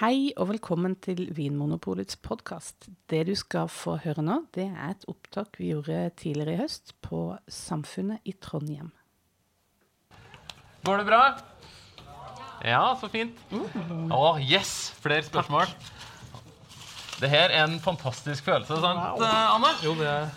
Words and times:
Hei 0.00 0.30
og 0.40 0.46
velkommen 0.48 0.94
til 1.04 1.26
Vinmonopolets 1.36 2.16
podkast. 2.24 2.86
Det 3.12 3.18
du 3.28 3.34
skal 3.36 3.66
få 3.68 3.98
høre 4.00 4.22
nå, 4.24 4.38
det 4.56 4.64
er 4.70 4.94
et 4.94 5.02
opptak 5.12 5.58
vi 5.60 5.74
gjorde 5.74 5.98
tidligere 6.16 6.54
i 6.54 6.60
høst 6.62 6.94
på 7.04 7.18
Samfunnet 7.52 8.24
i 8.24 8.32
Trondheim. 8.32 8.88
Går 10.88 11.02
det 11.02 11.06
bra? 11.10 11.20
Ja, 12.64 12.80
så 12.96 13.12
fint. 13.12 13.44
Å, 13.52 14.38
yes! 14.40 14.72
Flere 15.04 15.28
spørsmål. 15.28 15.68
Det 17.20 17.28
her 17.28 17.52
er 17.52 17.66
en 17.66 17.74
fantastisk 17.84 18.46
følelse, 18.46 18.78
sant, 18.80 19.20
eh, 19.20 19.54
Anne? 19.54 19.70
Jo, 19.84 19.92
det 19.98 20.06
er 20.08 20.30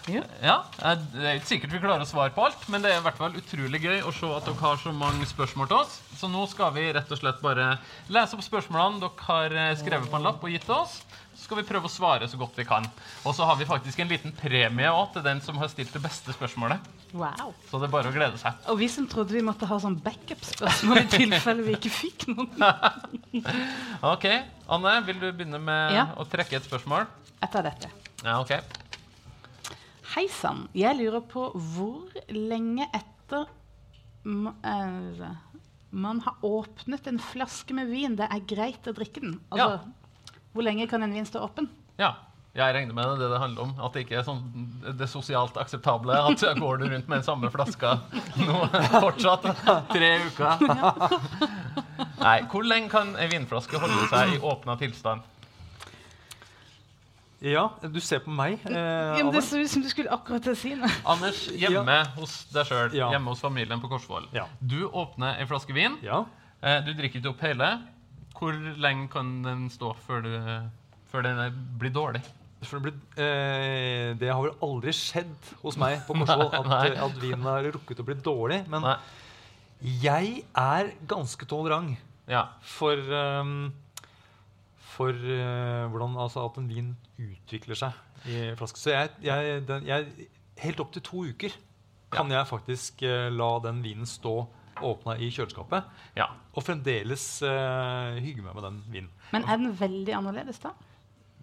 Ja, 0.43 0.57
jeg- 0.81 1.05
Det 1.13 1.23
er 1.23 1.35
ikke 1.39 1.47
sikkert 1.47 1.71
vi 1.71 1.79
klarer 1.79 2.01
å 2.03 2.07
svare 2.09 2.33
på 2.35 2.43
alt, 2.45 2.67
men 2.69 2.81
det 2.81 2.91
er 2.91 2.97
i 2.99 3.03
hvert 3.05 3.17
fall 3.17 3.31
utrolig 3.39 3.79
gøy 3.81 4.01
å 4.03 4.11
se 4.13 4.27
at 4.35 4.43
dere 4.45 4.59
har 4.59 4.75
så 4.77 4.91
mange 4.93 5.25
spørsmål 5.25 5.67
til 5.69 5.77
oss. 5.77 6.01
Så 6.17 6.29
nå 6.29 6.45
skal 6.49 6.71
vi 6.73 6.91
rett 6.91 7.09
og 7.11 7.17
slett 7.19 7.41
bare 7.41 7.79
lese 8.09 8.33
opp 8.35 8.43
spørsmålene 8.43 8.99
dere 8.99 9.27
har 9.29 9.45
eh, 9.55 9.75
skrevet 9.75 10.09
på 10.11 10.15
en 10.19 10.23
lapp 10.23 10.43
og 10.43 10.49
gitt 10.51 10.65
til 10.65 10.75
oss. 10.75 11.01
Så 11.35 11.45
skal 11.45 11.57
vi 11.57 11.63
prøve 11.63 11.85
å 11.87 11.89
svare 11.89 12.27
så 12.29 12.37
godt 12.37 12.55
vi 12.55 12.65
kan. 12.65 12.83
Og 13.25 13.33
så 13.33 13.45
har 13.45 13.55
vi 13.55 13.65
faktisk 13.65 13.99
en 13.99 14.07
liten 14.09 14.31
premie 14.35 14.87
også 14.91 15.13
til 15.13 15.23
den 15.23 15.41
som 15.41 15.57
har 15.57 15.67
stilt 15.69 15.91
det 15.93 16.01
beste 16.03 16.33
spørsmålet. 16.35 16.79
Wow. 17.13 17.51
Så 17.69 17.77
det 17.77 17.85
er 17.87 17.91
bare 17.93 18.09
å 18.09 18.13
glede 18.15 18.39
seg. 18.41 18.55
Og 18.73 18.79
vi 18.79 18.87
som 18.89 19.05
trodde 19.09 19.35
vi 19.35 19.43
måtte 19.45 19.67
ha 19.69 19.77
sånn 19.79 19.99
backup-spørsmål 20.01 21.03
i 21.03 21.07
tilfelle 21.11 21.61
vi 21.67 21.75
ikke 21.77 21.91
fikk 21.93 22.25
noen. 22.31 22.49
Ok, 24.13 24.25
Anne, 24.73 24.93
vil 25.05 25.19
du 25.21 25.27
begynne 25.31 25.59
med 25.61 25.93
Ja. 25.93 26.07
å 26.17 26.25
trekke 26.29 26.57
et 26.57 26.65
spørsmål? 26.65 27.05
Etter 27.45 27.63
dette. 27.69 27.91
Ja, 28.23 28.39
ok. 28.41 28.55
Hei 30.15 30.27
sann. 30.29 30.67
Jeg 30.77 30.97
lurer 30.99 31.21
på 31.25 31.47
hvor 31.53 32.09
lenge 32.33 32.85
etter 32.93 33.45
eh, 34.25 35.31
man 35.93 36.19
har 36.25 36.37
åpnet 36.45 37.07
en 37.09 37.19
flaske 37.21 37.73
med 37.77 37.89
vin 37.93 38.15
det 38.17 38.25
er 38.29 38.45
greit 38.49 38.89
å 38.89 38.93
drikke 38.97 39.21
den. 39.21 39.37
Altså, 39.53 39.81
Hvor 40.53 40.65
lenge 40.65 40.87
kan 40.89 41.03
en 41.05 41.13
vin 41.13 41.25
stå 41.25 41.41
åpen? 41.45 41.69
Ja, 42.01 42.15
jeg 42.53 42.73
regner 42.75 42.93
med 42.93 43.07
det 43.09 43.17
det 43.23 43.29
det 43.33 43.39
handler 43.41 43.61
om. 43.63 43.71
At 43.81 43.93
det 43.95 44.03
ikke 44.05 44.19
er 44.19 44.25
sånn 44.27 44.41
det 44.99 45.07
sosialt 45.09 45.55
akseptable. 45.57 46.13
At 46.13 46.41
jeg 46.45 46.59
går 46.61 46.77
du 46.77 46.85
rundt 46.91 47.07
med 47.09 47.17
den 47.17 47.25
samme 47.25 47.49
flaska 47.53 47.95
nå 48.37 48.59
fortsatt. 49.01 49.47
Tre 49.89 50.09
uker. 50.27 50.65
Nei, 52.23 52.37
hvor 52.51 52.63
lenge 52.67 52.91
kan 52.93 53.15
ei 53.17 53.25
vinflaske 53.31 53.79
holde 53.81 54.05
seg 54.11 54.35
i 54.37 54.41
åpna 54.45 54.77
tilstand? 54.79 55.25
Ja, 57.43 57.65
du 57.81 57.97
ser 57.99 58.21
på 58.23 58.31
meg. 58.31 58.61
Eh, 58.69 59.17
Ja, 59.17 59.23
men 59.25 59.33
det 59.35 59.41
så 59.43 59.57
ut 59.59 59.67
som 59.69 59.81
du 59.83 59.89
skulle 59.91 60.13
akkurat 60.15 60.45
til 60.45 60.53
å 60.53 60.55
si 60.55 60.69
noe. 60.79 60.87
Anders, 61.11 61.41
hjemme 61.51 61.97
hos 62.15 62.37
deg 62.53 62.69
sjøl, 62.69 62.93
Ja. 62.95 63.09
hjemme 63.11 63.33
hos 63.33 63.41
familien 63.43 63.81
på 63.83 63.89
Korsvoll. 63.91 64.29
Ja. 64.31 64.45
Du 64.63 64.85
åpner 64.87 65.35
ei 65.41 65.45
flaske 65.49 65.73
vin. 65.75 65.97
Ja. 66.05 66.21
Eh, 66.61 66.79
Du 66.85 66.93
drikker 66.93 67.19
ikke 67.19 67.33
opp 67.33 67.41
hele. 67.43 67.81
Hvor 68.37 68.53
lenge 68.79 69.09
kan 69.11 69.41
den 69.43 69.65
stå 69.69 69.91
før, 70.07 70.21
du, 70.23 70.69
før 71.11 71.21
den 71.23 71.59
blir 71.79 71.91
dårlig? 71.91 72.21
For 72.69 72.79
det, 72.79 72.91
blir, 72.91 73.23
eh, 73.23 74.13
det 74.19 74.29
har 74.31 74.41
vel 74.43 74.55
aldri 74.65 74.93
skjedd 74.95 75.51
hos 75.63 75.77
meg 75.81 76.01
på 76.07 76.15
Korsvoll 76.19 76.51
at, 76.53 76.97
at 77.07 77.19
vinen 77.21 77.45
har 77.47 77.67
rukket 77.75 78.01
å 78.03 78.07
bli 78.07 78.15
dårlig. 78.25 78.61
Men 78.71 78.85
Nei. 78.85 78.95
jeg 80.03 80.43
er 80.57 80.93
ganske 81.09 81.47
tolerant 81.49 81.97
Ja. 82.29 82.45
for, 82.63 82.95
um, 83.41 83.73
for 84.93 85.11
uh, 85.11 85.89
hvordan 85.91 86.17
altså, 86.23 86.45
at 86.47 86.57
en 86.61 86.69
vin 86.71 86.93
utvikler 87.19 87.75
seg 87.75 88.29
i 88.31 88.53
flaske. 88.55 88.79
Så 88.79 88.93
jeg, 88.93 89.11
jeg, 89.25 89.63
den, 89.67 89.87
jeg 89.89 90.29
Helt 90.63 90.79
opp 90.79 90.91
til 90.93 91.01
to 91.03 91.23
uker 91.33 91.51
kan 92.13 92.29
jeg 92.29 92.45
faktisk 92.45 93.01
uh, 93.09 93.27
la 93.33 93.55
den 93.65 93.79
vinen 93.83 94.05
stå 94.07 94.43
åpna 94.85 95.15
i 95.21 95.27
kjøleskapet. 95.33 95.85
ja. 96.17 96.27
Og 96.53 96.61
fremdeles 96.65 97.25
uh, 97.41 98.13
hygge 98.21 98.43
meg 98.45 98.53
med 98.53 98.63
den 98.67 98.79
vinen. 98.93 99.09
Men 99.33 99.45
er 99.49 99.57
den 99.57 99.73
veldig 99.79 100.13
annerledes 100.13 100.59
da? 100.61 100.71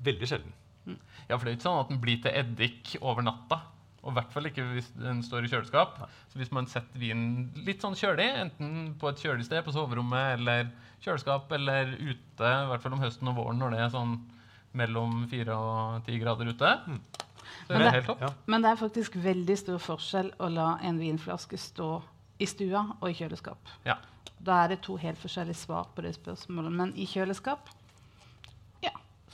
Veldig 0.06 0.28
sjelden. 0.30 0.52
Ja, 0.86 1.36
for 1.36 1.44
det 1.44 1.52
er 1.52 1.58
ikke 1.58 1.68
sånn 1.68 1.82
at 1.82 1.92
den 1.92 2.00
blir 2.02 2.22
til 2.24 2.34
eddik 2.34 2.96
over 3.00 3.24
natta. 3.26 3.60
Og 4.00 4.14
i 4.14 4.16
hvert 4.16 4.32
fall 4.32 4.48
ikke 4.48 4.64
hvis 4.70 4.88
den 4.96 5.20
står 5.24 5.44
i 5.44 5.50
kjøleskap. 5.52 5.98
Så 6.32 6.40
hvis 6.40 6.52
man 6.56 6.68
setter 6.70 7.02
vinen 7.02 7.50
litt 7.66 7.84
sånn 7.84 7.98
kjølig, 7.98 8.28
enten 8.46 8.94
på 9.00 9.10
et 9.10 9.20
kjølig 9.20 9.44
sted 9.48 9.64
på 9.66 9.74
soverommet 9.76 10.38
eller 10.38 10.70
kjøleskap, 11.04 11.52
eller 11.56 11.92
ute, 11.98 12.48
i 12.48 12.70
hvert 12.70 12.84
fall 12.84 12.96
om 12.96 13.02
høsten 13.04 13.28
og 13.32 13.36
våren 13.40 13.60
når 13.60 13.74
det 13.76 13.82
er 13.84 13.92
sånn 13.92 14.14
mellom 14.80 15.24
fire 15.30 15.56
og 15.58 16.06
ti 16.06 16.16
grader 16.22 16.52
ute, 16.52 16.70
så 17.66 17.74
er 17.74 17.76
Men 17.76 17.84
det 17.84 17.92
helt 17.98 18.08
topp. 18.08 18.22
Ja. 18.22 18.30
Men 18.46 18.64
det 18.64 18.70
er 18.70 18.80
faktisk 18.80 19.18
veldig 19.20 19.56
stor 19.58 19.82
forskjell 19.82 20.32
å 20.38 20.48
la 20.52 20.70
en 20.86 21.00
vinflaske 21.02 21.58
stå 21.60 21.90
i 22.40 22.48
stua 22.48 22.86
og 23.00 23.10
i 23.10 23.16
kjøleskap. 23.18 23.74
Ja. 23.84 23.98
Da 24.40 24.62
er 24.64 24.72
det 24.72 24.80
to 24.86 24.96
helt 25.00 25.20
forskjellige 25.20 25.60
svar 25.60 25.90
på 25.94 26.04
det 26.06 26.14
spørsmålet. 26.16 26.72
Men 26.72 26.94
i 26.96 27.04
kjøleskap 27.10 27.68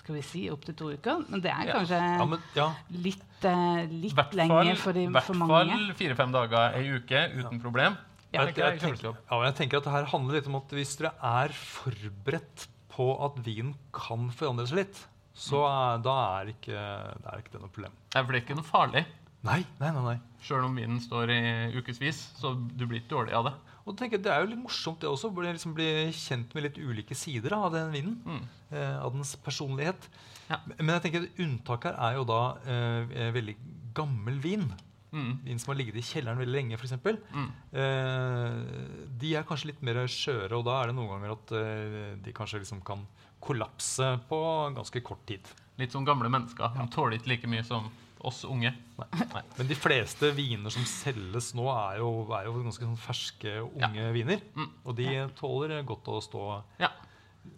skal 0.06 0.14
vi 0.20 0.22
si 0.22 0.44
opptil 0.54 0.76
to 0.78 0.92
uker. 0.94 1.24
Men 1.26 1.42
det 1.42 1.50
er 1.50 1.72
kanskje 1.72 1.98
Ja, 1.98 2.26
men, 2.30 2.44
ja. 2.54 2.66
litt, 2.94 3.24
uh, 3.42 3.80
litt 3.90 4.14
hvert 4.14 4.36
lenge 4.38 4.76
for, 4.78 4.94
de, 4.94 5.08
hvert 5.10 5.26
for 5.26 5.40
mange. 5.40 5.74
fall 5.74 5.98
fire-fem 5.98 6.36
dager 6.36 6.78
ei 6.78 6.84
uke 6.94 7.24
uten 7.34 7.58
problem. 7.64 7.98
Jeg, 8.30 8.52
jeg, 8.52 8.56
jeg, 8.58 8.80
tenker, 8.82 9.10
ja, 9.16 9.36
jeg 9.46 9.56
tenker 9.58 9.80
at 9.80 9.86
det 9.86 9.92
her 9.94 10.08
handler 10.10 10.38
litt 10.38 10.48
om 10.50 10.58
at 10.58 10.72
hvis 10.76 10.96
dere 11.00 11.12
er 11.24 11.54
forberedt 11.56 12.66
på 12.92 13.06
at 13.26 13.38
vinen 13.46 13.74
kan 13.94 14.30
forandre 14.34 14.66
seg 14.68 14.82
litt, 14.82 14.98
så 15.36 15.62
er, 15.68 16.02
da 16.04 16.16
er 16.38 16.50
ikke, 16.54 16.82
det 17.22 17.32
er 17.32 17.42
ikke 17.42 17.54
det 17.54 17.62
noe 17.62 17.72
problem. 17.72 17.96
Det 18.12 18.22
er 18.22 18.38
ikke 18.40 18.56
noe 18.58 18.66
farlig. 18.66 19.04
Nei, 19.46 19.60
nei, 19.80 19.90
nei. 19.94 20.04
nei. 20.12 20.16
Sjøl 20.46 20.66
om 20.68 20.78
vinen 20.78 21.00
står 21.02 21.32
i 21.34 21.40
ukevis, 21.76 22.22
så 22.38 22.54
du 22.54 22.86
blir 22.86 23.02
ikke 23.02 23.14
dårlig 23.16 23.34
av 23.36 23.50
det. 23.50 23.56
Og 23.86 23.94
tenker 23.96 24.18
Det 24.18 24.32
er 24.32 24.40
jo 24.42 24.50
litt 24.50 24.62
morsomt 24.64 24.98
det 25.00 25.06
også, 25.08 25.30
å 25.30 25.34
bli- 25.36 25.52
liksom 25.54 25.74
bli 25.76 25.86
kjent 26.12 26.54
med 26.56 26.64
litt 26.66 26.78
ulike 26.82 27.14
sider 27.14 27.52
av 27.54 27.68
den 27.72 27.92
vinen. 27.94 28.16
Mm. 28.26 28.40
Eh, 28.72 28.96
av 29.04 29.12
dens 29.14 29.36
personlighet. 29.36 30.08
Ja. 30.50 30.58
Men 30.78 30.94
jeg 30.96 31.02
tenker 31.04 31.22
at 31.28 31.38
unntak 31.44 31.84
her 31.86 31.94
er 32.08 32.16
jo 32.18 32.24
da 32.26 32.40
eh, 32.66 33.30
veldig 33.36 33.54
gammel 33.94 34.40
vin. 34.42 34.66
Mm. 35.12 35.30
Vin 35.46 35.58
som 35.62 35.70
har 35.72 35.78
ligget 35.78 35.96
i 35.96 36.02
kjelleren 36.04 36.36
veldig 36.42 36.54
lenge, 36.56 36.76
f.eks. 36.76 36.96
Mm. 37.32 37.46
Eh, 37.72 39.06
de 39.22 39.30
er 39.38 39.46
kanskje 39.48 39.70
litt 39.70 39.82
mer 39.86 40.02
skjøre, 40.10 40.50
og 40.58 40.66
da 40.66 40.80
er 40.82 40.90
det 40.90 40.96
noen 40.98 41.12
ganger 41.14 41.36
at 41.36 41.54
eh, 41.56 42.16
de 42.26 42.34
kanskje 42.36 42.60
liksom 42.64 42.82
kan 42.86 43.06
kollapse 43.46 44.08
på 44.28 44.40
ganske 44.76 45.02
kort 45.06 45.22
tid. 45.30 45.46
Litt 45.78 45.92
som 45.94 46.04
gamle 46.08 46.28
mennesker. 46.32 46.74
De 46.74 46.86
tåler 46.92 47.18
ikke 47.20 47.30
like 47.34 47.50
mye 47.52 47.64
som 47.68 47.86
oss 48.20 48.44
unge. 48.48 48.72
Nei. 48.98 49.42
Men 49.58 49.68
de 49.68 49.74
fleste 49.76 50.30
viner 50.34 50.70
som 50.72 50.84
selges 50.88 51.50
nå, 51.54 51.66
er 51.70 51.98
jo, 52.00 52.08
er 52.32 52.46
jo 52.48 52.54
ganske 52.64 52.86
sånn 52.86 52.96
ferske, 52.98 53.52
unge 53.76 54.06
viner. 54.16 54.40
Mm. 54.56 54.70
Og 54.84 54.96
de 54.96 55.08
tåler 55.38 55.82
godt 55.86 56.08
å 56.08 56.20
stå 56.24 56.62
Ja. 56.80 56.88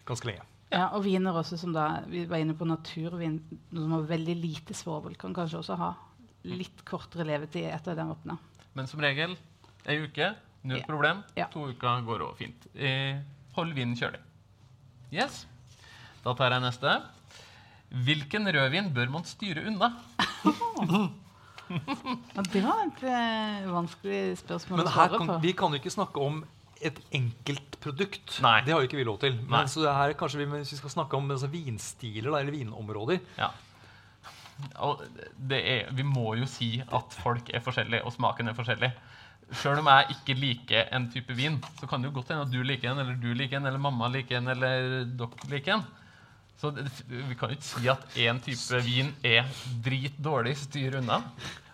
ganske 0.04 0.26
lenge. 0.26 0.42
Ja, 0.70 0.90
og 0.92 1.04
viner 1.06 1.32
også 1.32 1.56
som 1.56 1.72
da 1.72 2.02
Vi 2.06 2.26
var 2.28 2.36
inne 2.42 2.52
på 2.54 2.66
naturvin 2.68 3.38
noe 3.72 3.82
som 3.86 3.92
har 3.92 4.02
veldig 4.10 4.34
lite 4.36 4.74
svovel. 4.76 5.16
Kan 5.16 5.32
kanskje 5.34 5.58
også 5.62 5.76
ha 5.80 5.94
litt 6.44 6.84
kortere 6.84 7.24
levetid 7.24 7.64
etter 7.72 7.94
den 7.96 8.10
åpna. 8.12 8.36
Men 8.74 8.86
som 8.86 9.00
regel 9.00 9.36
ei 9.86 9.96
uke, 10.04 10.34
null 10.64 10.78
Ja. 10.78 10.84
problem. 10.86 11.24
Ja. 11.36 11.46
To 11.54 11.68
uker 11.70 12.02
går 12.04 12.20
òg 12.20 12.36
fint. 12.36 12.66
Eh, 12.74 13.22
hold 13.54 13.72
vinen 13.74 13.96
kjølig. 13.96 14.20
Yes. 15.10 15.46
Da 16.24 16.34
tar 16.34 16.50
jeg 16.50 16.60
neste. 16.60 17.02
Hvilken 17.88 18.48
rødvin 18.52 18.92
bør 18.94 19.08
man 19.12 19.24
styre 19.24 19.64
unna? 19.70 19.92
Ja, 21.68 22.42
det 22.52 22.62
var 22.64 22.84
et 22.86 23.02
eh, 23.04 23.66
vanskelig 23.68 24.38
spørsmål 24.40 24.80
Men 24.80 24.86
å 24.88 24.92
her 24.94 25.10
svare 25.10 25.20
kan, 25.20 25.28
på. 25.28 25.36
vi 25.42 25.52
kan 25.56 25.74
jo 25.74 25.80
ikke 25.80 25.92
snakke 25.92 26.22
om 26.24 26.38
et 26.84 27.00
enkeltprodukt. 27.12 28.38
Nei. 28.44 28.60
Det 28.64 28.72
har 28.72 28.82
jo 28.82 28.88
ikke 28.88 29.00
vi 29.00 29.06
lov 29.08 29.18
til. 29.24 29.34
Nei. 29.40 29.50
Men 29.52 29.70
så 29.72 29.82
det 29.82 29.94
her, 29.96 30.14
kanskje 30.20 30.40
vi, 30.40 30.46
hvis 30.54 30.72
vi 30.76 30.78
skal 30.80 30.94
snakke 30.94 31.18
om 31.18 31.28
altså, 31.34 31.50
vinstiler 31.52 32.30
da, 32.30 32.42
eller 32.42 32.54
vinområder 32.54 33.20
Ja. 33.40 33.50
Og 34.82 35.04
det 35.50 35.58
er, 35.70 35.90
vi 35.94 36.02
må 36.02 36.32
jo 36.34 36.46
si 36.50 36.80
at 36.82 37.14
folk 37.22 37.50
er 37.54 37.62
forskjellige, 37.62 38.02
og 38.02 38.14
smaken 38.16 38.50
er 38.50 38.56
forskjellig. 38.58 38.88
Sjøl 39.54 39.78
om 39.80 39.86
jeg 39.92 40.16
ikke 40.16 40.34
liker 40.36 40.88
en 40.96 41.06
type 41.12 41.36
vin, 41.38 41.60
så 41.78 41.86
kan 41.88 42.02
det 42.02 42.10
jo 42.10 42.16
godt 42.16 42.32
hende 42.34 42.42
at 42.48 42.50
du 42.50 42.58
liker 42.66 42.90
en, 42.90 42.98
eller 43.04 43.20
du 43.22 43.30
liker 43.38 43.60
en, 43.60 43.68
eller 43.70 43.80
mamma 43.80 44.10
liker 44.10 44.40
en, 44.40 44.50
eller 44.50 45.04
dere 45.06 45.52
liker 45.52 45.76
en. 45.76 45.86
Så 46.58 46.72
det, 46.74 46.84
vi 47.06 47.36
kan 47.38 47.52
jo 47.52 47.56
ikke 47.56 47.68
si 47.68 47.88
at 47.92 48.02
én 48.18 48.40
type 48.42 48.80
vin 48.82 49.12
er 49.22 49.46
dritdårlig. 49.84 50.56
Styr 50.58 50.96
unna. 50.98 51.20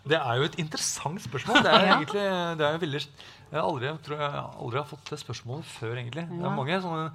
Det 0.05 0.19
er 0.19 0.37
jo 0.37 0.45
et 0.51 0.59
interessant 0.61 1.23
spørsmål. 1.25 1.63
Det 1.65 1.71
er 1.73 1.87
Ja. 1.87 1.95
egentlig, 1.97 2.25
det 2.61 2.67
er 2.67 2.73
jo 2.77 2.83
veldig, 2.83 3.01
jeg, 3.01 3.63
aldri, 3.63 3.87
jeg 3.89 4.03
tror 4.05 4.19
jeg 4.21 4.43
aldri 4.61 4.79
har 4.83 4.91
fått 4.91 5.09
det 5.15 5.19
spørsmålet 5.23 5.65
før. 5.65 5.95
egentlig. 5.97 6.27
Det 6.29 6.45
er 6.45 6.57
mange 6.59 6.77
sånne 6.85 7.07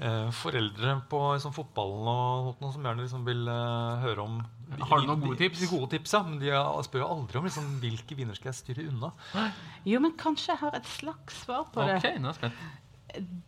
eh, 0.00 0.30
foreldre 0.32 0.94
på 1.12 1.20
liksom, 1.36 1.52
fotballen 1.52 2.08
og 2.08 2.56
noe 2.64 2.72
som 2.72 2.82
gjerne 2.88 3.04
liksom, 3.04 3.24
vil 3.28 3.44
eh, 3.52 4.00
høre 4.08 4.24
om 4.24 4.40
Har 4.80 5.00
du 5.04 5.06
noen 5.06 5.20
gode 5.20 5.36
de- 5.36 5.44
tips? 5.50 5.60
De, 5.60 5.68
gode 5.76 5.90
tips, 5.92 6.12
ja, 6.16 6.22
Men 6.24 6.38
de 6.40 6.48
spør 6.88 7.04
jo 7.04 7.10
aldri 7.18 7.38
om 7.38 7.44
liksom, 7.44 7.68
hvilke 7.84 8.16
viner 8.16 8.34
skal 8.34 8.48
jeg 8.54 8.62
styre 8.62 8.88
unna. 8.88 9.12
Jo, 9.84 10.00
men 10.00 10.16
kanskje 10.16 10.54
jeg 10.54 10.62
har 10.64 10.74
et 10.80 10.88
slags 10.96 11.44
svar 11.44 11.68
på 11.76 11.84
Ok, 11.84 12.00
det. 12.00 12.16
nå 12.24 12.32
er 12.32 12.32
jeg 12.32 12.40
spent. 12.40 12.54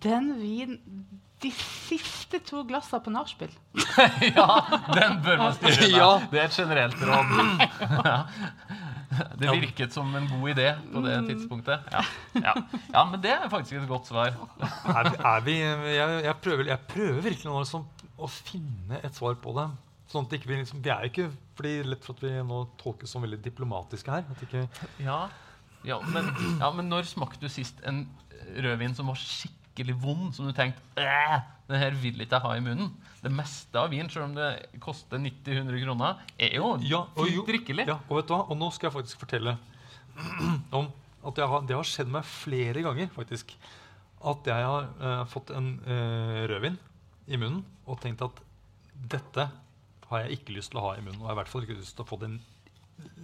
Den 0.05 0.35
vin 0.39 0.77
De 1.45 1.51
siste 1.53 2.39
to 2.49 2.63
glassa 2.65 2.97
på 3.05 3.13
nachspiel. 3.13 3.51
ja, 4.37 4.47
den 4.97 5.19
bør 5.25 5.37
man 5.43 5.53
styre 5.59 5.85
unna. 5.85 5.99
Ja. 5.99 6.09
Det 6.33 6.41
er 6.41 6.47
et 6.49 6.57
generelt 6.57 7.03
råd. 7.05 7.27
Det 9.41 9.51
virket 9.53 9.93
som 9.95 10.09
en 10.19 10.27
god 10.29 10.49
idé 10.55 10.67
på 10.93 11.01
det 11.05 11.17
tidspunktet. 11.29 11.85
Ja. 11.93 12.03
Ja. 12.41 12.55
ja, 12.93 13.05
men 13.11 13.21
det 13.23 13.31
er 13.37 13.49
faktisk 13.53 13.79
et 13.79 13.89
godt 13.89 14.09
svar. 14.11 14.33
Er, 14.33 15.11
vi- 15.11 15.21
er 15.31 15.45
vi, 15.47 15.55
jeg, 15.61 16.23
jeg, 16.27 16.37
prøver, 16.45 16.65
jeg 16.73 16.81
prøver 16.91 17.21
virkelig 17.25 17.49
nå 17.53 17.61
liksom, 17.63 17.87
å 18.19 18.29
finne 18.33 19.01
et 19.05 19.17
svar 19.17 19.37
på 19.41 19.55
det. 19.57 19.69
Sånn 20.13 20.27
at 20.29 20.35
ikke 20.39 20.51
vi, 20.51 20.59
liksom, 20.63 20.83
vi 20.85 20.93
er 20.93 21.09
ikke 21.09 21.29
fordi 21.59 21.77
lett 21.89 22.05
for 22.05 22.17
at 22.17 22.23
vi 22.27 22.33
nå 22.47 22.61
tolkes 22.81 23.11
som 23.13 23.25
veldig 23.25 23.41
diplomatiske 23.45 24.13
her. 24.13 24.27
At 24.35 24.45
ikke, 24.49 24.67
Ja, 25.05 25.21
ja, 25.87 26.01
men, 26.13 26.33
ja, 26.61 26.73
men 26.75 26.89
når 26.91 27.07
smakte 27.13 27.45
du 27.45 27.49
sist 27.53 27.81
en 27.87 28.05
rødvin 28.57 28.95
som 28.99 29.09
var 29.11 29.19
skikkelig 29.21 29.55
vond, 30.01 30.35
som 30.35 30.47
du 30.47 30.53
tenkte 30.53 30.81
det 31.67 31.81
her 31.81 31.97
vil 31.99 32.21
ikke 32.23 32.39
jeg 32.39 32.45
ha 32.45 32.53
i 32.57 32.63
munnen? 32.63 32.93
Det 33.23 33.33
meste 33.35 33.79
av 33.81 33.91
vin, 33.91 34.09
selv 34.11 34.29
om 34.29 34.35
det 34.37 34.51
koster 34.81 35.19
90-100 35.19 35.81
kroner, 35.83 36.21
er 36.39 36.55
jo 36.55 36.77
Ja, 36.83 37.07
og 37.17 37.27
jo- 37.27 37.43
fint 37.43 37.49
drikkelig. 37.49 37.87
Ja, 37.87 37.99
og 38.09 38.17
vet 38.17 38.29
du 38.29 38.35
hva? 38.35 38.51
Og 38.51 38.57
nå 38.57 38.71
skal 38.73 38.89
jeg 38.89 38.95
faktisk 38.95 39.19
fortelle 39.19 39.57
om 40.79 40.93
at 41.27 41.37
jeg 41.37 41.49
har, 41.49 41.61
det 41.67 41.77
har 41.77 41.83
skjedd 41.83 42.09
meg 42.09 42.25
flere 42.25 42.83
ganger 42.83 43.09
faktisk, 43.11 43.57
at 44.27 44.47
jeg 44.47 44.63
har 44.63 44.87
uh, 45.03 45.25
fått 45.27 45.51
en 45.51 45.81
uh, 45.87 46.47
rødvin 46.47 46.79
i 47.27 47.37
munnen 47.37 47.65
og 47.87 47.99
tenkt 48.01 48.23
at 48.23 48.39
dette 48.95 49.49
har 50.07 50.23
jeg 50.23 50.39
ikke 50.39 50.55
lyst 50.55 50.71
til 50.71 50.79
å 50.79 50.87
ha 50.87 50.95
i 50.97 51.03
munnen. 51.03 51.19
Og 51.19 51.27
jeg 51.27 51.33
har 51.33 51.37
i 51.37 51.41
hvert 51.43 51.51
fall 51.51 51.67
ikke 51.67 51.81
lyst 51.81 51.97
til 51.99 52.07
å 52.07 52.09
få 52.09 52.19
den 52.23 52.39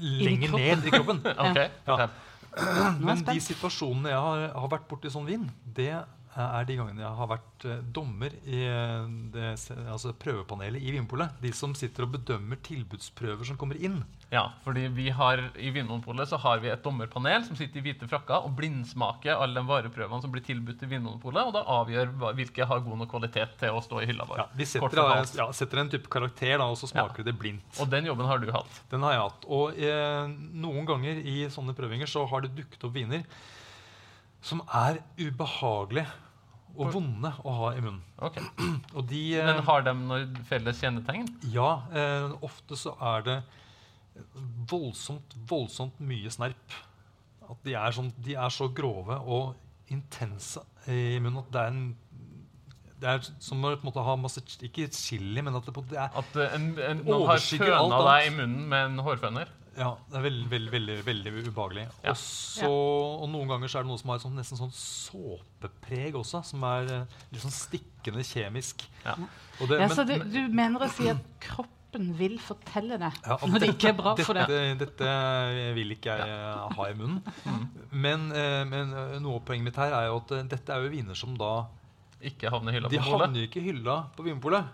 lenger 0.02 0.50
ned 0.58 0.86
i 0.86 0.90
kroppen. 0.90 1.22
okay. 1.46 1.70
Ja. 1.86 2.08
Men 3.06 3.22
de 3.24 3.38
situasjonene 3.40 4.10
jeg 4.10 4.18
har, 4.26 4.42
har 4.58 4.72
vært 4.74 4.88
borti 4.90 5.12
sånn 5.12 5.28
vin, 5.28 5.46
det 5.78 5.92
er 6.40 6.64
de 6.64 6.76
gangene 6.78 7.02
jeg 7.04 7.16
har 7.18 7.28
vært 7.28 7.64
eh, 7.68 7.80
dommer 7.92 8.32
i 8.48 8.62
eh, 8.64 9.06
det, 9.34 9.50
altså 9.92 10.14
prøvepanelet 10.16 10.80
i 10.80 10.94
Vinpolet. 10.94 11.34
De 11.42 11.50
som 11.52 11.74
sitter 11.76 12.06
og 12.06 12.14
bedømmer 12.14 12.56
tilbudsprøver 12.64 13.44
som 13.44 13.58
kommer 13.60 13.76
inn. 13.76 13.98
Ja, 14.32 14.46
fordi 14.64 14.86
vi 14.96 15.10
har 15.12 15.42
I 15.60 15.68
Vinmonopolet 15.74 16.30
så 16.30 16.38
har 16.40 16.62
vi 16.62 16.70
et 16.72 16.80
dommerpanel 16.80 17.44
som 17.44 17.58
sitter 17.58 17.82
i 17.82 17.84
hvite 17.84 18.08
frakker 18.08 18.46
og 18.46 18.54
blindsmaker 18.56 19.36
alle 19.36 19.60
de 19.60 19.68
vareprøvene 19.68 20.24
som 20.24 20.32
blir 20.32 20.40
tilbudt 20.46 20.80
i 20.86 20.88
Vinmonopolet, 20.88 21.50
og 21.50 21.52
da 21.58 21.66
avgjør 21.68 22.14
hvilke 22.38 22.64
har 22.70 22.80
god 22.86 23.02
nok 23.02 23.12
kvalitet 23.12 23.52
til 23.60 23.76
å 23.76 23.84
stå 23.84 24.00
i 24.00 24.08
hylla 24.08 24.24
vår. 24.30 24.40
Ja, 24.40 24.46
vi 24.56 24.68
setter, 24.70 25.02
ja, 25.36 25.50
setter 25.52 25.82
en 25.84 25.92
type 25.92 26.08
karakter, 26.12 26.56
da, 26.56 26.64
og 26.72 26.80
så 26.80 26.88
smaker 26.88 27.20
Ja. 27.20 27.28
det 27.28 27.36
blindt. 27.42 27.76
Og 27.84 27.90
den 27.92 28.08
jobben 28.08 28.24
har 28.30 28.40
du 28.40 28.48
hatt. 28.56 28.80
Den 28.88 29.04
har 29.04 29.18
jeg 29.18 29.26
hatt. 29.26 29.44
Og 29.52 29.76
eh, 29.76 30.32
noen 30.64 30.88
ganger 30.88 31.20
i 31.28 31.42
sånne 31.52 31.76
prøvinger 31.76 32.08
så 32.08 32.24
har 32.32 32.40
det 32.46 32.54
dukket 32.56 32.88
opp 32.88 32.96
viner 32.96 33.28
som 34.42 34.62
er 34.66 35.00
ubehagelige 35.20 36.10
og 36.72 36.92
vonde 36.94 37.30
å 37.44 37.52
ha 37.58 37.72
i 37.76 37.82
munnen. 37.84 38.00
Ok. 38.24 38.38
Og 38.96 39.04
de 39.10 39.20
eh, 39.36 39.44
Men 39.44 39.60
har 39.66 39.84
de 39.84 39.92
noen 39.98 40.38
felles 40.48 40.78
kjennetegn? 40.80 41.26
Ja, 41.52 41.82
eh, 41.92 42.32
ofte 42.44 42.78
så 42.80 42.94
er 43.12 43.26
det 43.26 43.36
voldsomt, 44.70 45.36
voldsomt 45.48 46.00
mye 46.04 46.32
snerp. 46.32 46.78
At 47.44 47.60
de 47.66 47.76
er, 47.76 47.92
sånn, 47.92 48.08
de 48.24 48.38
er 48.40 48.54
så 48.54 48.70
grove 48.72 49.18
og 49.20 49.52
intense 49.92 50.62
i 50.88 51.18
munnen 51.20 51.42
at 51.42 51.52
det 51.52 51.60
er 51.60 51.74
en 51.74 51.82
det 53.02 53.10
er 53.10 53.24
som 53.42 53.64
å 53.66 54.02
ha 54.06 54.12
masse 54.14 54.38
Ikke 54.62 54.86
chili, 54.94 55.42
men 55.42 55.56
at 55.58 55.66
det, 55.66 55.72
på 55.74 55.82
en 55.82 55.96
er, 55.98 56.12
At 56.20 56.36
eh, 56.38 56.54
en, 56.54 56.68
en, 56.78 57.00
noen 57.02 57.26
har 57.32 57.42
føna 57.42 57.98
deg 58.06 58.28
i 58.28 58.34
munnen 58.36 58.68
med 58.70 58.92
en 58.92 59.02
hårføner? 59.02 59.50
Ja, 59.76 59.90
det 60.10 60.16
er 60.18 60.24
veldig, 60.26 60.48
veldig, 60.52 60.70
veldig, 60.72 60.96
veldig 61.06 61.32
ubehagelig. 61.48 61.86
Ja. 62.04 62.10
Og, 62.12 62.16
så, 62.20 62.68
og 63.22 63.28
noen 63.32 63.48
ganger 63.48 63.68
så 63.72 63.78
er 63.80 63.86
det 63.86 63.90
noe 63.92 64.00
som 64.02 64.10
har 64.12 64.18
sånn, 64.22 64.34
nesten 64.36 64.58
sånn 64.60 64.72
såpepreg 64.76 66.16
også, 66.18 66.42
som 66.52 66.64
er 66.68 66.90
eh, 67.00 67.18
litt 67.32 67.44
sånn 67.44 67.54
stikkende 67.54 68.24
kjemisk. 68.26 68.84
Ja. 69.06 69.14
Og 69.60 69.68
det, 69.70 69.80
Ja, 69.80 69.86
men- 69.88 69.96
så 69.96 70.04
du, 70.08 70.16
du 70.32 70.40
mener 70.52 70.84
å 70.86 70.90
si 70.92 71.08
at 71.12 71.20
kroppen 71.40 72.12
vil 72.16 72.38
fortelle 72.40 72.96
det 73.00 73.10
Ja, 73.26 73.34
at 73.36 73.42
når 73.48 73.60
det 73.60 73.68
ikke 73.74 73.90
er 73.90 73.96
bra 73.98 74.14
for 74.16 74.34
det. 74.38 74.46
deg? 74.48 74.78
dette 74.80 75.10
vil 75.76 75.90
ikke 75.96 76.14
jeg 76.16 76.28
eh, 76.32 76.76
ha 76.78 76.86
i 76.88 76.94
munnen. 76.96 77.20
Men, 77.92 78.30
eh, 78.32 78.62
men 78.64 78.94
noe 79.22 79.36
av 79.40 79.44
poenget 79.48 79.64
mitt 79.70 79.76
her 79.80 79.92
er 79.92 80.08
jo 80.08 80.16
at 80.22 80.32
dette 80.48 80.72
er 80.72 80.86
jo 80.86 80.92
viner 80.94 81.14
som 81.18 81.36
da 81.36 81.66
Ikke 82.22 82.48
havner 82.54 82.72
i 82.72 82.76
hylla 82.78 82.88
på 82.88 82.94
De 82.94 83.02
havner 83.02 83.40
jo 83.42 83.48
ikke 83.50 83.60
i 83.60 83.66
hylla 83.72 83.96
på 84.16 84.24
Vinpolet. 84.28 84.64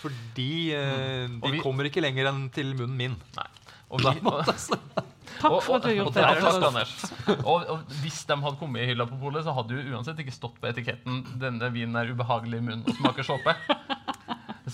Fordi 0.00 0.72
eh, 0.72 1.26
Og 1.28 1.44
de 1.50 1.56
vi- 1.58 1.60
kommer 1.60 1.84
ikke 1.90 2.00
lenger 2.00 2.30
enn 2.30 2.46
til 2.54 2.72
munnen 2.78 2.96
min. 2.96 3.16
Nei. 3.36 3.48
Og, 3.94 4.02
vi, 4.02 4.14
og, 4.26 4.44
Takk 5.44 5.60
for 5.64 5.76
at 5.76 5.84
du 5.84 5.88
har 5.88 5.92
og, 5.92 5.98
gjort 5.98 6.08
og, 6.08 6.14
det. 6.14 6.66
Anders. 6.68 6.94
Og, 7.34 7.66
og 7.74 7.94
hvis 8.02 8.20
de 8.28 8.36
hadde 8.44 8.58
kommet 8.60 8.84
i 8.84 8.88
hylla 8.90 9.06
på 9.08 9.18
polet, 9.20 9.44
så 9.46 9.54
hadde 9.56 9.74
du 9.76 9.92
uansett 9.94 10.20
ikke 10.22 10.34
stått 10.34 10.56
på 10.62 10.70
etiketten 10.70 11.22
'denne 11.40 11.70
vinen 11.74 11.96
er 12.00 12.12
ubehagelig 12.14 12.60
i 12.62 12.64
munnen 12.68 12.86
og 12.88 12.98
smaker 13.00 13.26
såpe'. 13.26 13.56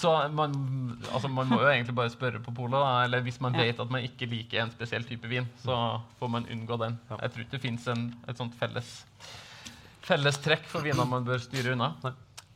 Så 0.00 0.12
man, 0.32 0.52
altså 1.10 1.28
man 1.28 1.48
må 1.50 1.58
jo 1.64 1.68
egentlig 1.68 1.94
bare 1.98 2.12
spørre 2.12 2.38
på 2.44 2.52
polet, 2.54 2.78
eller 3.04 3.24
hvis 3.26 3.40
man 3.42 3.56
vet 3.58 3.80
at 3.82 3.90
man 3.90 4.04
ikke 4.06 4.28
liker 4.30 4.62
en 4.62 4.70
spesiell 4.70 5.02
type 5.08 5.26
vin, 5.28 5.48
så 5.64 5.98
får 6.20 6.30
man 6.30 6.46
unngå 6.46 6.78
den. 6.84 6.98
Jeg 7.10 7.32
tror 7.32 7.44
ikke 7.44 7.56
det 7.56 7.62
fins 7.64 7.88
et 7.90 8.38
sånt 8.38 8.54
felles, 8.60 8.92
felles 10.06 10.38
trekk 10.44 10.68
for 10.70 10.86
viner 10.86 11.08
man 11.10 11.26
bør 11.26 11.42
styre 11.42 11.74
unna. 11.74 11.90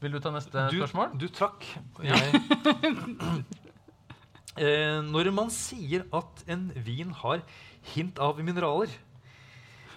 Vil 0.05 0.15
du 0.15 0.21
ta 0.23 0.31
neste 0.31 0.69
Du, 0.71 0.79
spørsmål? 0.79 1.19
du 1.19 1.27
trakk. 1.33 1.67
Jeg, 2.05 2.41
eh, 4.57 5.01
når 5.05 5.33
man 5.35 5.51
sier 5.55 6.05
at 6.15 6.45
en 6.51 6.69
vin 6.87 7.11
har 7.23 7.43
hint 7.95 8.19
av 8.23 8.39
mineraler, 8.45 8.93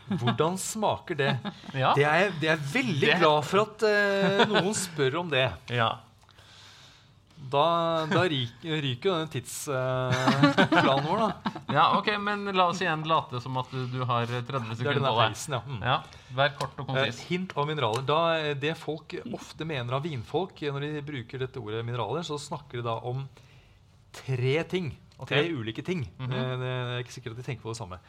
hvordan 0.07 0.55
smaker 0.61 1.15
det? 1.19 1.33
Ja. 1.75 1.93
Det 1.97 2.05
er, 2.07 2.29
det 2.41 2.49
er 2.55 2.59
veldig 2.73 3.07
Det- 3.11 3.19
glad 3.21 3.45
for 3.45 3.65
at 3.67 3.83
eh, 3.89 4.45
noen 4.47 4.73
spør 4.77 5.19
om 5.25 5.29
det. 5.33 5.49
ja. 5.81 5.93
Da, 7.47 8.03
da 8.09 8.23
ryker, 8.27 8.81
jo 8.81 9.11
denne 9.13 9.29
tidsplanen 9.31 11.05
vår, 11.05 11.21
da. 11.21 11.51
ja, 11.77 11.83
ok, 11.99 12.09
men 12.19 12.47
la 12.57 12.65
oss 12.71 12.81
igjen 12.81 13.05
late 13.07 13.39
som 13.43 13.55
at 13.61 13.69
du, 13.71 13.83
du 13.93 14.01
har 14.09 14.25
30 14.27 14.57
er 14.57 14.79
sekunder 14.81 15.05
på 15.05 15.19
deg. 15.21 15.37
ja. 15.53 15.59
Mm. 15.67 15.83
Ja, 15.85 15.97
Vær 16.35 16.55
kort 16.59 16.81
og 16.83 16.91
Eh, 16.97 17.11
hint 17.29 17.53
av 17.55 17.69
mineraler. 17.69 18.03
Da, 18.09 18.17
eh, 18.41 18.55
det 18.59 18.73
folk 18.79 19.15
ofte 19.37 19.67
mener 19.69 19.95
av 19.99 20.03
vinfolk 20.07 20.59
eh, 20.65 20.73
når 20.75 20.87
de 20.97 21.03
bruker 21.07 21.45
dette 21.45 21.61
ordet 21.61 21.85
mineraler, 21.87 22.25
så 22.27 22.39
snakker 22.41 22.81
de 22.81 22.87
da 22.89 22.97
om 23.07 23.23
tre 24.25 24.63
ting. 24.69 24.91
Tre 25.25 25.43
ulike 25.49 25.81
ting. 25.85 26.03
Mm 26.19 26.29
-hmm. 26.29 26.59
det 26.61 26.67
er 26.67 26.99
ikke 27.03 27.13
sikkert 27.13 27.31
at 27.31 27.37
de 27.37 27.43
tenker 27.43 27.63
på 27.63 27.73
det 27.73 27.77
samme. 27.77 27.99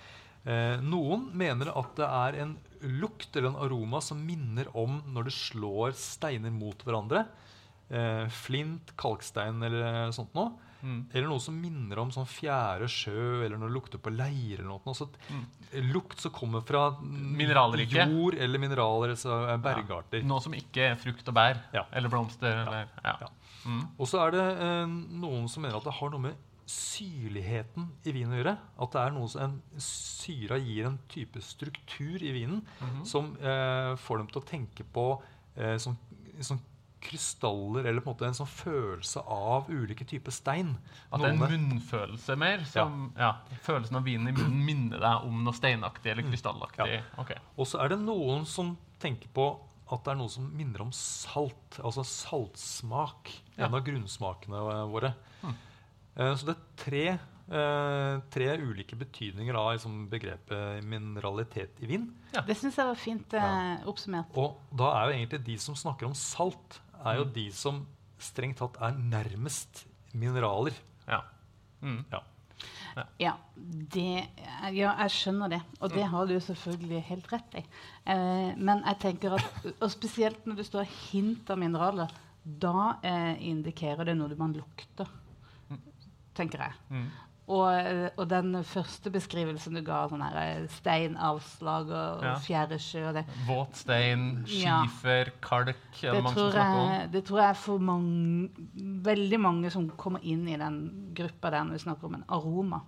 Eh, 0.46 0.80
noen 0.80 1.30
mener 1.34 1.72
at 1.76 1.96
det 1.96 2.06
er 2.06 2.42
en 2.42 2.56
lukt 2.82 3.36
eller 3.36 3.48
en 3.48 3.56
aroma 3.64 4.00
som 4.00 4.20
minner 4.24 4.68
om 4.76 5.02
når 5.06 5.24
du 5.24 5.30
slår 5.30 5.92
steiner 5.98 6.50
mot 6.50 6.84
hverandre. 6.84 7.26
Eh, 7.90 8.28
flint, 8.28 8.92
kalkstein 8.96 9.62
eller 9.62 10.12
sånt 10.12 10.34
noe. 10.34 10.52
Mm. 10.82 11.06
Eller 11.12 11.26
noe 11.26 11.40
som 11.42 11.56
minner 11.58 11.98
om 11.98 12.10
sånn 12.14 12.26
fjære 12.28 12.86
sjø, 12.86 13.44
eller 13.44 13.58
når 13.58 13.66
det 13.70 13.74
lukter 13.74 13.98
på 13.98 14.12
leir. 14.14 14.60
eller 14.60 14.68
noe. 14.68 14.94
Så 14.94 15.08
Mm. 15.28 15.46
Lukt 15.92 16.20
som 16.20 16.30
kommer 16.30 16.62
fra 16.62 16.96
jord 18.08 18.34
eller 18.34 18.58
mineraler, 18.58 19.10
altså 19.10 19.58
bergarter. 19.60 19.86
bergarter. 19.86 20.22
Noe 20.24 20.40
som 20.40 20.52
ikke 20.52 20.92
er 20.92 20.96
frukt 20.96 21.28
og 21.28 21.34
bær 21.34 21.58
Ja. 21.74 21.84
eller 21.92 22.08
blomster. 22.08 22.62
Eller, 22.66 22.88
ja. 23.04 23.16
Ja. 23.20 23.26
Mm. 23.68 23.82
Og 24.00 24.08
så 24.08 24.22
er 24.26 24.32
det 24.34 24.44
eh, 24.64 24.86
noen 25.20 25.48
som 25.52 25.62
mener 25.66 25.76
at 25.78 25.84
det 25.88 25.96
har 26.00 26.14
noe 26.14 26.24
med 26.30 26.44
syrligheten 26.68 27.86
i 28.08 28.12
vinen 28.12 28.34
å 28.34 28.40
gjøre. 28.40 28.56
At 28.84 28.94
det 28.94 29.02
er 29.04 29.14
noe 29.16 29.28
som 29.32 29.44
en 29.46 29.58
syra 29.82 30.58
gir 30.60 30.88
en 30.88 30.98
type 31.12 31.40
struktur 31.44 32.20
i 32.24 32.32
vinen 32.34 32.62
Mhm. 32.80 33.04
som 33.08 33.30
eh, 33.40 33.94
får 33.96 34.18
dem 34.22 34.26
til 34.32 34.42
å 34.42 34.48
tenke 34.48 34.84
på 34.84 35.06
eh, 35.56 35.76
som, 35.80 35.96
som 36.40 36.60
krystaller, 37.00 37.86
eller 37.86 38.02
på 38.02 38.10
en 38.10 38.14
måte 38.16 38.26
en 38.26 38.34
sånn 38.34 38.50
følelse 38.50 39.22
av 39.30 39.68
ulike 39.70 40.04
typer 40.04 40.34
stein. 40.34 40.72
At 41.12 41.20
det 41.22 41.28
er 41.28 41.36
en 41.36 41.44
munnfølelse 41.54 42.34
mer. 42.36 42.64
Som, 42.66 43.12
ja. 43.16 43.36
Følelsen 43.62 43.96
av 44.00 44.02
vinen 44.04 44.28
i 44.28 44.34
munnen 44.34 44.64
minner 44.66 44.98
deg 45.04 45.28
om 45.28 45.44
noe 45.46 45.54
steinaktig 45.54 46.10
eller 46.10 46.26
krystallaktig? 46.26 46.82
krystallaktig. 46.88 47.22
Okay. 47.22 47.38
Og 47.56 47.70
så 47.70 47.78
er 47.84 47.94
det 47.94 48.00
noen 48.02 48.44
som 48.50 48.74
tenker 48.98 49.30
på 49.30 49.46
at 49.90 50.04
det 50.04 50.12
er 50.12 50.18
noe 50.20 50.28
som 50.32 50.46
minner 50.56 50.82
om 50.84 50.90
salt. 50.92 51.78
Altså 51.82 52.04
saltsmak. 52.04 53.30
Ja. 53.56 53.66
En 53.66 53.74
av 53.74 53.84
grunnsmakene 53.86 54.60
våre. 54.92 55.14
Eh, 55.44 56.34
Så 56.34 56.46
det 56.46 56.56
er 56.56 56.62
tre, 56.76 57.02
eh, 57.48 58.20
tre 58.30 58.48
ulike 58.58 58.96
betydninger 58.98 59.54
av 59.56 59.72
liksom, 59.76 60.08
begrepet 60.10 60.82
mineralitet 60.84 61.78
i 61.80 61.86
vin. 61.86 62.08
Det 62.32 62.56
syns 62.56 62.76
jeg 62.76 62.86
var 62.86 62.94
fint 62.98 63.34
eh, 63.34 63.84
oppsummert. 63.86 64.34
Og 64.36 64.58
da 64.76 64.90
er 64.98 65.06
jo 65.12 65.16
egentlig 65.18 65.44
de 65.46 65.56
som 65.58 65.74
snakker 65.78 66.06
om 66.06 66.14
salt, 66.14 66.80
er 67.04 67.16
jo 67.20 67.24
Mm. 67.24 67.32
de 67.32 67.50
som 67.52 67.86
strengt 68.18 68.56
tatt 68.58 68.76
er 68.82 68.92
nærmest 68.98 69.84
mineraler. 70.12 70.74
Ja. 71.06 71.20
Mm. 71.80 72.04
Ja, 72.10 72.20
det, 73.94 74.24
ja, 74.74 74.94
jeg 75.04 75.14
skjønner 75.14 75.52
det. 75.52 75.60
Og 75.80 75.92
det 75.94 76.06
har 76.10 76.26
du 76.26 76.34
selvfølgelig 76.42 77.02
helt 77.10 77.30
rett 77.32 77.58
i. 77.60 77.62
Eh, 78.10 78.50
men 78.56 78.82
jeg 78.82 79.00
tenker 79.04 79.36
at, 79.38 79.62
og 79.84 79.90
spesielt 79.94 80.48
når 80.48 80.60
det 80.60 80.66
står 80.68 80.90
hint 81.10 81.50
av 81.52 81.60
mineraler, 81.60 82.12
da 82.42 82.98
eh, 83.04 83.34
indikerer 83.50 84.08
det 84.08 84.16
noe 84.18 84.38
man 84.38 84.56
lukter, 84.56 85.08
tenker 86.38 86.62
jeg. 86.64 86.76
Mm. 86.94 87.08
Og, 87.48 87.64
eh, 87.72 88.10
og 88.20 88.26
den 88.28 88.50
første 88.68 89.08
beskrivelsen 89.10 89.72
du 89.78 89.80
ga, 89.86 90.02
sånn 90.10 90.20
her 90.20 90.34
eh, 90.42 90.66
steinavslag 90.68 91.88
og, 91.88 92.22
Ja. 92.22 92.34
og 92.34 92.42
fjæresjø 92.44 93.06
og 93.08 93.14
det, 93.16 93.22
Våt 93.46 93.74
stein, 93.80 94.44
Ja. 94.52 94.82
skifer, 94.84 95.30
kalk 95.40 95.68
er 96.02 96.12
det 96.12 96.12
det 96.12 96.22
mange 96.24 96.34
som 96.36 96.50
snakker 96.52 96.82
om. 96.82 96.90
jeg, 96.92 97.10
det 97.12 97.24
tror 97.24 97.40
jeg 97.40 97.48
er 97.50 97.60
for 97.62 97.78
mange, 97.78 98.50
veldig 99.08 99.40
mange 99.40 99.70
som 99.72 99.88
kommer 99.96 100.20
inn 100.22 100.46
i 100.48 100.56
den 100.60 100.78
gruppa 101.16 101.50
der 101.50 101.64
når 101.64 101.72
vi 101.78 101.84
snakker 101.86 102.04
om 102.10 102.14
en 102.20 102.24
aroma. 102.28 102.80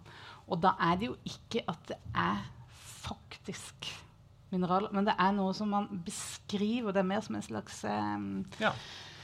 Og 0.48 0.60
da 0.60 0.74
er 0.80 0.96
det 0.96 1.08
jo 1.08 1.16
ikke 1.24 1.64
at 1.68 1.86
det 1.88 1.96
er 2.14 2.44
faktisk 2.84 3.86
mineraler, 4.52 4.90
men 4.92 5.06
det 5.06 5.14
er 5.18 5.32
noe 5.36 5.52
som 5.56 5.70
man 5.70 5.86
beskriver. 6.04 6.92
Det 6.92 7.00
er 7.04 7.06
mer 7.06 7.20
som 7.24 7.36
en 7.38 7.42
slags 7.46 7.84
um, 7.84 8.44
Ja. 8.60 8.72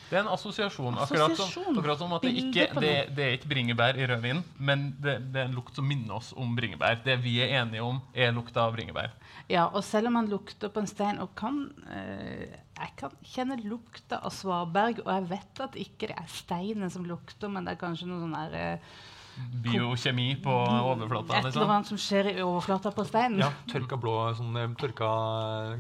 Det 0.06 0.14
er 0.16 0.22
en 0.22 0.28
assosiasjon. 0.30 0.94
Akkurat 1.02 1.34
som, 1.38 1.64
akkurat 1.72 1.98
som 1.98 2.12
at 2.14 2.22
det 2.22 2.30
ikke 2.38 2.66
det, 2.78 2.92
det 3.16 3.25
er 3.26 3.32
ikke 3.38 3.48
bringebær 3.50 3.96
i 3.98 4.04
rødvinen, 4.06 4.44
men 4.58 4.84
det, 5.02 5.16
det 5.34 5.40
er 5.42 5.48
en 5.48 5.56
lukt 5.58 5.75
som 5.75 5.86
minner 5.88 6.14
oss 6.20 6.28
om 6.38 6.52
bringebær. 6.58 7.00
Det 7.04 7.16
vi 7.25 7.38
er 7.42 7.56
enige 7.62 7.82
om, 7.82 7.98
er 8.14 8.30
lukta 8.36 8.68
av 8.68 8.76
bringebær. 8.76 9.10
Ja, 9.50 9.64
og 9.66 9.82
selv 9.86 10.10
om 10.10 10.16
man 10.18 10.30
lukter 10.30 10.70
på 10.75 10.82
en 10.82 10.88
stein 10.90 11.18
og 11.22 11.32
kan 11.38 11.58
eh, 11.90 12.46
Jeg 12.76 12.94
kan 12.98 13.12
kjenne 13.25 13.56
lukta 13.62 14.18
av 14.26 14.32
svaberg, 14.34 15.02
og 15.04 15.10
jeg 15.12 15.28
vet 15.34 15.60
at 15.66 15.76
ikke 15.80 16.08
det 16.10 16.16
er 16.18 16.30
steinen 16.30 16.90
som 16.92 17.06
lukter, 17.08 17.48
men 17.50 17.66
det 17.66 17.75
er 17.76 17.82
kanskje 17.82 18.08
noe 18.10 18.22
sånn 18.25 18.34
der 18.36 18.56
eh, 18.62 18.96
Biokjemi 19.36 20.30
på 20.40 20.48
overflata. 20.48 21.34
Et 21.34 21.38
eller 21.42 21.50
Liksom. 21.50 21.70
annet 21.75 21.90
som 21.90 21.98
skjer 22.00 22.30
i 22.30 22.36
overflata 22.40 22.88
på 22.96 23.04
steinen. 23.04 23.42
Ja, 23.42 23.50
tørka 23.68 23.98
blå, 24.00 24.14
sånn 24.38 24.54
eh, 24.56 24.70
tørka 24.80 25.10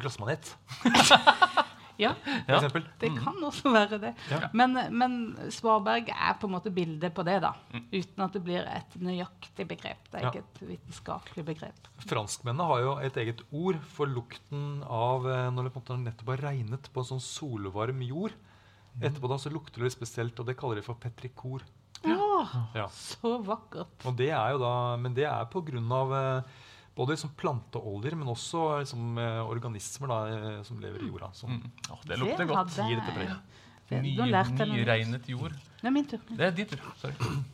glassmanet, 0.02 0.50
Ja, 1.98 2.14
Ja. 2.48 2.58
det 3.00 3.10
kan 3.16 3.38
også 3.42 3.70
være 3.72 3.98
det. 4.02 4.14
Ja. 4.30 4.48
Men, 4.52 4.74
men 4.92 5.14
svaberg 5.50 6.08
er 6.12 6.34
på 6.40 6.46
en 6.48 6.52
måte 6.56 6.72
bildet 6.74 7.14
på 7.16 7.24
det, 7.24 7.38
da. 7.42 7.54
Mm. 7.72 7.86
Uten 7.92 8.24
at 8.26 8.32
det 8.36 8.42
blir 8.44 8.66
et 8.68 8.96
nøyaktig 9.00 9.66
begrep. 9.70 10.10
Det 10.12 10.20
er 10.20 10.26
Ja. 10.26 10.30
ikke 10.30 10.44
et 10.44 10.60
vitenskapelig 10.68 11.44
begrep. 11.46 11.88
Franskmennene 12.06 12.66
har 12.68 12.80
jo 12.84 12.96
et 12.98 13.16
eget 13.16 13.40
ord 13.52 13.80
for 13.96 14.06
lukten 14.06 14.82
av 14.84 15.26
eh, 15.26 15.50
når 15.50 15.64
det 15.64 15.72
på 15.72 15.80
en 15.80 15.86
måte 15.86 16.04
nettopp 16.04 16.34
har 16.34 16.44
regnet 16.50 16.92
på 16.92 17.00
en 17.04 17.10
sånn 17.14 17.24
solvarm 17.24 18.02
jord. 18.04 18.32
Etterpå 19.00 19.28
da 19.28 19.36
så 19.36 19.50
lukter 19.52 19.80
det 19.82 19.90
litt 19.90 19.96
spesielt, 19.98 20.38
og 20.40 20.46
det 20.48 20.56
kaller 20.56 20.76
de 20.80 20.82
for 20.86 20.94
petrikor. 21.00 21.64
Ja. 22.06 22.86
så 22.92 23.38
vakkert. 23.42 24.04
Og 24.06 24.14
det 24.16 24.28
er 24.30 24.52
jo 24.52 24.58
da, 24.60 24.96
men 25.00 25.14
det 25.16 25.24
er 25.26 25.44
på 25.50 25.62
grunn 25.66 25.88
av 25.92 26.12
eh, 26.14 26.42
både 26.96 27.12
liksom 27.16 27.30
planteoljer, 27.36 28.14
men 28.16 28.28
også 28.32 28.78
liksom, 28.80 29.18
eh, 29.18 29.42
organismer 29.44 30.08
da, 30.08 30.18
eh, 30.32 30.62
som 30.64 30.78
lever 30.80 31.02
i 31.04 31.08
jorda. 31.10 31.28
Som, 31.34 31.50
Mm. 31.50 31.70
oh, 31.90 31.98
det 32.06 32.18
lukter 32.18 32.46
godt. 32.46 32.56
hadde- 32.76 32.88
Gi 32.88 32.94
dette 32.94 33.06
til 33.12 33.14
preg. 33.20 33.36
det- 33.90 34.02
Ny, 34.02 34.16
Nå 34.16 34.24
lærte 34.30 34.56
jeg 34.58 34.68
noe 34.68 34.76
nytt. 34.76 34.86
nyregnet 34.86 35.28
jord. 35.28 35.52
Det 35.52 35.84
er 35.84 35.90
min 35.90 36.04
tur. 36.06 36.18
Det 36.30 36.40
er 36.40 36.50
din 36.50 36.66
tur. 36.66 36.80
Sorry. 36.96 37.14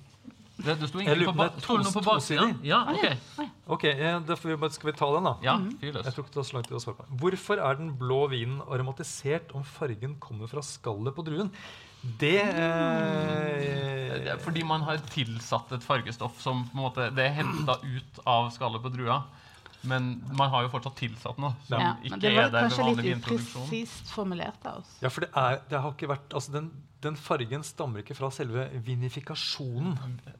Det, 0.62 0.78
det 0.78 0.88
sto 0.90 0.98
ingenting 1.00 1.32
på, 1.34 1.42
det 1.54 1.62
sto 1.64 1.74
noe 1.76 1.82
to- 1.84 2.00
på 2.00 2.04
baksiden. 2.04 2.60
Ja, 2.62 2.84
Ah, 2.86 3.46
ok. 3.66 3.82
da 4.26 4.34
får 4.36 4.48
vi 4.50 4.56
bare, 4.56 4.70
Skal 4.70 4.92
vi 4.92 4.96
ta 4.98 5.06
den, 5.14 5.24
da? 5.24 5.36
Ja, 5.42 5.56
fyr 5.58 5.92
løs. 5.92 6.04
Jeg 6.04 6.14
tror 6.14 6.22
ikke 6.24 6.34
det 6.34 6.36
var 6.36 6.42
så 6.44 6.52
lang 6.54 6.62
tid 6.68 6.76
å 6.76 6.80
svare 6.84 6.96
på. 6.96 7.18
Hvorfor 7.18 7.58
er 7.58 7.74
den 7.74 7.96
blå 7.98 8.28
vinen 8.30 8.60
aromatisert 8.60 9.52
om 9.56 9.64
fargen 9.64 10.16
kommer 10.20 10.46
fra 10.48 10.60
skallet 10.60 11.14
på 11.16 11.24
druen? 11.24 11.50
Det 12.02 12.32
Det 12.32 12.40
eh, 14.26 14.32
er 14.34 14.40
fordi 14.42 14.64
man 14.66 14.82
har 14.86 14.98
tilsatt 15.12 15.70
et 15.76 15.84
fargestoff 15.86 16.40
som 16.42 16.64
på 16.68 16.76
en 16.76 16.82
måte, 16.86 17.10
det 17.14 17.28
er 17.28 17.36
henta 17.42 17.78
ut 17.82 18.20
av 18.28 18.50
skallet 18.54 18.82
på 18.82 18.90
drua. 18.94 19.22
Men 19.84 20.12
man 20.38 20.50
har 20.52 20.62
jo 20.62 20.68
fortsatt 20.70 20.94
tilsatt 21.00 21.38
noe 21.42 21.56
som 21.66 21.80
Ja, 21.82 21.96
ikke 22.06 22.18
det 22.22 22.30
er 22.30 22.36
var 22.36 22.42
der 22.42 22.52
ved 22.52 22.62
kanskje 22.68 22.84
vanlig 22.84 22.96
litt 23.02 23.08
vinproduksjon. 23.16 23.64
upresist 23.66 24.12
formulert 24.14 24.66
av 24.70 24.76
oss. 24.84 24.92
Ja, 25.02 25.10
for 25.10 25.24
det, 25.24 25.30
er, 25.34 25.56
det 25.72 25.80
har 25.82 25.90
ikke 25.96 26.10
vært 26.12 26.36
altså 26.38 26.52
den, 26.54 26.68
den 27.02 27.16
fargen 27.18 27.64
stammer 27.66 27.98
ikke 28.04 28.14
fra 28.14 28.30
selve 28.30 28.68
vinifikasjonen. 28.86 29.96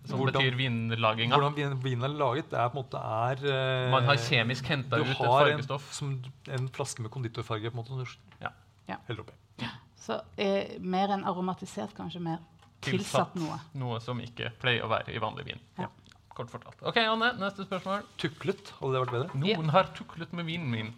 Som 0.06 0.20
Hvordan- 0.20 0.38
betyr 0.38 0.54
vinlaginga. 0.60 1.34
Hvordan 1.34 1.56
vin- 1.58 1.82
vinen 1.82 2.04
er 2.06 2.14
laget, 2.14 2.50
det 2.50 2.58
er 2.62 2.68
på 2.70 2.78
en 2.78 2.84
måte 2.84 3.02
er 3.02 3.44
eh, 3.50 3.90
Man 3.90 4.04
har 4.06 4.16
kjemisk 4.28 4.64
henta 4.70 5.00
ut 5.02 5.10
et 5.10 5.16
har 5.26 5.50
en, 5.50 5.66
har 5.66 6.58
en 6.60 6.68
flaske 6.78 7.02
med 7.02 7.10
konditorfarge 7.10 7.70
på 7.70 7.74
en 7.74 7.82
måte, 7.82 7.88
som 7.88 7.98
du 7.98 8.44
Ja. 8.46 8.50
Ja. 8.88 8.96
heller 9.08 9.22
oppi. 9.26 9.32
Så 10.02 10.16
eh, 10.36 10.78
mer 10.82 11.12
enn 11.14 11.22
aromatisert, 11.30 11.92
kanskje 11.94 12.20
mer 12.24 12.40
tilsatt 12.82 13.36
noe. 13.38 13.60
Noe 13.78 14.00
som 14.02 14.18
ikke 14.20 14.50
pleier 14.62 14.82
å 14.82 14.90
være 14.90 15.14
i 15.14 15.20
vanlig 15.22 15.44
vin. 15.52 15.60
Ja. 15.78 15.86
Kort 16.32 16.50
fortalt. 16.50 16.80
Ok, 16.88 16.96
Anne, 17.04 17.28
neste 17.38 17.66
spørsmål. 17.68 18.02
Tuklet, 18.18 18.72
hadde 18.80 18.92
det 18.96 19.02
vært 19.04 19.14
bedre? 19.14 19.40
Noen 19.44 19.70
har 19.74 19.90
tuklet 19.94 20.32
med 20.34 20.48
vinen 20.48 20.70
min. 20.72 20.92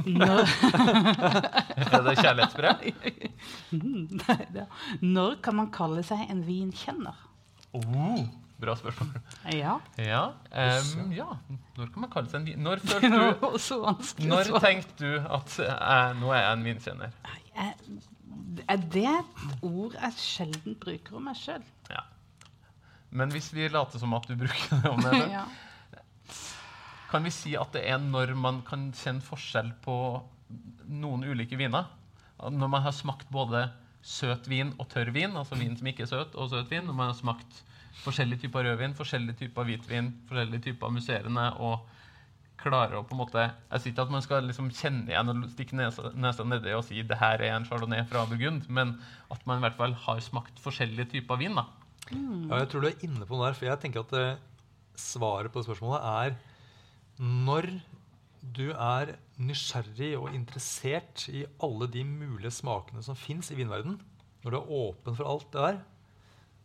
Når, 0.00 0.48
Er 1.92 2.04
det 2.06 2.14
kjærlighetsbrev? 2.22 2.84
Nei, 4.20 4.38
det- 4.54 4.66
når 5.04 5.36
kan 5.44 5.58
man 5.60 5.68
kalle 5.74 6.02
seg 6.06 6.24
en 6.32 6.40
vinkjenner? 6.46 7.18
Oh, 7.76 8.22
bra 8.60 8.76
spørsmål. 8.78 9.18
Ja. 9.56 9.78
Ja, 10.00 10.22
um, 10.52 11.10
ja. 11.16 11.26
Når 11.78 11.92
kan 11.94 12.04
man 12.04 12.12
kalle 12.12 12.30
seg 12.32 12.40
en 12.42 12.48
vin... 12.50 12.62
Når 12.64 12.82
du 12.86 14.26
Når 14.30 14.54
tenkte 14.62 14.96
du 15.00 15.18
at 15.20 15.58
jeg, 15.64 16.16
nå 16.20 16.32
er 16.34 16.44
jeg 16.44 16.56
en 16.58 16.66
vinkjenner? 16.70 17.20
Er 17.56 17.74
er 18.68 18.80
det 18.92 19.06
et 19.06 19.64
ord 19.66 19.94
jeg 19.96 20.16
sjelden 20.20 20.76
bruker 20.80 21.18
om 21.18 21.26
meg 21.28 21.38
sjøl? 21.38 21.62
Ja. 21.90 22.04
Men 23.10 23.32
hvis 23.34 23.50
vi 23.54 23.68
later 23.70 24.00
som 24.02 24.14
at 24.16 24.28
du 24.30 24.36
bruker 24.38 24.80
det 24.82 24.90
om 24.90 25.02
deg 25.04 25.16
selv, 25.16 25.34
Ja. 25.36 25.44
kan 27.10 27.24
vi 27.26 27.32
si 27.34 27.56
at 27.58 27.72
det 27.74 27.82
er 27.90 27.98
når 27.98 28.36
man 28.38 28.60
kan 28.66 28.90
kjenne 28.94 29.24
forskjell 29.24 29.72
på 29.82 29.94
noen 30.90 31.24
ulike 31.26 31.58
viner? 31.58 31.88
Når 32.40 32.70
man 32.70 32.84
har 32.84 32.94
smakt 32.96 33.28
både 33.34 33.66
søt 34.00 34.46
vin 34.48 34.70
og 34.78 34.88
tørr 34.92 35.10
vin, 35.12 35.34
altså 35.36 35.58
vin 35.60 35.74
som 35.76 35.90
ikke 35.90 36.06
er 36.06 36.12
søt, 36.12 36.36
og 36.38 36.52
søt 36.52 36.70
vin, 36.72 36.86
når 36.86 36.96
man 36.96 37.10
har 37.10 37.18
smakt 37.18 37.64
forskjellige 38.04 38.46
typer 38.46 38.66
rødvin, 38.66 38.96
forskjellige 38.98 39.38
typer 39.44 39.66
hvitvin, 39.68 40.12
forskjellige 40.28 40.66
typer 40.70 40.92
musserende, 40.94 41.46
og 41.60 41.86
klarer 42.60 42.98
å 42.98 43.04
på 43.08 43.14
en 43.16 43.22
måte 43.22 43.42
Jeg 43.46 43.80
sier 43.80 43.94
ikke 43.94 44.04
at 44.04 44.12
man 44.12 44.24
skal 44.24 44.44
liksom 44.44 44.68
kjenne 44.76 45.08
igjen 45.08 45.32
og 45.32 45.46
stikke 45.54 45.78
nesa, 45.78 46.10
nesa 46.12 46.44
nedi 46.44 46.74
og 46.76 46.84
si 46.84 47.00
det 47.06 47.16
her 47.20 47.40
er 47.40 47.54
en 47.54 47.64
chardonnay 47.68 48.04
fra 48.10 48.26
Burgund, 48.28 48.66
men 48.68 48.98
at 49.32 49.46
man 49.48 49.60
i 49.60 49.64
hvert 49.64 49.78
fall 49.78 49.96
har 50.06 50.20
smakt 50.24 50.60
forskjellige 50.60 51.14
typer 51.14 51.40
vin. 51.40 51.56
da. 51.56 51.66
Ja, 52.10 52.60
jeg 52.60 52.70
tror 52.72 52.84
du 52.84 52.90
er 52.90 53.06
inne 53.06 53.26
på 53.26 53.36
noe 53.36 53.48
der, 53.48 53.56
for 53.56 53.68
jeg 53.68 53.80
tenker 53.82 54.04
at 54.04 54.14
uh, 54.16 54.42
svaret 54.98 55.52
på 55.52 55.60
det 55.60 55.70
spørsmålet 55.70 56.04
er 56.10 56.36
når 57.20 57.70
du 58.40 58.70
er 58.72 59.14
nysgjerrig 59.40 60.14
og 60.18 60.34
interessert 60.34 61.26
i 61.28 61.44
alle 61.62 61.88
de 61.92 62.04
mulige 62.08 62.52
smakene 62.56 63.02
som 63.04 63.18
fins 63.18 63.50
i 63.52 63.58
vinverden, 63.58 63.98
når 64.42 64.54
du 64.54 64.58
er 64.58 64.70
åpen 64.80 65.16
for 65.16 65.28
alt 65.28 65.48
det 65.52 65.64
der, 65.66 65.80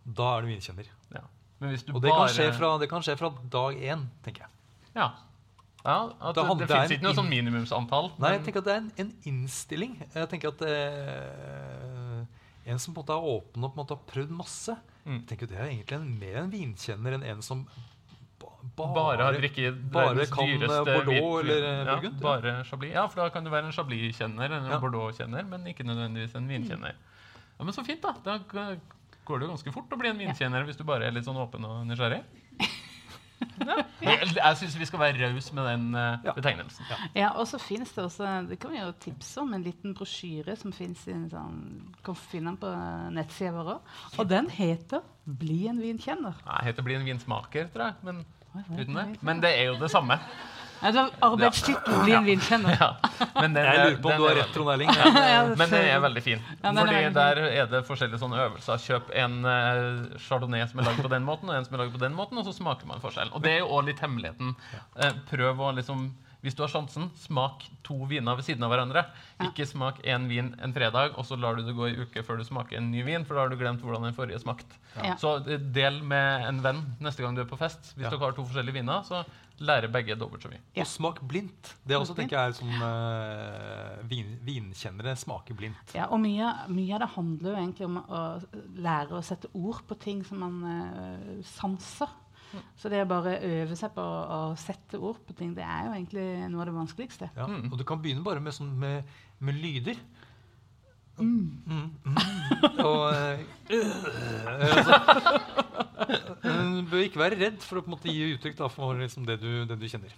da 0.05 0.37
er 0.37 0.41
du 0.41 0.47
vinkjenner. 0.53 0.87
Ja. 1.13 1.21
Men 1.59 1.69
hvis 1.73 1.83
du 1.87 1.93
Og 1.95 2.01
det 2.03 2.11
kan, 2.11 2.19
bare 2.19 2.33
skje 2.35 2.49
fra, 2.53 2.77
det 2.77 2.89
kan 2.91 3.01
skje 3.05 3.15
fra 3.17 3.29
dag 3.49 3.77
én, 3.79 4.05
tenker 4.23 4.45
jeg. 4.45 4.49
Ja. 4.95 5.07
ja 5.85 5.97
at 6.21 6.35
Det 6.35 6.43
det, 6.59 6.67
fins 6.69 6.91
ikke 6.97 7.03
noe 7.07 7.15
sånn 7.17 7.29
minimumsantall. 7.31 8.11
Nei, 8.19 8.31
jeg 8.37 8.43
tenker 8.45 8.59
at 8.63 8.65
det 8.69 8.73
er 8.75 8.81
en, 8.83 8.91
en 8.97 9.13
innstilling. 9.31 9.95
Jeg 10.13 10.29
tenker 10.29 10.51
at 10.53 10.61
eh, 10.67 12.25
En 12.65 12.79
som 12.81 12.93
på 12.95 13.01
en 13.01 13.05
måte 13.05 13.13
er 13.13 13.27
åpen 13.29 13.63
og 13.65 13.73
på 13.73 13.77
en 13.77 13.83
måte 13.83 13.95
har 13.97 14.05
prøvd 14.13 14.31
masse, 14.43 14.77
Mm. 15.05 15.19
jeg 15.19 15.25
tenker 15.29 15.45
at 15.45 15.51
det 15.51 15.57
er 15.61 15.67
egentlig 15.69 15.93
en, 15.99 16.05
mer 16.17 16.37
en 16.41 16.47
vinkjenner 16.49 17.13
enn 17.13 17.23
en 17.29 17.41
som 17.45 17.59
bare, 18.41 18.87
bare 18.95 19.21
har 19.27 19.35
drikket 19.37 19.75
verdens 19.93 20.31
eh, 20.33 20.47
dyreste 20.57 20.95
Bordeaux 20.95 21.35
eller, 21.43 21.61
eh, 21.61 21.85
ja, 21.85 21.95
Burgund. 21.99 22.15
Bare 22.23 22.53
Chablis. 22.65 22.93
Ja, 22.95 23.03
for 23.07 23.21
da 23.21 23.27
kan 23.29 23.45
du 23.45 23.51
være 23.53 23.67
en 23.69 23.75
Chablis-kjenner 23.77 24.47
eller 24.49 24.63
en 24.63 24.71
Ja. 24.73 24.79
Bordeaux-kjenner, 24.81 25.45
men 25.47 25.67
ikke 25.69 25.85
nødvendigvis 25.85 26.33
en 26.35 26.47
vinkjenner. 26.49 26.95
Ja, 27.59 27.63
Men 27.63 27.71
så 27.77 27.85
fint, 27.85 28.01
da. 28.01 28.15
Da 28.25 28.39
g- 28.39 28.79
går 29.25 29.39
det 29.41 29.47
jo 29.47 29.53
ganske 29.55 29.73
fort 29.75 29.93
å 29.93 29.99
bli 29.99 30.09
en 30.13 30.19
vinkjenner 30.21 30.65
hvis 30.67 30.77
du 30.79 30.83
bare 30.87 31.07
er 31.09 31.15
litt 31.15 31.25
sånn 31.27 31.39
åpen 31.41 31.65
og 31.67 31.85
nysgjerrig. 31.89 32.23
Ja. 33.59 33.75
Jeg, 33.99 34.29
jeg 34.35 34.57
syns 34.59 34.75
vi 34.79 34.85
skal 34.87 34.99
være 35.01 35.27
rause 35.29 35.55
med 35.55 35.65
den 35.67 35.83
uh, 35.95 36.17
Ja. 36.23 36.33
betegnelsen. 36.35 36.87
Ja, 37.15 37.29
og 37.39 37.47
så 37.47 37.59
finnes 37.61 37.91
det 37.95 38.03
også 38.03 38.27
Det 38.49 38.57
kan 38.59 38.71
vi 38.71 38.79
jo 38.79 38.89
tipse 39.03 39.41
om 39.43 39.53
en 39.55 39.63
liten 39.63 39.93
brosjyre 39.95 40.55
som 40.59 40.73
fins 40.75 41.03
i 41.07 41.13
en 41.13 41.27
sånn 41.31 41.59
Kan 42.05 42.17
finne 42.19 42.53
den 42.53 42.59
på 42.63 42.71
nettsida 43.15 43.51
vår 43.55 43.71
òg. 43.75 43.93
Og 44.19 44.29
den 44.31 44.49
heter 44.49 45.03
'Bli 45.25 45.67
en 45.67 45.79
vinkjenner'. 45.83 46.41
Nei, 46.45 46.59
heter 46.67 46.83
bli 46.85 46.95
en 46.95 47.05
vinsmaker, 47.07 47.67
tror 47.73 47.85
jeg. 47.89 47.95
Men 48.03 48.25
uten 48.77 48.93
det. 48.95 49.05
Men 49.21 49.41
det 49.41 49.51
er 49.59 49.65
jo 49.71 49.79
det 49.81 49.91
samme. 49.91 50.19
Ja, 50.85 50.91
det 50.91 51.01
var 51.01 51.31
Arbeidstittel 51.31 51.93
'Bli 52.03 52.13
en 52.13 52.25
vinkjenner'. 52.27 52.95
Men 53.41 53.53
den, 53.57 53.65
Jeg 53.65 53.77
lurer 53.79 54.01
på 54.03 54.11
om 54.11 54.17
du 54.21 54.27
har 54.27 54.35
rett, 54.37 54.51
Trond 54.53 54.69
Erling. 54.75 54.89
Ja, 54.95 55.43
det 55.49 55.57
Men 55.57 55.69
den 55.73 55.87
er 55.89 55.99
veldig 56.03 56.23
fin. 56.23 56.43
Fordi 56.61 56.99
der 57.15 57.41
er 57.47 57.65
det 57.71 57.81
forskjellige 57.87 58.19
sånne 58.21 58.37
øvelser. 58.45 58.77
Kjøp 58.85 59.09
en 59.23 59.39
eh, 59.49 60.19
chardonnay 60.27 60.67
som 60.69 60.79
er 60.83 60.91
lagd 60.91 61.01
på 61.01 61.09
den 61.15 61.25
måten, 61.25 61.49
og 61.49 61.57
en 61.57 61.65
som 61.65 61.73
er 61.79 61.83
lagd 61.85 61.95
på 61.97 62.03
den 62.05 62.13
måten, 62.13 62.37
og 62.37 62.45
så 62.45 62.53
smaker 62.53 62.85
man 62.87 63.01
forskjellen. 63.01 63.33
Og 63.33 63.41
det 63.41 63.55
er 63.57 63.59
jo 63.65 63.71
òg 63.79 63.89
litt 63.89 63.99
hemmeligheten. 64.05 64.53
Eh, 65.01 65.17
prøv 65.31 65.59
å 65.65 65.73
liksom 65.79 66.11
Hvis 66.45 66.53
du 66.53 66.59
har 66.61 66.69
sjansen, 66.69 67.07
smak 67.17 67.63
to 67.81 67.95
viner 68.05 68.35
ved 68.37 68.45
siden 68.45 68.61
av 68.61 68.69
hverandre. 68.69 69.01
Ja. 69.39 69.47
Ikke 69.47 69.65
smak 69.65 69.97
én 70.05 70.27
vin 70.29 70.51
en 70.61 70.75
fredag, 70.75 71.15
og 71.17 71.25
så 71.25 71.33
lar 71.41 71.55
du 71.57 71.63
det 71.65 71.73
gå 71.73 71.87
en 71.89 72.03
uke 72.05 72.21
før 72.21 72.37
du 72.37 72.43
smaker 72.45 72.77
en 72.77 72.91
ny 72.91 73.01
vin, 73.01 73.25
for 73.25 73.33
da 73.33 73.41
har 73.41 73.49
du 73.49 73.55
glemt 73.57 73.81
hvordan 73.81 74.03
den 74.05 74.13
forrige 74.13 74.37
smakte. 74.43 74.77
Ja. 75.01 75.15
Så 75.17 75.31
eh, 75.49 75.57
del 75.57 75.97
med 76.05 76.45
en 76.45 76.59
venn 76.61 76.83
neste 77.01 77.25
gang 77.25 77.33
du 77.33 77.41
er 77.41 77.49
på 77.49 77.57
fest. 77.57 77.95
Hvis 77.97 78.05
Ja. 78.05 78.11
dere 78.13 78.19
har 78.27 78.37
to 78.37 78.45
forskjellige 78.45 78.77
viner, 78.77 79.01
så 79.09 79.23
lærer 79.63 79.91
begge 79.91 80.17
dobbelt 80.19 80.43
så 80.43 80.51
mye. 80.51 80.61
Ja. 80.75 80.83
Og 80.83 80.89
smak 80.89 81.21
blindt. 81.27 81.71
Det 81.87 81.95
er 81.95 82.01
også 82.01 82.15
tenker 82.17 82.37
jeg 82.37 82.51
er 82.51 82.57
som 82.57 82.71
uh, 82.81 84.03
vin, 84.09 84.35
vinkjennere 84.45 85.15
smaker 85.19 85.57
blindt. 85.57 85.95
Ja, 85.95 86.09
og 86.11 86.19
mye, 86.23 86.51
mye 86.73 86.97
av 86.97 87.05
det 87.05 87.11
handler 87.15 87.51
jo 87.53 87.61
egentlig 87.61 87.87
om 87.87 88.01
å 88.03 88.21
lære 88.83 89.15
å 89.15 89.23
sette 89.25 89.51
ord 89.55 89.81
på 89.87 89.97
ting 90.01 90.25
som 90.27 90.43
man 90.43 90.61
uh, 90.65 91.41
sanser. 91.55 92.11
Så 92.79 92.91
det 92.91 93.01
å 93.03 93.09
bare 93.09 93.39
øve 93.43 93.75
seg 93.75 93.91
på 93.95 94.03
å, 94.03 94.19
å 94.51 94.59
sette 94.59 94.99
ord 94.99 95.19
på 95.27 95.35
ting, 95.35 95.55
det 95.57 95.65
er 95.65 95.89
jo 95.89 95.95
egentlig 95.95 96.27
noe 96.51 96.63
av 96.63 96.69
det 96.69 96.75
vanskeligste. 96.77 97.31
Ja. 97.35 97.47
Mm. 97.51 97.71
Og 97.71 97.79
du 97.79 97.83
kan 97.87 97.99
begynne 98.03 98.23
bare 98.25 98.43
med, 98.43 98.55
sånn, 98.55 98.71
med, 98.79 99.09
med 99.43 99.59
lyder. 99.59 99.99
Mm, 101.17 101.51
mm. 101.65 101.89
Og 102.83 103.03
eh, 103.15 103.39
øh, 103.71 103.85
altså, 104.75 104.99
Du 106.43 106.89
bør 106.91 107.05
ikke 107.05 107.21
være 107.21 107.39
redd 107.39 107.61
for 107.63 107.79
å 107.79 107.85
på 107.85 107.89
en 107.91 107.95
måte 107.95 108.11
gi 108.11 108.33
uttrykk 108.35 108.57
da, 108.59 108.69
for 108.71 108.99
liksom 108.99 109.25
det, 109.27 109.39
du, 109.41 109.63
det 109.69 109.79
du 109.79 109.87
kjenner. 109.89 110.13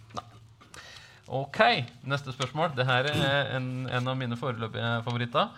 Ok, 1.28 1.60
neste 2.08 2.34
spørsmål. 2.34 2.72
Dette 2.78 2.98
er 3.02 3.58
en, 3.58 3.72
en 3.92 4.08
av 4.08 4.18
mine 4.20 4.38
foreløpige 4.40 4.92
favoritter. 5.06 5.50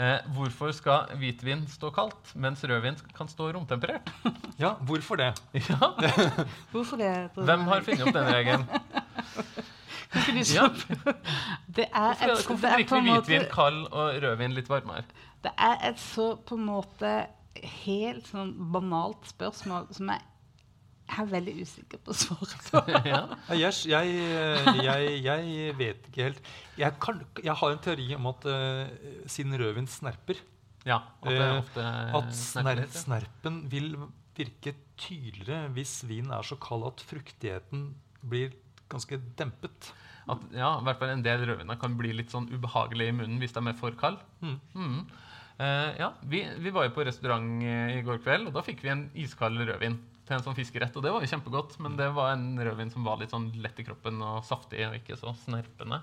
Eh, 0.00 0.16
hvorfor 0.32 0.72
skal 0.72 1.10
hvitvin 1.20 1.66
stå 1.68 1.90
kaldt, 1.92 2.30
mens 2.40 2.62
rødvin 2.64 2.96
kan 3.16 3.28
stå 3.28 3.50
romtemperert? 3.52 4.08
Ja, 4.58 4.72
hvorfor 4.88 5.20
det? 5.20 5.34
Ja, 5.52 5.90
Hvorfor 6.72 6.96
det? 6.96 7.12
Hvem 7.36 7.66
har 7.68 7.84
funnet 7.84 8.06
opp 8.08 8.16
den 8.16 8.32
regelen? 8.32 8.64
Ja. 10.50 10.68
Det 11.76 11.86
er 11.86 12.16
et, 12.18 12.46
hvorfor 12.46 12.64
det 12.64 12.70
er 12.70 12.80
drikker 12.80 13.02
vi 13.04 13.12
måte 13.12 13.28
hvitvin 13.28 13.44
kald 13.52 13.84
og 13.90 14.16
rødvin 14.24 14.56
litt 14.56 14.70
varmere? 14.70 15.04
Det 15.44 15.52
er 15.54 15.76
et 15.90 16.00
så 16.02 16.32
på 16.46 16.58
en 16.58 16.66
måte 16.66 17.12
helt 17.84 18.26
sånn 18.30 18.52
banalt 18.72 19.28
spørsmål 19.30 19.88
som 19.94 20.10
jeg 20.12 20.26
er 21.10 21.26
veldig 21.30 21.54
usikker 21.64 22.00
på 22.06 22.14
svaret 22.14 22.68
på. 22.70 22.82
ja. 23.12 23.22
Ja, 23.50 23.56
Jeg, 23.58 23.80
jeg, 23.90 25.16
jeg, 25.24 25.48
jeg 25.50 25.74
vet 25.78 26.08
ikke 26.10 26.28
helt. 26.28 26.50
Jeg, 26.78 26.96
kan, 27.02 27.22
jeg 27.42 27.56
har 27.62 27.74
en 27.74 27.82
teori 27.82 28.08
om 28.16 28.30
at 28.30 28.46
uh, 28.46 29.26
siden 29.30 29.58
rødvin 29.58 29.90
snerper, 29.90 30.42
ja, 30.86 31.02
at 31.20 31.28
det 31.28 31.40
Eh, 31.40 31.58
ofte 31.58 31.86
at 32.20 32.30
snerper 32.36 32.86
sner, 32.88 33.02
snerpen 33.02 33.58
vil 33.72 33.90
virke 34.38 34.72
tydeligere 35.00 35.68
hvis 35.74 35.98
vinen 36.08 36.32
er 36.32 36.46
så 36.46 36.56
kald 36.60 36.86
at 36.88 37.02
fruktigheten 37.04 37.90
blir 38.24 38.54
ganske 38.92 39.18
dempet. 39.38 39.90
At, 40.30 40.44
ja, 40.54 40.74
i 40.78 40.86
hvert 40.86 41.00
fall 41.00 41.14
en 41.14 41.24
del 41.24 41.46
rødviner 41.48 41.80
kan 41.80 41.96
bli 41.98 42.12
litt 42.14 42.32
sånn 42.32 42.50
ubehagelig 42.52 43.10
i 43.10 43.16
munnen 43.16 43.40
hvis 43.42 43.56
de 43.56 43.64
er 43.64 43.78
for 43.78 43.96
kalde. 43.98 44.22
Mm. 44.44 44.58
Mm. 44.76 45.02
Uh, 45.60 45.90
ja, 46.00 46.14
vi, 46.24 46.44
vi 46.62 46.72
var 46.72 46.86
jo 46.86 46.94
på 46.96 47.04
restaurant 47.04 47.64
eh, 47.68 47.98
i 47.98 48.04
går 48.04 48.22
kveld, 48.24 48.48
og 48.48 48.54
da 48.56 48.62
fikk 48.64 48.80
vi 48.84 48.94
en 48.94 49.02
iskald 49.20 49.60
rødvin 49.60 49.98
til 50.30 50.38
en 50.38 50.44
sånn 50.44 50.56
fiskerett. 50.56 50.94
Og 50.96 51.04
det 51.04 51.12
var 51.12 51.24
jo 51.24 51.28
kjempegodt, 51.32 51.76
men 51.84 51.98
det 51.98 52.06
var 52.16 52.32
en 52.32 52.54
rødvin 52.62 52.92
som 52.94 53.04
var 53.04 53.20
litt 53.20 53.34
sånn 53.34 53.50
lett 53.60 53.80
i 53.82 53.84
kroppen 53.84 54.22
og 54.24 54.44
saftig 54.46 54.86
og 54.86 54.96
ikke 55.00 55.18
så 55.20 55.34
snerpende. 55.42 56.00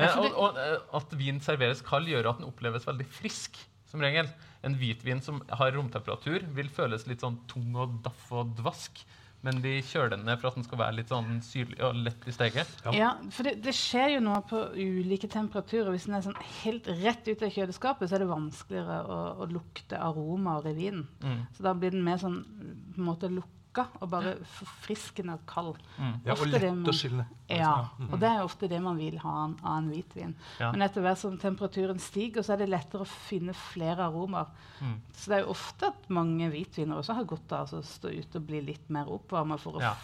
Eh, 0.00 0.18
og, 0.18 0.40
og 0.40 0.60
at 0.98 1.14
vin 1.20 1.38
serveres 1.44 1.84
kald, 1.86 2.10
gjør 2.10 2.32
at 2.32 2.40
den 2.40 2.48
oppleves 2.48 2.88
veldig 2.88 3.06
frisk. 3.20 3.60
Som 3.86 4.02
regel. 4.02 4.26
En 4.66 4.74
hvitvin 4.80 5.20
som 5.22 5.38
har 5.60 5.70
romtemperatur, 5.76 6.42
vil 6.56 6.72
føles 6.74 7.06
litt 7.06 7.22
sånn 7.22 7.38
tung 7.50 7.76
og 7.78 8.00
daff 8.02 8.26
og 8.34 8.56
dvask. 8.58 9.04
Men 9.44 9.60
de 9.62 9.74
kjøler 9.84 10.14
den 10.14 10.24
ned 10.26 10.40
for 10.40 10.50
at 10.50 10.56
den 10.58 10.66
skal 10.66 10.80
være 10.80 10.96
litt 10.98 11.10
sånn 11.12 11.40
syrlig 11.44 11.78
og 11.86 11.98
lett 12.06 12.24
i 12.26 12.34
steget. 12.34 12.70
Ja. 12.86 12.94
Ja, 12.96 13.10
for 13.34 13.46
det, 13.46 13.56
det 13.64 13.74
skjer 13.76 14.16
jo 14.16 14.22
noe 14.24 14.40
på 14.48 14.62
ulike 14.74 15.28
temperaturer. 15.30 15.92
Hvis 15.94 16.08
den 16.08 16.16
er 16.18 16.24
sånn 16.24 16.40
helt 16.62 16.88
rett 17.02 17.28
ut 17.28 17.44
av 17.46 17.52
kjøleskapet, 17.54 18.08
så 18.08 18.16
er 18.16 18.24
det 18.24 18.30
vanskeligere 18.32 19.02
å, 19.04 19.18
å 19.44 19.50
lukte 19.50 20.00
aromaer 20.02 20.72
i 20.72 20.74
vinen. 20.78 21.04
Mm. 21.22 21.44
Så 21.54 21.66
da 21.68 21.76
blir 21.78 21.94
den 21.94 22.06
mer 22.06 22.18
sånn 22.22 22.40
på 22.46 23.02
en 23.02 23.08
måte 23.10 23.30
lukka 23.76 24.00
og 24.00 24.10
bare 24.10 24.32
forfriskende 24.44 25.34
og 25.36 25.46
kald. 25.46 25.76
Mm. 25.98 26.12
Ja, 26.26 26.32
og 26.32 26.46
lett 26.46 26.62
man- 26.62 26.84
å 26.86 26.92
skille. 26.92 27.26
Ja, 27.48 27.88
Mm. 27.98 28.12
og 28.12 28.20
det 28.20 28.28
er 28.28 28.42
ofte 28.42 28.68
det 28.68 28.82
man 28.82 28.96
vil 28.96 29.18
ha 29.18 29.48
av 29.64 29.78
en 29.78 29.90
hvitvin. 29.90 30.34
Ja. 30.60 30.72
Men 30.72 30.82
etter 30.82 31.00
hvert 31.02 31.18
som 31.18 31.38
temperaturen 31.38 31.98
stiger, 31.98 32.42
så 32.42 32.52
er 32.54 32.56
det 32.58 32.68
lettere 32.70 33.00
å 33.02 33.06
finne 33.06 33.52
flere 33.54 33.98
aromaer. 33.98 34.46
Mm. 34.80 35.00
Så 35.12 35.26
det 35.28 35.32
er 35.38 35.40
jo 35.44 35.50
ofte 35.50 35.86
at 35.86 36.08
mange 36.10 36.50
hvitviner 36.50 36.96
også 36.96 37.14
har 37.14 37.24
godt 37.24 37.52
av 37.52 37.68
å 37.70 37.82
stå 37.82 38.08
ute 38.18 38.36
og 38.36 38.46
bli 38.46 38.60
litt 38.60 38.88
mer 38.90 39.06
oppvarma 39.06 39.58
for 39.58 39.72
å 39.74 39.80
Ja. 39.80 39.94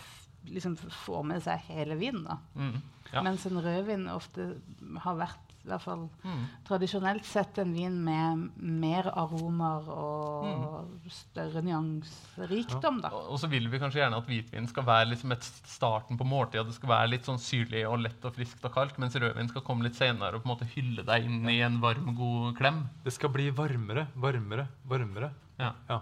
liksom 0.46 0.76
få 0.76 1.24
med 1.24 1.42
seg 1.42 1.58
hele 1.60 1.94
vinen. 1.96 2.38
Mm. 2.56 2.80
Ja. 3.12 3.22
Mens 3.22 3.46
en 3.46 3.58
rødvin 3.60 4.08
ofte 4.08 4.60
har 4.98 5.14
vært, 5.16 5.51
i 5.64 5.68
hvert 5.68 5.82
fall 5.84 6.08
Mm. 6.24 6.46
tradisjonelt 6.66 7.24
sett, 7.24 7.58
en 7.58 7.72
vin 7.72 8.04
med 8.04 8.50
mer 8.56 9.04
aromaer 9.14 9.88
og 9.88 10.44
Mm. 10.44 11.10
større 11.10 11.62
nyanserikdom. 11.62 13.00
Ja. 13.02 13.10
Og 13.12 13.32
og 13.32 13.38
så 13.40 13.48
vil 13.48 13.68
vi 13.68 13.78
kanskje 13.78 14.00
gjerne 14.02 14.16
at 14.18 14.26
hvitvin 14.26 14.68
skal 14.68 14.84
være 14.84 15.08
liksom 15.12 15.32
et 15.32 15.42
starten 15.42 16.18
på 16.18 16.24
måltida. 16.26 16.64
Det 16.66 16.74
skal 16.74 16.88
være 16.88 17.10
litt 17.10 17.24
sånn 17.24 17.38
syrlig 17.38 17.84
og 17.88 18.00
lett 18.00 18.24
og 18.24 18.34
friskt 18.34 18.64
og 18.64 18.72
kaldt, 18.74 18.98
mens 18.98 19.14
rødvin 19.14 19.48
skal 19.48 19.62
komme 19.62 19.82
litt 19.84 19.94
senere 19.94 20.34
og 20.34 20.42
på 20.42 20.50
en 20.50 20.56
måte 20.56 20.68
hylle 20.74 21.04
deg 21.04 21.24
inn 21.24 21.48
i 21.48 21.60
en 21.60 21.80
varm, 21.80 22.14
god 22.16 22.56
klem. 22.58 22.88
Det 23.04 23.12
skal 23.12 23.30
bli 23.30 23.50
varmere, 23.50 24.08
varmere, 24.16 24.66
varmere. 24.88 25.30
Ja. 25.58 25.72
Ja. 25.88 26.00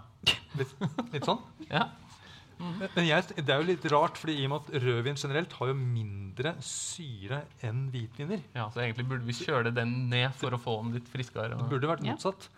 Litt, 0.57 0.73
litt 1.13 1.23
sånn. 1.25 1.39
ja. 1.69 1.87
Men 2.95 3.05
jeg, 3.07 3.27
det 3.37 3.49
er 3.49 3.61
jo 3.61 3.67
litt 3.67 3.85
rart, 3.91 4.17
fordi 4.21 4.35
i 4.41 4.45
og 4.45 4.53
med 4.53 4.61
at 4.61 4.83
rødvin 4.83 5.19
generelt 5.19 5.53
har 5.59 5.67
jo 5.71 5.73
mindre 5.79 6.53
syre 6.61 7.41
enn 7.67 7.89
hvitviner. 7.93 8.41
ja, 8.55 8.69
Så 8.69 8.81
egentlig 8.83 9.07
burde 9.09 9.25
vi 9.25 9.33
kjøle 9.33 9.73
den 9.73 10.09
ned 10.09 10.33
for 10.37 10.51
å 10.55 10.59
få 10.61 10.77
den 10.83 10.93
litt 10.99 11.09
friskere. 11.11 11.49
Det 11.57 11.69
burde 11.69 11.87
vært 11.91 12.03
Ja. 12.05 12.13
motsatt. 12.15 12.49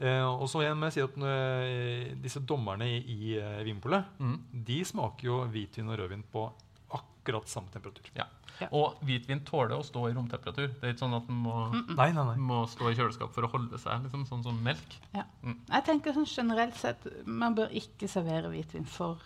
Eh, 0.00 0.24
og 0.24 0.46
så 0.48 0.62
igjen 0.64 0.78
må 0.80 0.88
jeg 0.88 0.94
si 0.94 1.00
at 1.04 1.16
eh, 1.28 2.14
disse 2.22 2.40
dommerne 2.40 2.86
i, 2.88 3.00
i 3.04 3.36
eh, 3.38 3.62
Vinpolet 3.66 4.04
Mm. 4.18 4.38
de 4.64 4.78
smaker 4.84 5.24
jo 5.28 5.44
hvitvin 5.52 5.90
og 5.92 5.98
rødvin 5.98 6.22
på 6.32 6.50
akkurat 6.90 7.46
samme 7.46 7.68
temperatur. 7.70 8.08
Ja. 8.16 8.24
Ja. 8.60 8.68
Og 8.76 8.96
hvitvin 9.04 9.40
tåler 9.44 9.76
å 9.78 9.84
stå 9.84 10.08
i 10.10 10.12
romtemperatur. 10.12 10.68
Det 10.68 10.82
er 10.84 10.92
ikke 10.92 11.00
sånn 11.06 11.14
at 11.16 11.26
den 11.26 11.36
må, 11.36 11.70
Nei, 11.96 12.10
nei, 12.12 12.24
nei. 12.24 12.36
må 12.36 12.66
stå 12.68 12.90
i 12.90 12.94
kjøleskap 12.94 13.30
for 13.32 13.42
å 13.46 13.50
holde 13.52 13.78
seg, 13.80 14.02
liksom, 14.04 14.26
sånn 14.28 14.42
som 14.44 14.58
melk. 14.62 14.96
Ja. 15.14 15.24
Jeg 15.44 15.84
tenker 15.86 16.12
sånn 16.12 16.26
generelt 16.28 16.76
sett 16.76 17.06
Man 17.26 17.54
bør 17.56 17.70
ikke 17.72 18.08
servere 18.08 18.50
hvitvin 18.52 18.84
for 18.86 19.16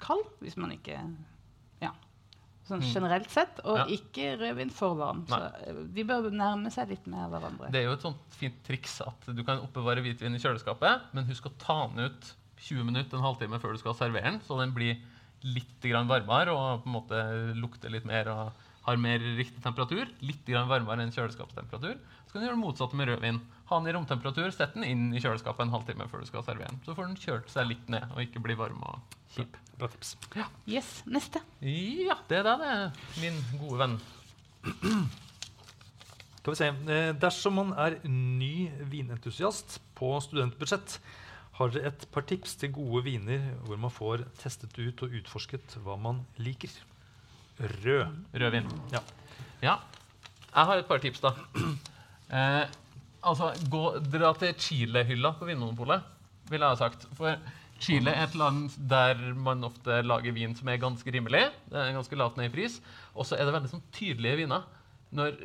kald 0.00 0.24
hvis 0.42 0.56
man 0.56 0.70
ikke 0.74 0.98
Ja. 1.82 1.92
Sånn 2.68 2.82
Mm. 2.82 2.92
generelt 2.92 3.30
sett. 3.30 3.60
Og 3.64 3.78
Ja. 3.78 3.84
ikke 3.86 4.38
rødvin 4.38 4.70
for 4.70 4.94
varm. 4.96 5.24
Så 5.26 5.38
eh, 5.66 5.72
de 5.94 6.04
bør 6.04 6.30
nærme 6.30 6.70
seg 6.70 6.88
litt 6.90 7.06
mer 7.06 7.28
hverandre. 7.28 7.70
Det 7.72 7.80
er 7.80 7.84
jo 7.88 7.92
et 7.92 8.02
sånt 8.02 8.18
fint 8.36 8.62
triks 8.64 9.00
at 9.06 9.34
du 9.34 9.42
kan 9.44 9.58
oppbevare 9.60 10.02
hvitvin 10.04 10.34
i 10.34 10.38
kjøleskapet, 10.38 11.00
men 11.14 11.24
husk 11.26 11.46
å 11.46 11.52
ta 11.58 11.86
den 11.88 12.04
ut 12.10 12.32
20 12.58 12.84
minutter, 12.84 13.16
en 13.16 13.22
halvtime 13.24 13.60
før 13.60 13.72
du 13.72 13.78
skal 13.78 13.94
servere 13.94 14.24
den, 14.24 14.40
så 14.40 14.58
den 14.58 14.72
blir 14.74 14.98
litt 15.44 15.80
grann 15.80 16.08
varmere 16.08 16.48
og 16.50 16.82
på 16.84 16.86
en 16.88 16.92
måte 17.00 17.54
lukter 17.56 17.88
litt 17.90 18.04
mer 18.04 18.26
og 18.28 18.52
har 18.84 18.96
mer 18.96 19.18
riktig 19.20 19.62
temperatur. 19.62 20.08
Litt 20.20 20.44
grann 20.44 20.66
varmere 20.68 21.00
enn 21.04 21.12
kjøleskapstemperatur. 21.12 21.98
Så 22.26 22.32
kan 22.32 22.42
du 22.42 22.48
gjøre 22.48 22.56
det 22.56 22.64
motsatte 22.64 22.94
med 22.94 23.08
rødvin. 23.08 23.40
Ha 23.68 23.78
den 23.78 23.86
i 23.88 23.92
romtemperatur, 23.96 24.50
sett 24.52 24.74
den 24.74 24.82
inn 24.84 25.14
i 25.14 25.20
kjøleskapet 25.20 25.60
en 25.60 25.70
halvtime 25.70 26.08
før 26.08 26.20
du 26.20 26.26
skal 26.26 26.42
servere 26.42 26.68
den. 26.68 26.80
Så 26.84 26.94
får 26.96 27.06
den 27.06 27.16
kjørt 27.16 27.48
seg 27.48 27.68
litt 27.68 27.88
ned 27.88 28.02
og 28.10 28.18
ikke 28.18 28.42
bli 28.42 28.54
varm 28.54 28.82
og 28.82 28.98
kjip. 29.38 29.56
Bra 29.78 29.88
tips. 29.92 30.16
Yes, 30.66 30.90
neste. 31.06 31.40
Ja, 31.62 32.18
det 32.30 32.40
er 32.40 32.46
deg, 32.48 32.64
det, 32.64 33.22
min 33.22 33.38
gode 33.60 33.78
venn. 33.84 33.96
Skal 36.40 36.50
vi 36.50 36.58
se. 36.58 36.70
Eh, 36.94 37.10
dersom 37.22 37.58
man 37.60 37.72
er 37.78 37.98
ny 38.08 38.68
vinentusiast 38.90 39.78
på 39.98 40.10
studentbudsjett, 40.24 40.98
har 41.58 41.72
dere 41.74 41.90
et 41.90 42.06
par 42.14 42.26
tips 42.26 42.54
til 42.58 42.70
gode 42.74 43.02
viner 43.06 43.48
hvor 43.66 43.78
man 43.82 43.90
får 43.90 44.22
testet 44.38 44.76
ut 44.78 45.02
og 45.06 45.14
utforsket 45.20 45.78
hva 45.84 45.96
man 46.00 46.22
liker. 46.42 46.74
Rød. 47.58 48.18
Rødvin. 48.38 48.68
Ja. 48.94 49.02
Ja. 49.62 49.78
Jeg 50.48 50.70
har 50.70 50.80
et 50.80 50.90
par 50.90 51.02
tips, 51.02 51.22
da. 51.22 51.34
Eh, 52.28 52.64
altså, 53.24 53.46
gå, 53.72 53.82
dra 54.12 54.34
til 54.36 54.50
Chile-hylla 54.60 55.30
på 55.38 55.46
Vinmonopolet, 55.48 56.02
ville 56.50 56.66
jeg 56.66 56.76
ha 56.76 56.76
sagt. 56.76 57.06
For 57.16 57.38
Chile 57.78 58.10
er 58.10 58.26
et 58.26 58.34
land 58.38 58.74
der 58.90 59.20
man 59.38 59.62
ofte 59.66 60.00
lager 60.02 60.34
vin 60.34 60.56
som 60.58 60.68
er 60.70 60.80
ganske 60.82 61.12
rimelig. 61.14 61.44
Det 61.70 61.78
er 61.78 61.94
ganske 61.94 62.18
lavt 62.18 62.38
ned 62.38 62.50
i 62.50 62.54
pris. 62.54 62.80
Og 63.14 63.28
så 63.28 63.38
er 63.38 63.46
det 63.46 63.54
veldig 63.54 63.70
sånn 63.70 63.86
tydelige 63.94 64.42
viner. 64.42 64.66
Når, 65.18 65.38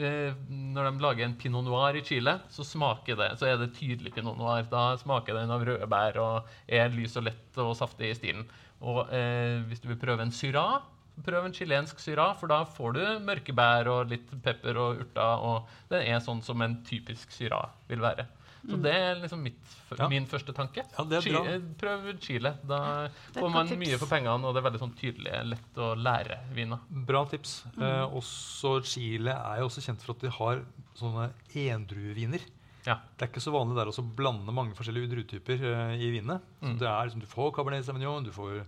eh, 0.00 0.36
når 0.48 0.86
de 0.86 1.02
lager 1.04 1.26
en 1.26 1.34
pinot 1.36 1.66
noir 1.66 1.98
i 1.98 2.04
Chile, 2.06 2.38
så 2.48 2.64
smaker 2.64 3.18
det, 3.20 3.28
så 3.36 3.50
er 3.50 3.58
det 3.60 3.74
tydelig 3.76 4.14
pinot 4.14 4.38
noir. 4.38 4.64
Da 4.70 4.94
smaker 5.02 5.36
den 5.36 5.52
av 5.52 5.66
røde 5.66 5.88
bær 5.90 6.16
og 6.22 6.48
er 6.66 6.88
lys 6.94 7.18
og 7.20 7.26
lett 7.28 7.60
og 7.60 7.74
saftig 7.76 8.14
i 8.14 8.16
stilen. 8.16 8.48
Og 8.80 9.12
eh, 9.12 9.60
hvis 9.68 9.82
du 9.82 9.90
vil 9.90 10.00
prøve 10.00 10.24
en 10.24 10.32
syrah, 10.32 10.80
prøv 11.26 11.44
en 11.44 11.54
chilensk 11.54 12.00
syrah, 12.00 12.32
for 12.38 12.48
da 12.48 12.62
får 12.64 12.96
du 12.96 13.02
mørke 13.26 13.52
bær 13.52 13.90
og 13.92 14.12
litt 14.12 14.30
pepper 14.44 14.78
og 14.80 15.02
urter. 15.04 15.44
Og 15.44 15.68
den 15.92 16.06
er 16.06 16.24
sånn 16.24 16.40
som 16.46 16.62
en 16.64 16.80
typisk 16.86 17.34
syrah 17.36 17.74
vil 17.90 18.00
være. 18.00 18.24
Så 18.68 18.76
det 18.82 18.92
er 18.92 19.14
liksom 19.22 19.40
mitt, 19.42 19.76
Ja. 19.98 20.08
min 20.08 20.26
første 20.26 20.52
tanke. 20.54 20.82
Ja, 20.98 21.04
det 21.04 21.16
er 21.18 21.20
Chi- 21.22 21.32
bra. 21.32 21.44
eh, 21.48 21.60
Prøv 21.80 22.20
Chile. 22.20 22.52
Da 22.66 23.08
får 23.34 23.50
man 23.52 23.66
tips. 23.66 23.78
mye 23.88 23.98
for 23.98 24.06
pengene, 24.06 24.44
og 24.44 24.54
det 24.54 24.62
er 24.64 24.70
veldig 24.70 24.80
sånn 24.80 24.94
tydelig, 24.94 25.32
lett 25.48 25.74
å 25.76 25.94
lære 25.96 26.38
viner. 26.54 26.78
Bra 26.90 27.24
tips. 27.24 27.64
Eh, 27.80 28.06
også 28.06 28.84
Chile 28.84 29.30
er 29.32 29.58
jo 29.60 29.66
også 29.68 29.80
kjent 29.80 30.02
for 30.02 30.12
at 30.12 30.20
de 30.20 30.28
har 30.30 30.62
sånne 30.96 31.32
endrueviner. 31.54 32.40
Ja. 32.86 32.98
Det 33.18 33.22
er 33.28 33.32
ikke 33.32 33.42
så 33.44 33.52
vanlig 33.52 33.76
der 33.76 33.86
å 33.86 34.14
blande 34.16 34.52
mange 34.52 34.74
forskjellige 34.74 35.10
druetyper 35.10 35.60
eh, 35.62 35.96
i 35.96 36.10
vinene. 36.10 36.40
Så 36.62 36.78
Mm. 36.78 36.82
er 36.82 37.04
liksom, 37.08 37.20
Du 37.20 37.26
får 37.26 37.52
Cabernet 37.54 37.84
Sauvignon, 37.84 38.24
du 38.24 38.30
får 38.30 38.64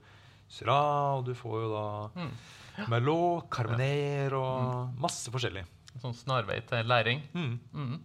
Syrah, 0.48 1.16
og 1.18 1.24
du 1.26 1.34
får 1.34 1.62
jo 1.62 1.68
da 1.72 2.20
Mm. 2.20 2.88
Merlot, 2.88 3.50
Carmener 3.50 4.32
og 4.32 4.94
masse 4.98 5.28
forskjellig. 5.30 5.64
Sånn 6.00 6.14
snarvei 6.14 6.66
til 6.66 6.84
læring. 6.84 7.20
Mm. 7.34 8.00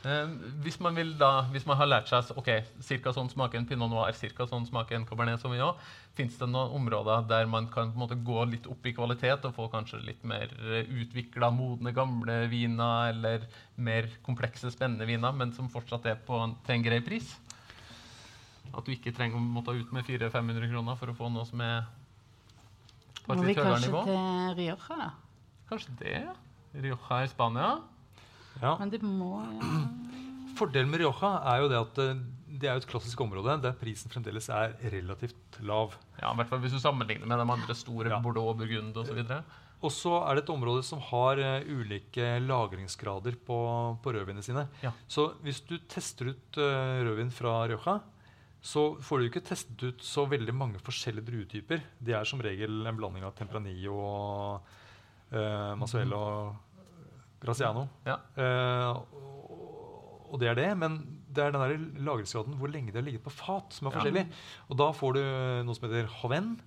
Eh, 0.00 0.30
hvis 0.64 0.78
man 0.80 0.96
vil 0.96 1.10
da, 1.20 1.42
hvis 1.52 1.66
man 1.68 1.76
har 1.76 1.88
lært 1.90 2.08
seg 2.08 2.30
ok, 2.40 2.48
cirka 2.84 3.12
sånn 3.12 3.28
smaker 3.28 3.60
en 3.60 3.66
pinot 3.68 3.90
noir, 3.92 4.14
cirka 4.16 4.46
sånn 4.48 4.64
smaker 4.64 4.96
en 4.96 5.04
cabernet 5.08 5.42
sauvignon, 5.42 5.76
fins 6.16 6.38
det 6.40 6.48
noen 6.48 6.72
områder 6.78 7.26
der 7.28 7.50
man 7.50 7.68
kan 7.68 7.92
på 7.92 7.98
en 7.98 8.04
måte 8.06 8.16
gå 8.24 8.46
litt 8.48 8.68
opp 8.70 8.88
i 8.88 8.94
kvalitet 8.96 9.44
og 9.44 9.54
få 9.58 9.68
kanskje 9.72 10.00
litt 10.06 10.24
mer 10.24 10.48
utvikla, 10.88 11.52
modne, 11.52 11.92
gamle 11.96 12.38
viner 12.48 13.12
eller 13.12 13.44
mer 13.76 14.08
komplekse, 14.24 14.72
spennende 14.72 15.08
viner, 15.08 15.36
men 15.36 15.52
som 15.56 15.68
fortsatt 15.72 16.08
er 16.08 16.16
på 16.24 16.40
en, 16.46 16.56
til 16.64 16.78
en 16.78 16.88
grei 16.88 17.02
pris? 17.04 17.36
At 18.72 18.86
du 18.86 18.94
ikke 18.94 19.12
trenger 19.12 19.36
å 19.36 19.44
måtte 19.44 19.76
ut 19.76 19.92
med 19.92 20.06
400-500 20.08 20.72
kroner 20.72 20.96
for 20.96 21.12
å 21.12 21.18
få 21.18 21.28
noe 21.28 21.44
som 21.48 21.60
er 21.66 21.84
på 23.20 23.34
et 23.34 23.36
Må 23.36 23.44
vi 23.44 23.56
kanskje 23.58 23.92
til 24.08 24.20
Rioja, 24.56 24.76
da? 24.88 25.14
Kanskje 25.68 25.96
det? 26.00 26.20
Rioja 26.72 27.24
i 27.26 27.28
Spania? 27.28 27.74
Ja. 28.60 28.74
Men 28.80 28.92
det 28.92 29.00
må 29.06 29.38
ja. 29.44 29.80
Fordelen 30.58 30.90
med 30.92 31.00
Rioja 31.00 31.30
er 31.54 31.62
jo 31.62 31.70
det 31.72 31.78
at 31.80 32.00
eh, 32.02 32.20
det 32.60 32.68
er 32.68 32.76
jo 32.76 32.82
et 32.82 32.90
klassisk 32.90 33.22
område 33.24 33.54
der 33.62 33.76
prisen 33.78 34.12
fremdeles 34.12 34.50
er 34.52 34.74
relativt 34.92 35.60
lav. 35.64 35.94
Ja, 36.20 36.32
i 36.32 36.36
hvert 36.40 36.50
fall 36.50 36.60
Hvis 36.64 36.74
du 36.76 36.82
sammenligner 36.82 37.28
med 37.30 37.40
de 37.40 37.46
andre 37.56 37.76
store, 37.78 38.10
Ja. 38.10 38.20
Bordeaux, 38.20 38.56
Burgund 38.58 38.96
osv. 39.00 39.22
Og 39.80 39.92
så 39.94 40.12
er 40.26 40.36
det 40.36 40.42
et 40.44 40.52
område 40.52 40.82
som 40.84 41.00
har 41.00 41.40
uh, 41.40 41.64
ulike 41.64 42.34
lagringsgrader 42.44 43.38
på, 43.46 43.56
på 44.02 44.12
rødvinene 44.12 44.44
sine. 44.44 44.66
Ja. 44.84 44.92
Så 45.08 45.30
hvis 45.40 45.62
du 45.64 45.78
tester 45.88 46.34
ut 46.34 46.58
uh, 46.60 47.00
rødvin 47.06 47.32
fra 47.32 47.62
Rioja, 47.70 48.00
så 48.60 48.98
får 49.00 49.18
du 49.18 49.28
ikke 49.30 49.44
testet 49.46 49.80
ut 49.80 50.04
så 50.04 50.26
veldig 50.28 50.52
mange 50.52 50.82
forskjellige 50.84 51.30
druetyper. 51.30 51.80
De 51.96 52.12
er 52.12 52.28
som 52.28 52.42
regel 52.44 52.84
en 52.84 52.98
blanding 52.98 53.24
av 53.24 53.32
Tempranillo 53.38 53.96
og 53.96 54.74
uh, 55.32 55.72
Masuelo 55.80 56.20
og 56.20 56.69
Graziano. 57.40 57.86
Ja. 58.06 58.18
Eh, 58.36 59.00
og, 60.30 60.36
det 60.40 60.48
er 60.52 60.58
det, 60.58 60.68
men 60.78 60.98
det 61.30 61.42
er 61.44 61.54
den 61.54 61.62
der 61.62 62.02
lagringsgraden 62.06 62.56
hvor 62.58 62.70
lenge 62.70 62.92
det 62.92 63.00
har 63.00 63.06
ligget 63.06 63.24
på 63.24 63.32
fat, 63.34 63.72
som 63.74 63.88
er 63.88 63.92
Ja. 63.92 63.98
forskjellig. 63.98 64.26
Og 64.70 64.76
da 64.78 64.90
får 64.92 65.14
du 65.16 65.22
noe 65.66 65.74
som 65.74 65.88
heter 65.88 66.06
haven, 66.20 66.60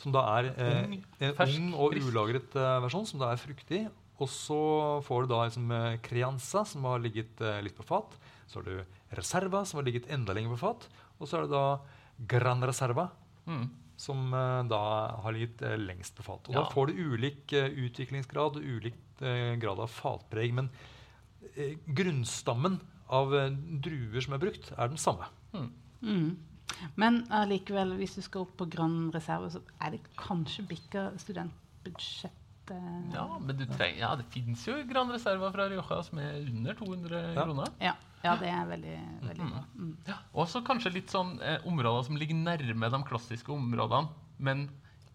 som 0.00 0.12
da 0.12 0.22
er 0.38 0.50
eh, 0.56 0.98
en 1.20 1.34
fersk, 1.36 1.58
ung 1.60 1.74
og 1.74 1.96
ulagret 2.00 2.54
eh, 2.56 2.80
versjon, 2.86 3.06
som 3.06 3.20
da 3.20 3.32
er 3.32 3.40
fruktig. 3.40 3.82
Og 4.20 4.28
så 4.28 4.60
får 5.04 5.22
du 5.26 5.28
da 5.34 5.42
liksom, 5.48 5.70
eh, 5.72 5.98
crianza, 6.04 6.64
som 6.68 6.84
har 6.84 7.00
ligget 7.00 7.40
eh, 7.40 7.60
litt 7.64 7.76
på 7.76 7.84
fat. 7.88 8.16
Så 8.48 8.60
har 8.60 8.68
du 8.68 8.84
reserva, 9.16 9.64
som 9.66 9.78
har 9.80 9.84
ligget 9.88 10.08
enda 10.12 10.32
lenger 10.36 10.56
på 10.56 10.60
fat. 10.64 10.88
Og 11.20 11.28
så 11.28 11.38
er 11.38 11.46
det 11.48 11.52
da 11.56 11.80
gran 12.28 12.60
reserva, 12.62 13.10
Mm. 13.48 13.70
Som 14.00 14.32
eh, 14.34 14.62
da 14.70 14.80
har 15.22 15.34
ligget 15.36 15.62
eh, 15.68 15.76
lengst 15.80 16.16
på 16.16 16.24
fat. 16.26 16.48
Og 16.48 16.54
Ja. 16.56 16.62
da 16.62 16.70
får 16.72 16.88
du 16.90 17.02
ulik 17.12 17.52
eh, 17.52 17.68
utviklingsgrad 17.86 18.56
og 18.56 18.64
ulik 18.64 18.96
grad 19.20 19.76
av 19.84 19.90
fatpreg. 19.92 20.54
Men 20.56 20.70
grunnstammen 21.86 22.78
av 23.12 23.32
druer 23.84 24.22
som 24.24 24.32
er 24.36 24.40
brukt, 24.40 24.70
er 24.78 24.88
den 24.88 24.96
samme. 25.00 25.26
Mm. 25.52 26.38
Men 26.96 27.18
allikevel, 27.34 27.96
hvis 27.98 28.14
du 28.16 28.22
skal 28.24 28.46
opp 28.46 28.54
på 28.62 28.68
grønn 28.72 29.10
Reserve, 29.12 29.50
så 29.52 29.60
er 29.84 29.96
det 29.96 30.00
kanskje 30.16 30.64
bikka 30.70 31.10
studentbudsjettet 31.20 32.36
Ja, 33.12 33.26
men 33.42 33.56
du 33.58 33.64
trenger, 33.66 33.98
ja, 33.98 34.12
det 34.16 34.28
fins 34.30 34.62
jo 34.68 34.76
Reserva 35.10 35.50
fra 35.52 35.66
Rioja 35.68 36.00
som 36.06 36.18
er 36.22 36.36
under 36.46 36.74
200 36.78 37.34
Ja. 37.34 37.42
kroner. 37.44 37.72
Ja, 37.80 37.94
ja, 38.24 38.34
det 38.36 38.50
er 38.52 38.68
veldig, 38.68 38.96
veldig 39.24 39.48
bra. 39.48 39.62
Mm. 39.74 39.92
Ja. 40.08 40.16
Og 40.36 40.48
så 40.52 40.60
kanskje 40.64 40.92
litt 40.98 41.12
sånn 41.12 41.38
eh, 41.40 41.62
områder 41.68 42.06
som 42.08 42.18
ligger 42.20 42.36
nærme 42.36 42.90
de 42.92 43.02
klassiske 43.08 43.52
områdene, 43.54 44.12
men 44.44 44.66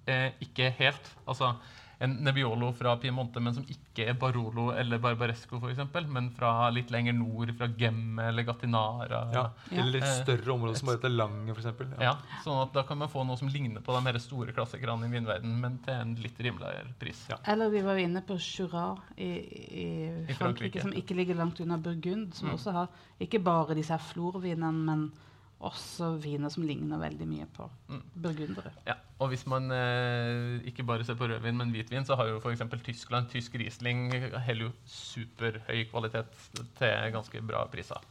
eh, 0.10 0.32
ikke 0.42 0.72
helt. 0.80 1.12
Altså 1.30 1.54
en 2.00 2.12
Nebbiolo 2.26 2.74
fra 2.76 2.98
Piemonte, 3.00 3.40
men 3.40 3.54
som 3.56 3.64
ikke 3.72 4.08
er 4.10 4.14
Barolo 4.20 4.72
eller 4.76 5.00
Barbaresco, 5.00 5.58
f.eks., 5.62 5.80
men 6.12 6.30
fra 6.36 6.70
litt 6.70 6.90
lenger 6.92 7.14
nord, 7.16 7.54
fra 7.58 7.68
Gemme 7.80 8.26
eller 8.28 8.44
Gattinara. 8.44 9.22
Ja. 9.34 9.44
Eller 9.72 9.92
litt 10.00 10.04
Eh, 10.04 10.18
større 10.24 10.52
områder 10.54 10.76
som 10.80 10.88
bare 10.92 10.98
heter 10.98 11.10
Lange, 11.16 11.52
f.eks. 11.56 11.66
Ja. 11.96 12.04
Ja, 12.10 12.16
sånn 12.44 12.62
at 12.66 12.74
Da 12.74 12.84
kan 12.84 12.98
man 12.98 13.10
få 13.10 13.24
noe 13.26 13.38
som 13.40 13.48
ligner 13.48 13.82
på 13.82 13.96
de 13.96 14.04
her 14.12 14.20
store 14.20 14.52
klassikerne 14.52 15.08
i 15.08 15.12
vinverden, 15.16 15.56
men 15.62 15.78
til 15.86 15.94
en 15.94 16.16
litt 16.20 16.40
rimeligere 16.40 16.92
pris. 17.00 17.26
Ja. 17.32 17.38
Eller 17.48 17.70
vi 17.70 17.82
var 17.82 17.96
inne 18.04 18.22
på 18.28 18.36
Jura 18.38 18.98
i, 19.16 19.24
i, 19.24 19.86
I 20.30 20.34
Frankrike. 20.34 20.36
Frankrike, 20.38 20.82
som 20.82 20.94
ikke 20.94 21.16
ligger 21.16 21.36
langt 21.40 21.60
unna 21.64 21.78
Burgund, 21.78 22.34
som 22.36 22.50
Mm. 22.50 22.56
også 22.60 22.72
har 22.72 22.88
ikke 23.20 23.40
bare 23.44 23.74
disse 23.76 23.92
her 23.96 24.04
florvinene, 24.12 24.72
men 24.86 25.12
også 25.66 26.12
viner 26.22 26.52
som 26.54 26.64
ligner 26.68 27.00
veldig 27.02 27.26
mye 27.28 27.46
på 27.56 27.66
Mm. 27.90 28.02
burgundere. 28.22 28.72
Ja, 28.88 28.96
og 29.20 29.30
hvis 29.32 29.46
man 29.50 29.72
eh, 29.72 30.62
ikke 30.70 30.84
bare 30.86 31.04
ser 31.04 31.16
på 31.20 31.28
rødvin, 31.30 31.58
men 31.58 31.72
hvitvin, 31.74 32.06
så 32.06 32.16
har 32.20 32.28
jo 32.30 32.40
f.eks. 32.40 32.62
Tyskland 32.84 33.30
Tysk 33.32 33.56
Riesling 33.56 34.12
holder 34.34 34.66
jo 34.68 34.72
superhøy 34.86 35.86
kvalitet 35.92 36.32
til 36.78 37.12
ganske 37.16 37.42
bra 37.48 37.66
priser. 37.68 38.02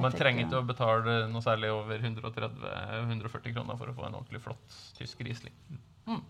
Man 0.00 0.10
tenker- 0.12 0.18
trenger 0.24 0.46
ikke 0.46 0.60
å 0.62 0.66
betale 0.66 1.16
noe 1.28 1.42
særlig 1.44 1.70
over 1.74 1.98
130-140 1.98 3.52
kroner 3.54 3.76
for 3.76 3.86
å 3.90 3.94
få 3.96 4.06
en 4.06 4.14
ordentlig 4.14 4.40
flott 4.44 4.76
tysk 4.98 5.20
Riesling. 5.26 5.52
Mm. 6.06 6.22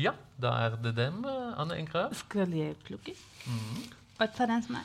Ja, 0.00 0.12
da 0.40 0.52
er 0.66 0.76
det 0.80 0.94
dem, 0.96 1.24
Anne 1.26 1.76
Ingrid. 1.78 2.14
Skal 2.16 2.50
jeg 2.56 2.76
plukke? 2.86 3.14
Mm. 3.46 3.84
Og 4.20 4.34
tar 4.36 4.46
den 4.50 4.62
som 4.62 4.76
er 4.76 4.84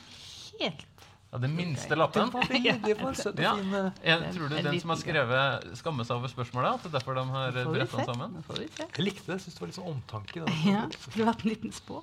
helt 0.60 0.84
Ja, 1.32 1.38
den 1.42 1.56
minste 1.56 1.96
lappen. 1.98 2.30
Ja. 2.66 2.76
fin. 2.78 3.72
Jeg 4.02 4.34
tror 4.34 4.48
du 4.48 4.56
En 4.56 4.64
den 4.64 4.80
som 4.80 4.92
har 4.94 5.00
skrevet, 5.00 5.66
skammer 5.80 6.06
seg 6.06 6.20
over 6.20 6.30
spørsmålet? 6.32 6.76
At 6.78 6.84
det 6.86 6.92
er 6.92 6.98
derfor 6.98 7.18
de 7.18 7.24
har 7.32 7.50
Nå 7.56 7.64
får 7.64 7.72
vi 7.72 7.78
brett 7.80 7.90
se. 7.90 7.96
den 7.96 8.06
sammen? 8.12 8.36
Nå 8.36 8.44
får 8.46 8.60
vi 8.62 8.68
se. 8.68 8.86
Jeg 8.86 9.04
likte 9.04 9.26
det. 9.26 9.32
Jeg 9.34 9.44
synes 9.46 9.56
det 9.56 9.60
var 9.64 9.72
litt 9.72 9.80
sånn 9.80 9.90
omtanke. 9.94 10.44
Da. 10.44 10.46
det. 10.46 10.70
Ja, 10.70 10.84
det 11.16 11.26
var 11.26 11.42
en 11.42 11.50
liten 11.50 11.74
spå. 11.74 12.02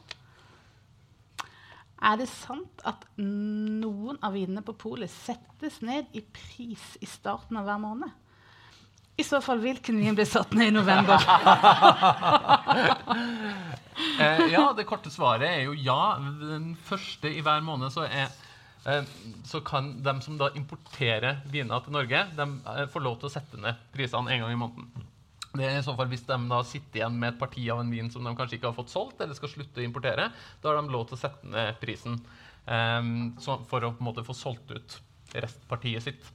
Er 2.03 2.17
det 2.19 2.27
sant 2.27 2.83
at 2.83 3.05
noen 3.23 4.17
av 4.19 4.33
vinene 4.35 4.61
på 4.67 4.75
polet 4.75 5.11
settes 5.11 5.79
ned 5.87 6.11
i 6.11 6.19
pris 6.35 6.83
i 6.99 7.07
starten 7.07 7.55
av 7.61 7.69
hver 7.69 7.79
måned? 7.79 8.11
I 9.15 9.23
så 9.23 9.39
fall, 9.45 9.59
hvilken 9.61 9.99
vin 10.01 10.15
ble 10.17 10.25
satt 10.25 10.55
ned 10.57 10.71
i 10.73 10.75
november? 10.75 11.21
Eh, 14.19 14.39
ja, 14.51 14.73
det 14.75 14.83
korte 14.89 15.11
svaret 15.13 15.45
er 15.47 15.61
jo 15.67 15.73
ja. 15.77 16.15
Den 16.17 16.73
første 16.85 17.29
i 17.29 17.43
hver 17.45 17.61
måned 17.65 17.93
så 17.93 18.07
er 18.07 18.31
så 19.47 19.61
kan 19.63 20.03
de 20.03 20.13
som 20.21 20.37
da 20.39 20.49
importerer 20.59 21.39
viner 21.51 21.83
til 21.85 21.95
Norge, 21.95 22.23
de 22.35 22.47
eh, 22.73 22.85
får 22.91 23.03
lov 23.05 23.19
til 23.19 23.29
å 23.29 23.33
sette 23.33 23.59
ned 23.61 23.79
prisene 23.95 24.33
en 24.33 24.43
gang 24.43 24.51
i 24.51 24.59
måneden. 24.59 25.09
Det 25.53 25.67
er 25.67 25.77
i 25.77 25.85
så 25.85 25.93
fall 25.93 26.09
Hvis 26.09 26.25
de 26.25 26.35
da 26.49 26.63
sitter 26.65 26.99
igjen 26.99 27.19
med 27.21 27.35
et 27.35 27.39
parti 27.39 27.63
av 27.69 27.83
en 27.83 27.91
vin 27.93 28.09
som 28.11 28.25
de 28.25 28.33
kanskje 28.35 28.57
ikke 28.57 28.71
har 28.71 28.77
fått 28.77 28.91
solgt, 28.91 29.21
eller 29.21 29.37
skal 29.37 29.53
slutte 29.53 29.79
å 29.79 29.85
importere, 29.85 30.31
da 30.61 30.71
har 30.71 30.81
de 30.81 30.95
lov 30.95 31.07
til 31.07 31.19
å 31.19 31.21
sette 31.21 31.47
ned 31.47 31.77
prisen 31.81 32.19
eh, 32.65 33.11
for 33.39 33.87
å 33.87 33.93
på 33.93 34.03
en 34.03 34.09
måte 34.09 34.25
få 34.27 34.35
solgt 34.35 34.73
ut 34.75 34.99
restpartiet 35.33 36.03
sitt. 36.05 36.33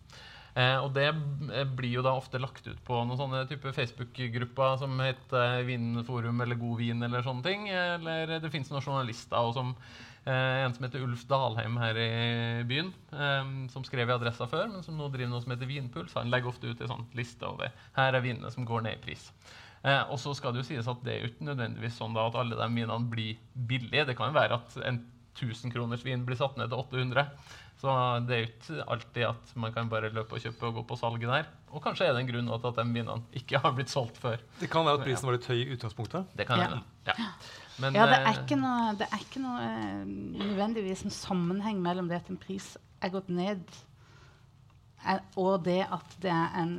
Eh, 0.59 0.79
og 0.83 0.91
det 0.97 1.07
eh, 1.13 1.67
blir 1.79 1.99
jo 1.99 2.03
da 2.03 2.17
ofte 2.19 2.41
lagt 2.41 2.67
ut 2.67 2.79
på 2.87 2.99
noen 3.05 3.19
sånne 3.21 3.45
type 3.51 3.71
Facebook-grupper 3.77 4.79
som 4.81 4.97
heter 5.05 5.63
Vinforum 5.69 6.41
eller 6.43 6.59
God 6.59 6.81
vin 6.81 7.05
eller 7.07 7.23
sånne 7.27 7.45
ting. 7.47 7.69
Eller 7.71 8.39
det 8.43 8.51
fins 8.51 8.71
noen 8.73 8.83
journalister 8.83 9.53
som 9.55 9.75
eh, 9.77 10.18
en 10.27 10.75
som 10.75 10.85
heter 10.85 11.03
Ulf 11.07 11.23
Dalheim 11.31 11.77
her 11.81 11.97
i 11.97 12.65
byen, 12.69 12.91
eh, 13.13 13.53
som 13.73 13.85
skrev 13.85 14.09
i 14.11 14.13
Adressa 14.13 14.47
før, 14.51 14.69
men 14.73 14.83
som 14.83 14.97
nå 14.99 15.09
driver 15.13 15.31
noe 15.31 15.41
som 15.45 15.53
heter 15.55 15.67
Vinpuls. 15.71 16.15
Han 16.19 16.31
legger 16.31 16.49
ofte 16.51 16.69
ut 16.73 16.81
en 16.81 16.89
sånn 16.89 17.07
liste 17.15 17.47
over 17.49 17.71
her 17.97 18.13
er 18.19 18.21
vinene 18.25 18.51
som 18.53 18.65
går 18.69 18.83
ned 18.83 18.99
i 18.99 19.05
pris. 19.07 19.31
Eh, 19.85 20.03
og 20.11 20.19
så 20.19 20.35
skal 20.35 20.53
det 20.53 20.65
jo 20.65 20.69
sies 20.75 20.89
at 20.91 21.05
det 21.07 21.15
er 21.15 21.21
jo 21.23 21.31
ikke 21.33 21.47
nødvendigvis 21.53 21.97
sånn 22.01 22.15
da 22.17 22.27
at 22.27 22.35
alle 22.35 22.57
de 22.59 22.69
vinene 22.75 22.99
blir 23.09 23.39
billige. 23.55 24.05
Det 24.11 24.17
kan 24.19 24.33
jo 24.33 24.41
være 24.41 24.59
at 24.59 24.77
en 24.85 25.05
1000 25.39 25.71
kroners 25.73 26.03
vin 26.05 26.25
blir 26.27 26.37
satt 26.37 26.57
ned 26.59 26.69
til 26.73 26.81
800. 26.83 27.29
Så 27.79 27.93
det 28.27 28.35
er 28.35 28.41
jo 28.43 28.49
ikke 28.51 28.87
alltid 28.91 29.23
at 29.29 29.53
man 29.55 29.71
kan 29.73 29.89
bare 29.89 30.11
løpe 30.11 30.35
og 30.35 30.43
kjøpe 30.43 30.67
og 30.67 30.75
gå 30.81 30.83
på 30.89 30.97
salget 30.99 31.31
der. 31.31 31.47
Og 31.71 31.81
kanskje 31.85 32.09
er 32.09 32.13
det 32.17 32.25
en 32.25 32.31
grunn 32.33 32.51
til 32.51 32.67
at 32.73 32.81
de 32.81 32.85
vinene 32.91 33.23
ikke 33.39 33.61
har 33.63 33.73
blitt 33.77 33.93
solgt 33.93 34.19
før. 34.19 34.43
Det 34.59 34.67
kan 34.73 34.83
være 34.85 34.99
at 34.99 35.05
prisen 35.07 35.29
var 35.31 35.37
litt 35.39 35.47
høy 35.47 35.61
i 35.63 35.69
utgangspunktet. 35.77 36.27
Det 36.35 36.47
kan 36.49 36.59
Ja. 36.59 36.67
Være. 36.73 36.83
Ja. 37.07 37.15
Men, 37.79 37.95
Ja, 37.95 38.07
det 38.11 38.17
er 38.19 38.27
eh, 38.33 38.39
ikke 38.43 38.57
noe, 38.59 38.95
det 38.99 39.07
er 39.13 39.21
ikke 39.23 39.41
noe 39.43 39.61
eh, 39.63 40.07
nødvendigvis 40.43 41.05
en 41.07 41.15
sammenheng 41.15 41.79
mellom 41.83 42.09
det 42.11 42.17
at 42.23 42.31
en 42.33 42.37
pris 42.43 42.73
er 43.03 43.13
gått 43.15 43.29
ned, 43.31 43.61
er, 45.07 45.21
og 45.39 45.63
det 45.65 45.85
at 45.87 46.17
det 46.23 46.33
er 46.35 46.57
en 46.63 46.73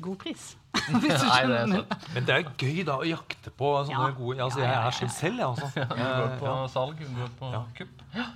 god 0.00 0.16
pris. 0.22 0.56
Hvis 1.02 1.20
du 1.20 1.26
Nei, 1.28 1.42
det 1.50 1.58
er 1.60 1.70
sant. 1.74 2.08
Men 2.14 2.26
det 2.28 2.34
er 2.38 2.48
gøy 2.60 2.80
da 2.88 2.96
å 3.02 3.04
jakte 3.08 3.52
på 3.52 3.70
sånne 3.88 4.08
Ja. 4.08 4.16
gode 4.16 4.42
altså, 4.44 4.60
Ja, 4.60 4.66
Jeg 4.70 4.74
ja, 4.80 4.88
er 4.88 4.96
sånn 5.00 5.14
selv, 5.18 5.38
jeg, 5.38 5.46
altså. 5.46 5.70
Går 5.76 6.34
på 6.40 6.48
Eh, 6.48 6.56
ja. 6.56 6.66
salg, 6.72 7.04
hun 7.04 7.20
går 7.20 7.30
på 7.40 7.52
Ja. 7.52 7.62
kupp. 7.78 8.02
Ja. 8.16 8.26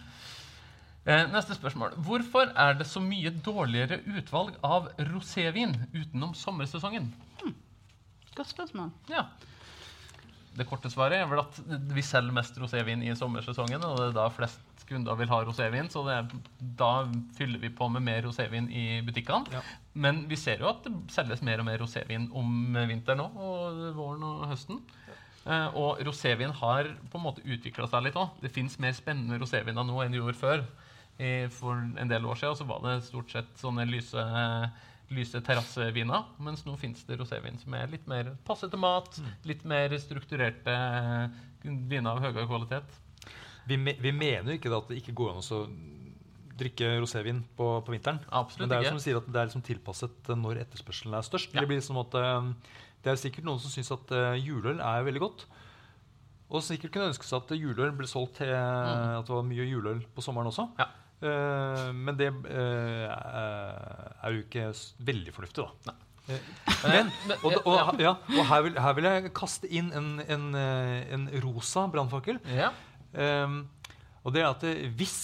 Eh, 1.10 1.26
neste 1.32 1.56
spørsmål. 1.56 1.94
Hvorfor 2.04 2.52
er 2.54 2.74
det 2.76 2.86
så 2.86 3.00
mye 3.00 3.30
dårligere 3.32 4.02
utvalg 4.18 4.56
av 4.62 4.90
rosévin 5.08 5.72
utenom 5.96 6.34
sommersesongen? 6.36 7.08
Godt 8.36 8.52
spørsmål. 8.52 8.90
Ja. 9.08 9.24
Det 10.60 10.66
korte 10.68 10.90
svaret 10.92 11.16
er 11.16 11.28
vel 11.30 11.40
at 11.40 11.56
vi 11.96 12.02
selger 12.04 12.34
mest 12.36 12.58
rosévin 12.60 13.00
i 13.06 13.14
sommersesongen, 13.16 13.80
og 13.86 13.96
det 13.96 14.08
er 14.10 14.16
da 14.18 14.26
flest 14.34 14.84
kunder 14.90 15.16
vil 15.16 15.30
ha 15.30 15.38
rosévin, 15.46 15.88
så 15.88 16.02
det 16.04 16.16
er, 16.18 16.34
da 16.76 16.90
fyller 17.38 17.62
vi 17.62 17.70
på 17.72 17.88
med 17.88 18.04
mer 18.04 18.26
rosévin 18.26 18.68
i 18.68 18.84
butikkene. 19.06 19.48
Ja. 19.54 19.62
Men 20.04 20.26
vi 20.28 20.36
ser 20.36 20.60
jo 20.60 20.68
at 20.68 20.84
det 20.84 20.92
selges 21.14 21.40
mer 21.46 21.62
og 21.62 21.68
mer 21.70 21.80
rosévin 21.80 22.28
om 22.36 22.76
vinteren 22.90 23.24
òg, 23.24 23.40
og 23.40 23.80
våren 23.96 24.26
og 24.28 24.44
høsten. 24.50 24.82
Uh, 25.46 25.72
og 25.72 26.02
rosévin 26.04 26.52
har 26.52 26.92
på 27.08 27.16
en 27.16 27.24
måte 27.24 27.46
utvikla 27.46 27.88
seg 27.88 28.04
litt 28.04 28.20
òg. 28.20 28.36
Det 28.42 28.52
fins 28.52 28.76
mer 28.82 28.92
spennende 28.96 29.40
roséviner 29.40 29.86
nå 29.88 30.02
enn 30.04 30.12
det 30.12 30.20
gjorde 30.20 30.40
før. 30.42 30.66
I, 31.20 31.48
for 31.52 31.80
en 31.80 32.12
del 32.12 32.28
år 32.28 32.36
siden 32.40 32.60
så 32.60 32.68
var 32.68 32.84
det 32.84 33.00
stort 33.08 33.32
sett 33.32 33.56
sånne 33.60 33.88
lyse, 33.88 34.22
lyse 35.14 35.40
terrassevina. 35.44 36.22
Mens 36.42 36.64
nå 36.66 36.76
fins 36.80 37.02
det 37.08 37.18
rosévin 37.20 37.58
som 37.60 37.74
er 37.76 37.90
litt 37.90 38.06
mer 38.10 38.32
passe 38.46 38.68
til 38.70 38.80
mat, 38.82 39.18
litt 39.48 39.64
mer 39.68 39.94
strukturerte 40.00 40.74
eh, 40.74 41.38
viner 41.64 42.12
av 42.14 42.22
høyere 42.24 42.46
kvalitet. 42.48 42.98
Vi, 43.68 43.76
me 43.78 43.96
vi 44.00 44.12
mener 44.16 44.52
jo 44.52 44.58
ikke 44.60 44.72
da 44.72 44.80
at 44.80 44.90
det 44.90 45.00
ikke 45.02 45.16
går 45.18 45.34
an 45.34 45.42
å 45.44 45.62
drikke 46.60 46.92
rosévin 47.00 47.40
på, 47.56 47.72
på 47.86 47.94
vinteren. 47.94 48.20
Absolutt 48.28 48.66
Men 48.66 48.72
det 48.72 48.78
er 48.78 48.86
jo 48.86 48.92
som 48.92 49.00
du 49.00 49.06
sier 49.06 49.18
at 49.20 49.28
det 49.30 49.40
er 49.40 49.50
liksom 49.50 49.66
tilpasset 49.66 50.30
eh, 50.30 50.40
når 50.44 50.62
etterspørselen 50.66 51.16
er 51.18 51.26
størst. 51.26 51.54
Ja. 51.54 51.62
Det 51.62 51.70
blir 51.70 51.80
liksom 51.80 52.00
at 52.02 52.16
eh, 52.20 52.78
det 53.00 53.14
er 53.14 53.20
sikkert 53.20 53.48
noen 53.48 53.62
som 53.62 53.72
syns 53.72 53.90
at 53.96 54.12
juleøl 54.36 54.82
er 54.84 55.06
veldig 55.06 55.22
godt. 55.24 55.46
Og 56.50 56.62
sikkert 56.66 56.92
kunne 56.92 57.12
ønske 57.12 57.24
seg 57.24 57.44
at 57.46 57.54
juleøl 57.56 57.94
ble 57.96 58.08
solgt 58.10 58.40
til 58.42 58.50
at 58.52 59.22
det 59.24 59.32
var 59.32 59.46
mye 59.46 59.64
juleøl 59.70 60.02
på 60.12 60.24
sommeren 60.24 60.50
også. 60.50 60.66
Ja. 60.76 60.88
Eh, 61.20 61.88
men 61.92 62.16
det 62.16 62.30
uh, 62.32 63.08
er 64.24 64.36
jo 64.36 64.44
ikke 64.44 64.70
veldig 65.10 65.34
fornuftig, 65.36 65.66
da. 65.86 65.94
Eh, 66.30 66.46
Men, 66.86 67.10
og, 67.42 67.56
og, 67.66 67.98
ja, 68.00 68.12
og 68.14 68.44
her, 68.48 68.62
vil, 68.64 68.76
her 68.80 68.94
vil 68.96 69.08
jeg 69.08 69.32
kaste 69.36 69.68
inn 69.68 69.90
en, 69.96 70.10
en, 70.30 70.44
en 70.56 71.26
rosa 71.44 71.86
brannfakkel. 71.92 72.40
ja. 72.54 72.70
Um, 73.10 73.64
og 74.22 74.34
det 74.36 74.42
er 74.44 74.50
at 74.52 74.62
hvis, 75.00 75.14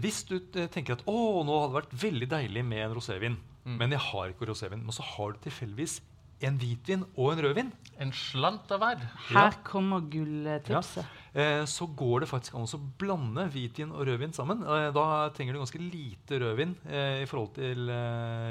hvis 0.00 0.20
du 0.24 0.38
tenker 0.72 0.94
at 0.94 1.02
å, 1.10 1.42
nå 1.44 1.56
hadde 1.58 1.72
det 1.72 1.76
vært 1.80 1.96
veldig 2.00 2.28
deilig 2.30 2.62
med 2.64 2.84
en 2.86 2.94
rosévin, 2.96 3.36
Mm. 3.66 3.80
men 3.80 3.90
jeg 3.96 3.98
har 3.98 4.28
ikke 4.30 4.46
rosévin, 4.46 4.78
men 4.86 4.94
så 4.94 5.02
har 5.02 5.32
du 5.34 5.40
tilfeldigvis 5.42 5.96
en 6.44 6.58
hvitvin 6.60 7.04
og 7.16 7.32
en 7.32 7.44
rødvin, 7.46 7.72
En 7.98 8.10
slant 8.12 8.68
av 8.74 8.82
hver. 8.82 9.04
Her 9.30 9.54
kommer 9.64 10.02
gulltipset. 10.12 11.06
eh, 11.32 11.62
så 11.64 11.86
går 11.96 12.20
det 12.20 12.28
faktisk 12.28 12.54
an 12.54 12.66
å 12.68 12.80
blande 13.00 13.46
hvitvin 13.54 13.90
og 13.94 14.04
rødvin 14.06 14.34
sammen. 14.36 14.60
Eh, 14.62 14.90
da 14.92 15.30
trenger 15.32 15.54
du 15.56 15.62
ganske 15.62 15.80
lite 15.80 16.40
rødvin 16.42 16.74
eh, 16.84 17.22
i 17.22 17.26
forhold 17.30 17.54
til 17.56 17.88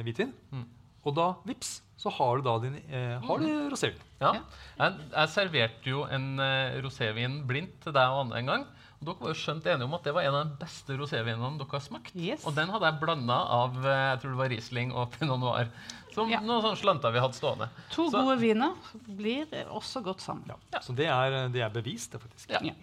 hvitvin. 0.03 0.33
Mm. 0.51 0.65
Og 1.05 1.13
da, 1.13 1.27
vips, 1.45 1.83
så 2.01 2.09
har 2.09 2.37
du 2.41 2.47
da 2.47 2.55
din 2.63 2.79
eh, 2.89 3.19
har 3.21 3.37
du 3.37 3.45
rosévin. 3.69 4.01
Ja. 4.19 4.31
Ja. 4.33 4.41
Jeg, 4.79 5.05
jeg 5.11 5.29
serverte 5.35 5.91
jo 5.93 6.07
en 6.09 6.39
rosévin 6.81 7.43
blindt 7.45 7.77
til 7.85 7.93
deg 7.93 8.09
og 8.09 8.23
Anne 8.25 8.41
en 8.41 8.49
gang. 8.49 8.65
Og 8.95 9.09
dere 9.11 9.21
var 9.21 9.29
jo 9.35 9.37
skjønt 9.37 9.65
enige 9.69 9.85
om 9.85 9.93
at 9.93 10.05
det 10.07 10.13
var 10.15 10.25
en 10.25 10.35
av 10.39 10.47
de 10.49 10.57
beste 10.63 10.95
rosévinene 10.97 11.59
dere 11.59 11.69
har 11.75 11.83
smakt. 11.85 12.15
Yes. 12.17 12.45
Og 12.47 12.55
den 12.57 12.71
hadde 12.73 12.89
jeg 12.89 13.01
blanda 13.03 13.37
av 13.59 13.77
jeg 13.85 14.21
tror 14.23 14.33
det 14.33 14.39
var 14.41 14.49
Riesling 14.55 14.93
og 14.95 15.11
Pinot 15.13 15.37
Noir. 15.43 15.69
Som 16.15 16.29
Ja. 16.31 16.39
noen 16.39 16.61
sånne 16.63 16.79
slanter 16.79 17.11
vi 17.11 17.19
hadde 17.19 17.35
stående. 17.35 17.67
To 17.91 18.05
Så- 18.09 18.21
gode 18.23 18.37
viner 18.39 18.73
blir 19.17 19.45
også 19.67 20.01
godt 20.03 20.21
sammen. 20.23 20.47
Ja. 20.71 20.79
Så 20.79 20.95
det 20.95 21.07
er, 21.11 21.49
det 21.51 21.61
er 21.61 21.69
bevist, 21.73 22.11
det, 22.15 22.21
faktisk. 22.23 22.49
Ja. 22.55 22.59
Ja. 22.63 22.73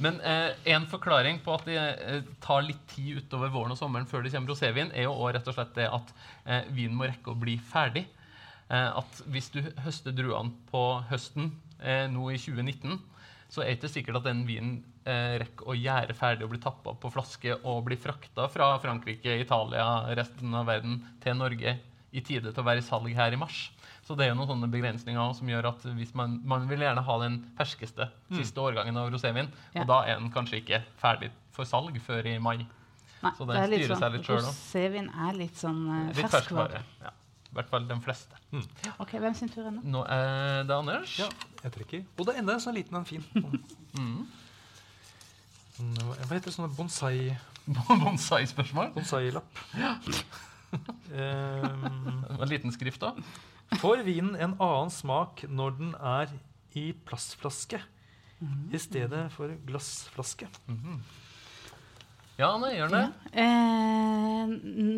Men 0.00 0.16
eh, 0.24 0.54
en 0.72 0.86
forklaring 0.88 1.42
på 1.44 1.52
at 1.58 1.66
det 1.68 1.76
eh, 1.76 2.22
tar 2.40 2.62
litt 2.64 2.86
tid 2.94 3.18
utover 3.20 3.50
våren 3.52 3.72
og 3.74 3.78
sommeren 3.78 4.06
før 4.08 4.22
det 4.24 4.32
kommer 4.32 4.48
rosévin, 4.54 4.90
er 4.96 5.04
jo 5.04 5.12
også 5.12 5.34
rett 5.36 5.48
og 5.52 5.54
slett 5.58 5.74
det 5.76 5.90
at 5.92 6.14
eh, 6.46 6.62
vinen 6.72 6.96
må 6.96 7.04
rekke 7.10 7.34
å 7.34 7.38
bli 7.38 7.58
ferdig. 7.58 8.06
Eh, 8.70 8.96
at 8.96 9.22
hvis 9.28 9.50
du 9.52 9.60
høster 9.84 10.12
druene 10.16 10.52
på 10.70 11.02
høsten 11.10 11.50
eh, 11.82 12.06
nå 12.08 12.30
i 12.32 12.38
2019, 12.40 12.96
så 13.50 13.60
er 13.64 13.74
det 13.74 13.80
ikke 13.82 13.92
sikkert 13.92 14.16
at 14.22 14.28
den 14.30 14.44
vinen 14.46 14.76
eh, 15.04 15.36
rekker 15.42 15.66
å 15.68 15.74
gjære 15.76 16.14
ferdig 16.14 16.44
og 16.46 16.52
bli 16.54 16.60
tappa 16.62 16.94
på 16.94 17.10
flaske 17.12 17.58
og 17.66 17.84
bli 17.88 17.96
frakta 17.98 18.46
fra 18.48 18.72
Frankrike, 18.78 19.36
Italia, 19.42 20.06
resten 20.14 20.54
av 20.54 20.66
verden 20.70 21.00
til 21.20 21.34
Norge 21.34 21.76
i 22.12 22.20
tide 22.26 22.50
til 22.52 22.62
å 22.62 22.66
være 22.66 22.82
i 22.82 22.86
salg 22.86 23.12
her 23.14 23.32
i 23.32 23.38
mars. 23.38 23.70
Så 24.06 24.16
det 24.18 24.24
er 24.26 24.32
jo 24.32 24.38
noen 24.40 24.48
sånne 24.50 24.70
begrensninger 24.72 25.34
som 25.38 25.46
gjør 25.52 25.68
at 25.70 25.84
hvis 25.94 26.14
man, 26.18 26.40
man 26.44 26.64
vil 26.70 26.80
gjerne 26.82 27.02
ha 27.06 27.18
den 27.22 27.36
ferskeste 27.58 28.08
siste 28.34 28.58
årgangen 28.62 28.96
av 28.98 29.10
rosévin, 29.12 29.48
Ja. 29.74 29.82
og 29.82 29.86
da 29.92 29.98
er 30.10 30.18
den 30.18 30.32
kanskje 30.34 30.58
ikke 30.64 30.82
ferdig 30.98 31.30
for 31.54 31.64
salg 31.68 31.94
før 32.02 32.26
i 32.26 32.38
mai. 32.42 32.66
Nei, 33.22 33.32
Så 33.36 33.46
den 33.46 33.56
er 33.60 33.66
styrer 33.68 33.92
sånn, 33.92 34.00
seg 34.00 34.12
litt 34.16 34.26
da. 34.26 34.40
Rosévin 34.48 35.08
er 35.28 35.32
litt 35.38 35.56
sånn 35.60 35.80
uh, 35.86 36.12
Litt 36.16 36.30
ferskvare. 36.32 36.82
Ja. 37.04 37.12
I 37.50 37.54
hvert 37.58 37.68
fall 37.68 37.86
de 37.86 37.96
fleste. 38.00 38.36
Ok, 39.02 39.10
Hvem 39.18 39.34
sin 39.34 39.48
tur 39.50 39.66
er 39.66 39.72
nå? 39.74 39.80
Nå 39.84 40.04
er 40.06 40.64
det 40.68 40.74
Anders. 40.74 41.16
Ja, 41.18 41.26
jeg 41.64 41.72
trekker. 41.74 42.04
Og 42.16 42.26
det 42.28 42.34
er 42.36 42.38
enda 42.44 42.54
en 42.54 42.62
sånn 42.62 42.74
liten 42.78 42.96
en 42.96 43.04
fin. 43.04 43.24
Mm. 43.98 44.20
Sånn, 45.76 45.96
Hva 45.98 46.28
heter 46.30 46.44
det? 46.46 46.52
sånne 46.54 46.70
bonsai, 46.76 47.36
Bonsai-spørsmål. 48.04 48.92
bonsai-lapp. 48.94 49.60
Ehm, 49.74 50.20
En 51.12 52.48
liten 52.48 52.72
skrift 52.72 53.00
da? 53.02 53.14
får 53.80 54.02
vinen 54.06 54.34
en 54.34 54.56
annen 54.58 54.90
smak 54.90 55.44
når 55.48 55.76
den 55.78 55.92
er 55.94 56.32
i 56.78 56.88
plastflaske 57.06 57.78
i 58.72 58.78
stedet 58.80 59.26
for 59.34 59.52
glassflaske? 59.68 60.48
Ja, 62.40 62.48
Anne, 62.54 62.70
gjør 62.72 62.88
den 62.88 62.96
det? 62.96 63.34
Eh, 63.44 64.52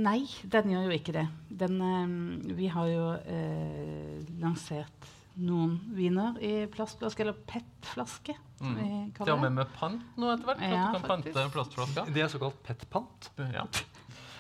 nei, 0.07 0.21
den 0.47 0.71
gjør 0.71 0.85
jo 0.87 0.95
ikke 0.95 1.15
det. 1.17 1.25
Den, 1.51 1.81
eh, 1.83 2.55
vi 2.55 2.69
har 2.71 2.87
jo 2.87 3.09
eh, 3.19 4.21
lansert 4.39 5.09
noen 5.43 5.75
viner 5.97 6.37
i 6.45 6.53
plastflaske, 6.71 7.25
eller 7.27 7.39
PET-flaske, 7.49 8.37
Mm. 8.63 8.77
vi 9.11 9.27
har 9.27 9.39
med 9.41 9.49
det. 9.49 9.55
med 9.57 9.67
pant 9.75 10.03
nå 10.17 10.29
etter 10.37 10.45
hvert. 10.47 10.59
for 10.61 10.71
Ja, 10.71 10.83
at 10.87 10.93
du 10.95 10.99
kan 11.01 11.09
pante 11.11 11.51
plastflaska. 11.51 12.05
Det 12.15 12.23
er 12.23 12.29
såkalt 12.31 12.61
PET-pant. 12.63 13.31
Ja. 13.51 13.65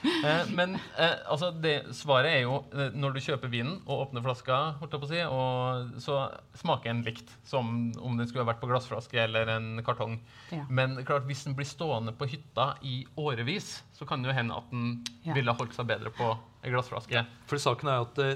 Eh, 0.23 0.49
men 0.55 0.77
eh, 0.99 1.17
altså 1.31 1.49
det, 1.63 1.73
svaret 1.99 2.31
er 2.31 2.41
jo 2.45 2.57
eh, 2.75 2.93
når 2.95 3.15
du 3.17 3.21
kjøper 3.25 3.51
vinen 3.51 3.81
og 3.87 4.05
åpner 4.05 4.23
flaska, 4.23 4.59
holdt 4.79 4.95
jeg 4.95 5.03
på 5.03 5.09
å 5.09 5.11
si, 5.11 5.21
og 5.27 5.97
så 6.03 6.17
smaker 6.61 6.91
den 6.93 7.03
likt 7.07 7.31
som 7.47 7.69
om 7.99 8.19
den 8.19 8.29
skulle 8.31 8.47
vært 8.47 8.61
på 8.63 8.69
glassflaske 8.71 9.19
eller 9.25 9.51
en 9.57 9.83
kartong. 9.87 10.17
Ja. 10.55 10.63
Men 10.71 10.95
klart, 11.07 11.27
hvis 11.27 11.43
den 11.47 11.57
blir 11.59 11.67
stående 11.67 12.15
på 12.19 12.29
hytta 12.31 12.73
i 12.87 13.01
årevis, 13.19 13.81
så 13.99 14.07
kan 14.07 14.23
det 14.23 14.31
jo 14.31 14.37
hende 14.39 14.59
at 14.59 14.71
den 14.71 14.89
Ja. 15.27 15.35
ville 15.35 15.51
ha 15.55 15.59
holdt 15.59 15.75
seg 15.79 15.91
bedre 15.91 16.15
på 16.15 16.31
ei 16.63 16.71
glassflaske. 16.75 17.25
For 17.51 17.63
saken 17.63 17.91
er 17.91 18.01
jo 18.01 18.09
at 18.11 18.19
det, 18.23 18.31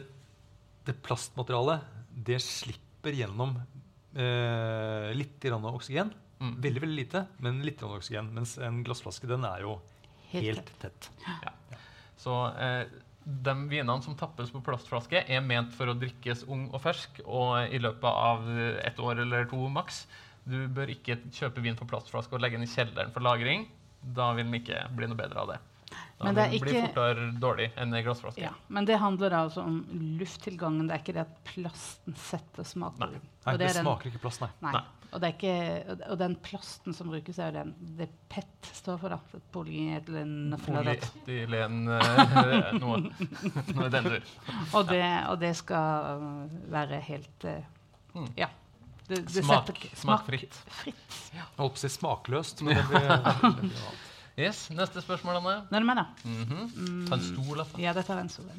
det 0.90 0.98
plastmaterialet 1.06 1.86
det 2.26 2.38
slipper 2.42 3.14
gjennom 3.14 3.58
eh, 4.16 5.10
litt 5.16 5.38
grann 5.42 5.66
oksygen. 5.70 6.10
Mm. 6.40 6.54
Veldig 6.60 6.82
veldig 6.82 6.98
lite, 6.98 7.26
men 7.44 7.62
litt 7.64 7.78
grann 7.80 7.96
oksygen. 7.96 8.32
Mens 8.36 8.56
en 8.58 8.82
glassflaske 8.86 9.28
den 9.30 9.44
er 9.48 9.62
jo 9.64 9.78
Helt 10.36 10.46
helt 10.46 10.72
tett. 10.82 11.10
Så 12.20 12.36
eh, 12.60 12.84
de 13.26 13.54
vinene 13.70 14.02
som 14.04 14.16
tappes 14.18 14.52
på 14.54 14.62
plastflaske, 14.66 15.24
er 15.26 15.42
ment 15.42 15.74
for 15.74 15.90
å 15.90 15.96
drikkes 15.98 16.44
ung 16.46 16.68
og 16.70 16.82
fersk 16.84 17.20
og 17.24 17.74
i 17.74 17.80
løpet 17.82 18.06
av 18.06 18.46
et 18.86 19.00
år 19.02 19.24
eller 19.24 19.48
to 19.50 19.66
maks. 19.72 20.04
Du 20.46 20.60
bør 20.70 20.92
ikke 20.94 21.18
kjøpe 21.34 21.64
vin 21.64 21.78
på 21.78 21.88
plastflaske 21.90 22.36
og 22.36 22.42
legge 22.44 22.60
den 22.60 22.68
i 22.68 22.70
kjelleren 22.70 23.10
for 23.14 23.26
lagring. 23.26 23.66
Da 24.16 24.30
vil 24.36 24.46
den 24.46 24.60
ikke 24.60 24.84
bli 24.94 25.08
noe 25.10 25.18
bedre 25.18 25.42
av 25.42 25.50
det. 25.54 25.58
Da 26.16 26.24
Men 26.24 26.34
det 26.38 26.42
er 26.46 26.50
den 26.54 26.60
bli 26.64 26.74
fortere 26.80 27.24
dårlig 27.42 27.64
enn 27.76 27.90
glassflaske. 27.92 28.40
Ja, 28.40 28.50
men 28.72 28.86
det 28.88 28.96
handler 29.02 29.28
da 29.34 29.42
altså 29.44 29.60
om 29.68 29.82
lufttilgangen. 30.16 30.86
Det 30.88 30.94
er 30.96 31.02
ikke 31.02 31.12
det 31.18 31.24
at 31.26 31.34
plasten 31.44 32.14
setter 32.16 32.64
smak 32.64 32.96
Nei. 33.02 33.08
Nei, 33.44 33.56
det, 33.56 33.58
det, 33.66 33.74
smaker 33.82 34.06
den- 34.08 34.12
ikke 34.14 34.22
plast, 34.22 34.40
nei. 34.40 34.48
Nei. 34.64 34.72
Nei. 34.78 34.84
Og, 35.12 35.20
det 35.22 35.28
er 35.28 35.34
ikke, 35.36 36.00
og- 36.10 36.18
den 36.18 36.34
plasten 36.42 36.94
som 36.96 37.08
brukes, 37.12 37.38
er 37.38 37.52
jo 37.52 37.58
den 37.58 37.74
det 37.98 38.08
PET 38.32 38.70
står 38.72 38.98
for. 38.98 39.08
da. 39.12 39.18
Polyetylene 39.52 40.56
Polyetylen 40.64 41.76
eh, 41.88 42.72
noe, 42.80 42.98
noe 43.76 43.86
i 43.86 43.92
den 43.94 44.04
dur. 44.10 44.24
og, 44.72 44.88
det- 44.88 45.28
og 45.28 45.38
det 45.44 45.52
skal 45.60 46.16
uh, 46.16 46.60
være 46.72 47.00
helt 47.12 47.44
uh, 47.44 47.60
Mm. 48.16 48.30
Ja. 48.40 48.46
Det, 49.06 49.18
det 49.28 49.44
Smak- 49.44 49.66
setter 49.68 49.74
ikke- 49.76 49.96
Smak 50.00 50.22
fritt. 50.24 50.54
Jeg 50.86 51.42
holdt 51.58 51.74
på 51.74 51.76
å 51.76 51.80
si 51.84 51.88
smakløst, 51.92 52.62
men 52.64 52.76
det 52.80 52.84
blir, 52.88 53.04
det 53.04 53.22
blir 53.36 53.66
annet. 53.68 54.12
Yes, 54.36 54.66
Neste 54.70 55.00
spørsmål, 55.00 55.38
Anne. 55.40 55.54
Nå 55.70 55.76
er 55.78 55.80
det 55.80 55.86
meg, 55.88 55.96
da. 55.96 56.04
Mhm. 56.28 57.06
Ta 57.08 57.16
en 57.16 57.22
stol, 57.24 57.60
altså. 57.62 57.78
Ja, 57.80 57.92
dette 57.96 58.12
er 58.12 58.20
en 58.20 58.28
stol. 58.28 58.50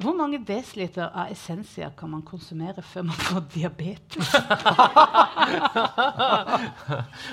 Hvor 0.00 0.14
mange 0.16 0.38
desiliter 0.48 1.10
av 1.12 1.28
essensia 1.30 1.90
kan 1.96 2.08
man 2.10 2.22
konsumere 2.24 2.80
før 2.82 3.02
man 3.10 3.18
får 3.20 3.42
diabetes? 3.54 4.30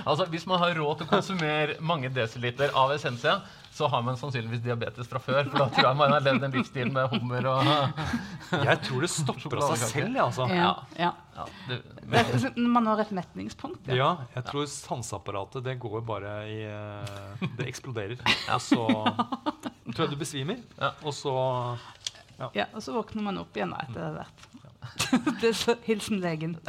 Altså, 0.07 0.25
Hvis 0.29 0.45
man 0.47 0.59
har 0.59 0.75
råd 0.75 0.97
til 0.99 1.07
å 1.07 1.09
konsumere 1.09 1.77
mange 1.79 2.09
desiliter 2.13 2.69
av 2.75 2.91
essensia, 2.95 3.37
så 3.77 3.87
har 3.93 4.01
man 4.01 4.17
sannsynligvis 4.17 4.63
diabetes 4.65 5.07
fra 5.11 5.19
før. 5.21 5.43
For 5.51 5.61
da 5.61 5.67
tror 5.73 5.85
jeg 5.87 5.97
man 5.99 6.13
har 6.15 6.23
levd 6.25 6.45
en 6.47 6.55
livsstil 6.57 6.89
med 6.95 7.11
hummer 7.13 7.45
og 7.51 7.67
Jeg 8.65 8.79
tror 8.87 9.03
det 9.05 9.09
stopper 9.13 9.59
av 9.61 9.75
seg 9.75 9.91
selv. 9.91 10.15
jeg, 10.17 10.23
Altså. 10.25 10.47
Ja, 10.49 10.71
ja. 10.97 11.11
ja, 11.37 11.45
det, 11.67 11.77
Det 12.01 12.23
er- 12.23 12.55
Når 12.57 12.71
man 12.73 12.87
har 12.89 13.03
et 13.05 13.11
metningspunkt. 13.19 13.87
Ja, 13.93 14.09
jeg 14.35 14.45
tror 14.49 14.65
sanseapparatet 14.71 15.63
det 15.67 15.77
går 15.79 16.01
bare 16.07 16.33
i 16.49 16.57
eh, 16.65 17.45
Det 17.59 17.67
eksploderer. 17.69 18.17
Og 18.55 18.61
så 18.65 18.81
tror 19.93 20.03
jeg 20.07 20.09
du 20.09 20.17
besvimer, 20.19 20.57
Ja. 20.81 20.91
og 21.03 21.13
så 21.13 21.33
Ja, 22.53 22.65
og 22.73 22.81
så 22.85 22.93
våkner 22.93 23.23
man 23.29 23.37
opp 23.41 23.55
igjen 23.57 23.73
etter 23.73 24.17
hvert. 24.17 24.47
det 25.41 25.49
er 25.49 25.53
så, 25.57 25.75
hilsen 25.87 26.19
legen. 26.21 26.57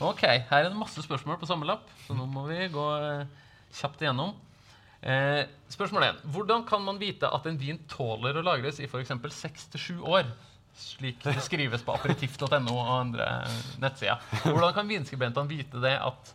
Ok, 0.00 0.20
her 0.22 0.64
er 0.64 0.68
det 0.68 0.76
masse 0.78 1.02
spørsmål 1.02 1.38
på 1.40 1.46
samme 1.48 1.66
lapp, 1.66 1.86
så 2.06 2.14
nå 2.14 2.26
må 2.30 2.44
vi 2.48 2.68
gå 2.70 2.84
eh, 2.98 3.24
kjapt 3.74 4.02
igjennom. 4.04 4.34
Eh, 5.04 5.44
spørsmål 5.68 6.06
1. 6.06 6.20
Hvordan 6.32 6.64
kan 6.64 6.80
man 6.84 6.98
vite 7.00 7.28
at 7.28 7.46
en 7.46 7.58
vin 7.60 7.80
tåler 7.90 8.38
å 8.40 8.44
lagres 8.44 8.80
i 8.80 8.88
f.eks. 8.88 9.12
6-7 9.12 10.00
år? 10.00 10.30
Slik 10.74 11.20
det 11.22 11.36
skrives 11.44 11.84
på 11.86 11.94
aperitiff.no 11.94 12.72
og 12.72 12.88
andre 12.96 13.26
nettsider. 13.82 14.22
Hvordan 14.46 14.72
kan 14.74 14.88
vinskribentene 14.90 15.50
vite 15.50 15.82
det 15.84 15.92
at 16.00 16.32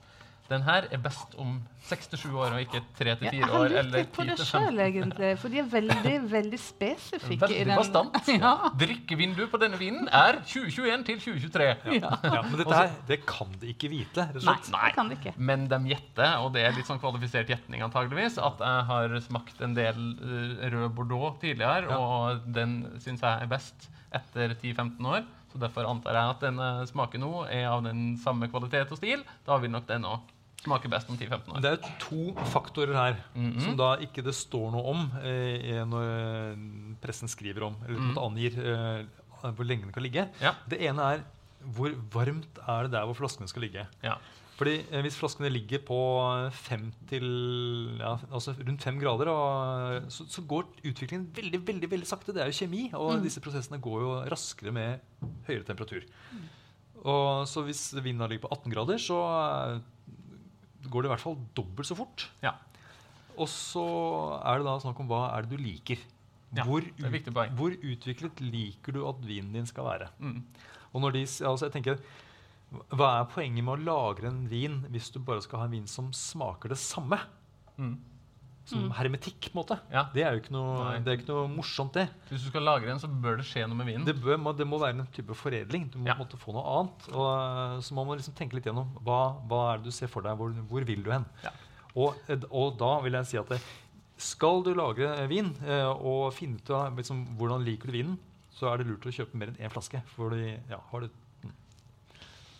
den 0.49 0.63
her 0.65 0.87
er 0.91 0.97
best 1.01 1.35
om 1.39 1.59
6-7 1.89 2.23
år 2.33 2.55
og 2.55 2.61
ikke 2.63 2.79
3-4 2.97 3.25
Ja, 3.25 3.31
jeg 3.33 3.43
har 3.45 3.53
år 3.59 3.69
lurt 3.73 3.91
litt 3.93 4.09
på 4.15 4.25
det 4.27 4.35
10-15? 4.39 4.47
sjøl, 4.49 4.79
egentlig. 4.85 5.29
For 5.41 5.53
de 5.53 5.59
er 5.61 5.67
veldig, 5.71 6.15
veldig 6.31 6.59
spesifikke. 6.61 7.35
i 7.35 7.39
Veldig 7.43 7.65
den- 7.69 7.79
bastant. 7.79 8.29
Ja. 8.39 8.53
Drikkevinduet 8.81 9.51
på 9.53 9.59
denne 9.61 9.79
vinen 9.81 10.09
er 10.09 10.39
2021 10.43 11.05
til 11.09 11.21
2023. 11.23 11.69
ja. 11.99 12.11
ja, 12.23 12.41
Men 12.45 12.57
dette 12.61 12.77
her, 12.81 12.93
det 13.09 13.19
kan 13.29 13.53
de 13.61 13.71
ikke 13.73 13.89
vite. 13.93 14.25
rett 14.29 14.41
og 14.41 14.49
Nei, 14.49 14.85
det 14.89 14.93
kan 14.97 15.09
de 15.13 15.17
ikke. 15.19 15.33
Men 15.37 15.67
de 15.71 15.79
gjetter, 15.93 16.35
og 16.43 16.53
det 16.57 16.65
er 16.67 16.75
litt 16.77 16.89
sånn 16.89 17.01
kvalifisert 17.01 17.49
gjetning 17.53 17.83
antageligvis, 17.85 18.37
at 18.41 18.61
jeg 18.65 18.85
har 18.91 19.17
smakt 19.25 19.61
en 19.65 19.73
del 19.77 19.99
eh, 20.17 20.69
rød 20.73 20.89
bordeaux 20.97 21.37
tidligere, 21.41 21.93
og 21.97 22.45
den 22.55 22.81
syns 23.03 23.21
jeg 23.25 23.45
er 23.45 23.51
best 23.51 23.89
etter 24.15 24.55
10-15 24.57 25.05
år. 25.05 25.27
Så 25.49 25.57
derfor 25.57 25.87
antar 25.89 26.13
jeg 26.13 26.29
at 26.35 26.43
den 26.45 26.59
smaken 26.61 26.89
smaker 26.91 27.21
nå 27.23 27.29
er 27.49 27.63
av 27.71 27.81
den 27.85 28.11
samme 28.21 28.45
kvalitet 28.51 28.91
og 28.93 28.99
stil. 28.99 29.23
Da 29.47 29.55
vil 29.57 29.71
nok 29.73 29.87
den 29.89 30.05
òg 30.05 30.19
smake 30.59 30.89
best 30.91 31.09
om 31.09 31.17
10-15 31.17 31.53
år. 31.55 31.61
det 31.63 31.71
er 31.71 31.91
to 32.03 32.33
faktorer 32.51 32.93
her 32.97 33.17
Mhm. 33.35 33.59
som 33.63 33.77
da 33.79 33.93
ikke 34.03 34.23
det 34.25 34.35
står 34.35 34.71
noe 34.75 34.83
om 34.91 35.05
eh, 35.23 35.83
når 35.87 36.09
eh, 36.11 36.65
pressen 37.01 37.31
skriver 37.31 37.63
om, 37.69 37.75
eller 37.87 37.97
en 37.97 38.09
måte 38.11 38.25
angir 38.27 38.59
eh, 38.59 39.05
hvor 39.55 39.63
lenge 39.65 39.85
den 39.87 39.93
kan 39.95 40.03
ligge. 40.03 40.27
Ja. 40.43 40.53
Det 40.67 40.81
ene 40.83 40.99
er 41.15 41.23
hvor 41.75 41.91
varmt 42.11 42.59
er 42.67 42.83
det 42.87 42.91
der 42.91 43.05
hvor 43.07 43.15
flaskene 43.19 43.47
skal 43.51 43.61
ligge. 43.65 43.87
Ja. 44.03 44.17
Fordi 44.59 44.73
eh, 44.91 45.01
Hvis 45.05 45.15
flaskene 45.15 45.47
ligger 45.51 45.79
på 45.87 45.97
fem 46.51 46.89
til, 47.07 47.23
ja, 47.99 48.17
altså 48.29 48.51
rundt 48.59 48.83
fem 48.83 48.99
grader, 48.99 49.29
og, 49.31 50.09
så, 50.11 50.25
så 50.27 50.43
går 50.45 50.65
utviklingen 50.83 51.29
veldig 51.35 51.61
veldig, 51.67 51.89
veldig 51.93 52.07
sakte. 52.09 52.33
Det 52.35 52.43
er 52.43 52.51
jo 52.51 52.57
kjemi, 52.59 52.89
og 52.99 53.23
disse 53.23 53.39
prosessene 53.39 53.79
går 53.79 54.01
jo 54.03 54.11
raskere 54.31 54.73
med 54.75 54.99
høyere 55.47 55.63
temperatur. 55.63 56.03
Og 57.07 57.47
så 57.47 57.63
Hvis 57.63 57.93
vinden 58.03 58.27
ligger 58.27 58.49
på 58.49 58.51
18 58.57 58.73
grader, 58.73 58.99
så 58.99 59.19
eh, 59.23 59.79
går 60.91 61.05
det 61.05 61.09
i 61.09 61.13
hvert 61.13 61.23
fall 61.23 61.37
dobbelt 61.57 61.89
så 61.89 61.97
fort. 61.97 62.27
Ja. 62.43 62.55
Og 63.39 63.47
så 63.51 63.85
er 64.43 64.59
det 64.59 64.67
da 64.67 64.79
snakk 64.83 64.99
om 65.01 65.09
hva 65.09 65.27
er 65.33 65.45
det 65.45 65.55
du 65.55 65.63
liker. 65.63 66.01
Ja, 66.57 66.65
hvor, 66.65 66.81
poeng. 66.81 67.53
hvor 67.57 67.75
utviklet 67.77 68.41
liker 68.41 68.95
du 68.95 69.03
at 69.05 69.19
vinen 69.21 69.53
din 69.53 69.69
skal 69.69 69.85
være? 69.85 70.09
Mm. 70.17 70.41
Og 70.89 71.03
når 71.03 71.13
de, 71.13 71.21
altså 71.45 71.67
jeg 71.67 71.75
tenker, 71.77 72.01
Hva 72.69 73.07
er 73.19 73.29
poenget 73.29 73.65
med 73.65 73.79
å 73.79 73.81
lagre 73.81 74.29
en 74.29 74.43
vin 74.49 74.75
hvis 74.93 75.07
du 75.09 75.19
bare 75.25 75.41
skal 75.41 75.63
ha 75.63 75.65
en 75.65 75.73
vin 75.73 75.87
som 75.89 76.11
smaker 76.13 76.69
det 76.69 76.77
samme? 76.77 77.17
Mm. 77.81 77.95
Som 78.69 78.89
hermetikk, 78.93 79.49
på 79.49 79.55
en 79.55 79.59
måte. 79.63 79.79
Ja. 79.91 80.03
Det 80.13 80.23
er 80.23 80.35
jo 80.35 80.41
ikke 80.43 80.53
noe, 80.53 80.91
det 81.03 81.11
er 81.13 81.17
ikke 81.19 81.29
noe 81.31 81.47
morsomt, 81.49 81.93
det. 81.97 82.07
Hvis 82.29 82.43
du 82.45 82.49
skal 82.51 82.63
lagre 82.67 82.85
den, 82.91 82.99
så 83.01 83.09
bør 83.09 83.37
det 83.41 83.45
skje 83.49 83.65
noe 83.67 83.77
med 83.79 83.87
vinen. 83.89 84.05
Det, 84.05 84.15
bør, 84.21 84.37
må- 84.37 84.55
det 84.55 84.67
må 84.69 84.77
være 84.81 84.99
en 84.99 85.07
type 85.15 85.33
foredling. 85.35 85.89
Du 85.91 85.97
må 85.99 86.07
Ja. 86.11 86.15
måtte 86.19 86.37
få 86.37 86.53
noe 86.53 86.63
annet. 86.79 87.07
Og, 87.13 87.81
så 87.83 87.89
så 87.89 87.95
må 87.97 88.05
man 88.05 88.17
liksom 88.21 88.35
tenke 88.37 88.53
litt 88.55 88.65
gjennom 88.69 88.91
hva, 89.03 89.19
hva 89.49 89.61
er 89.73 89.77
det 89.81 89.85
du 89.89 89.91
ser 89.91 90.07
for 90.07 90.21
deg. 90.21 90.37
Hvor, 90.37 90.53
hvor 90.69 90.85
vil 90.85 91.01
du 91.03 91.09
hen? 91.11 91.25
Ja. 91.43 91.49
Og, 91.95 92.15
eh, 92.29 92.37
og 92.51 92.77
da 92.77 92.99
vil 93.01 93.13
jeg 93.17 93.25
si 93.25 93.37
at 93.41 93.49
det, 93.49 93.59
skal 94.19 94.61
du 94.63 94.73
lagre 94.77 95.13
eh, 95.23 95.27
vin 95.31 95.49
eh, 95.65 95.87
og 95.89 96.33
finne 96.35 96.59
ut 96.61 96.69
av 96.75 96.95
liksom, 96.99 97.23
hvordan 97.39 97.63
liker 97.65 97.87
du 97.89 97.95
vinen, 97.95 98.19
så 98.53 98.67
er 98.73 98.77
det 98.83 98.87
lurt 98.91 99.05
å 99.07 99.13
kjøpe 99.15 99.33
mer 99.39 99.47
enn 99.53 99.57
én 99.65 99.71
flaske. 99.73 100.01
Fordi, 100.15 100.57
ja, 100.69 100.77
har 100.91 100.99
du 101.05 101.09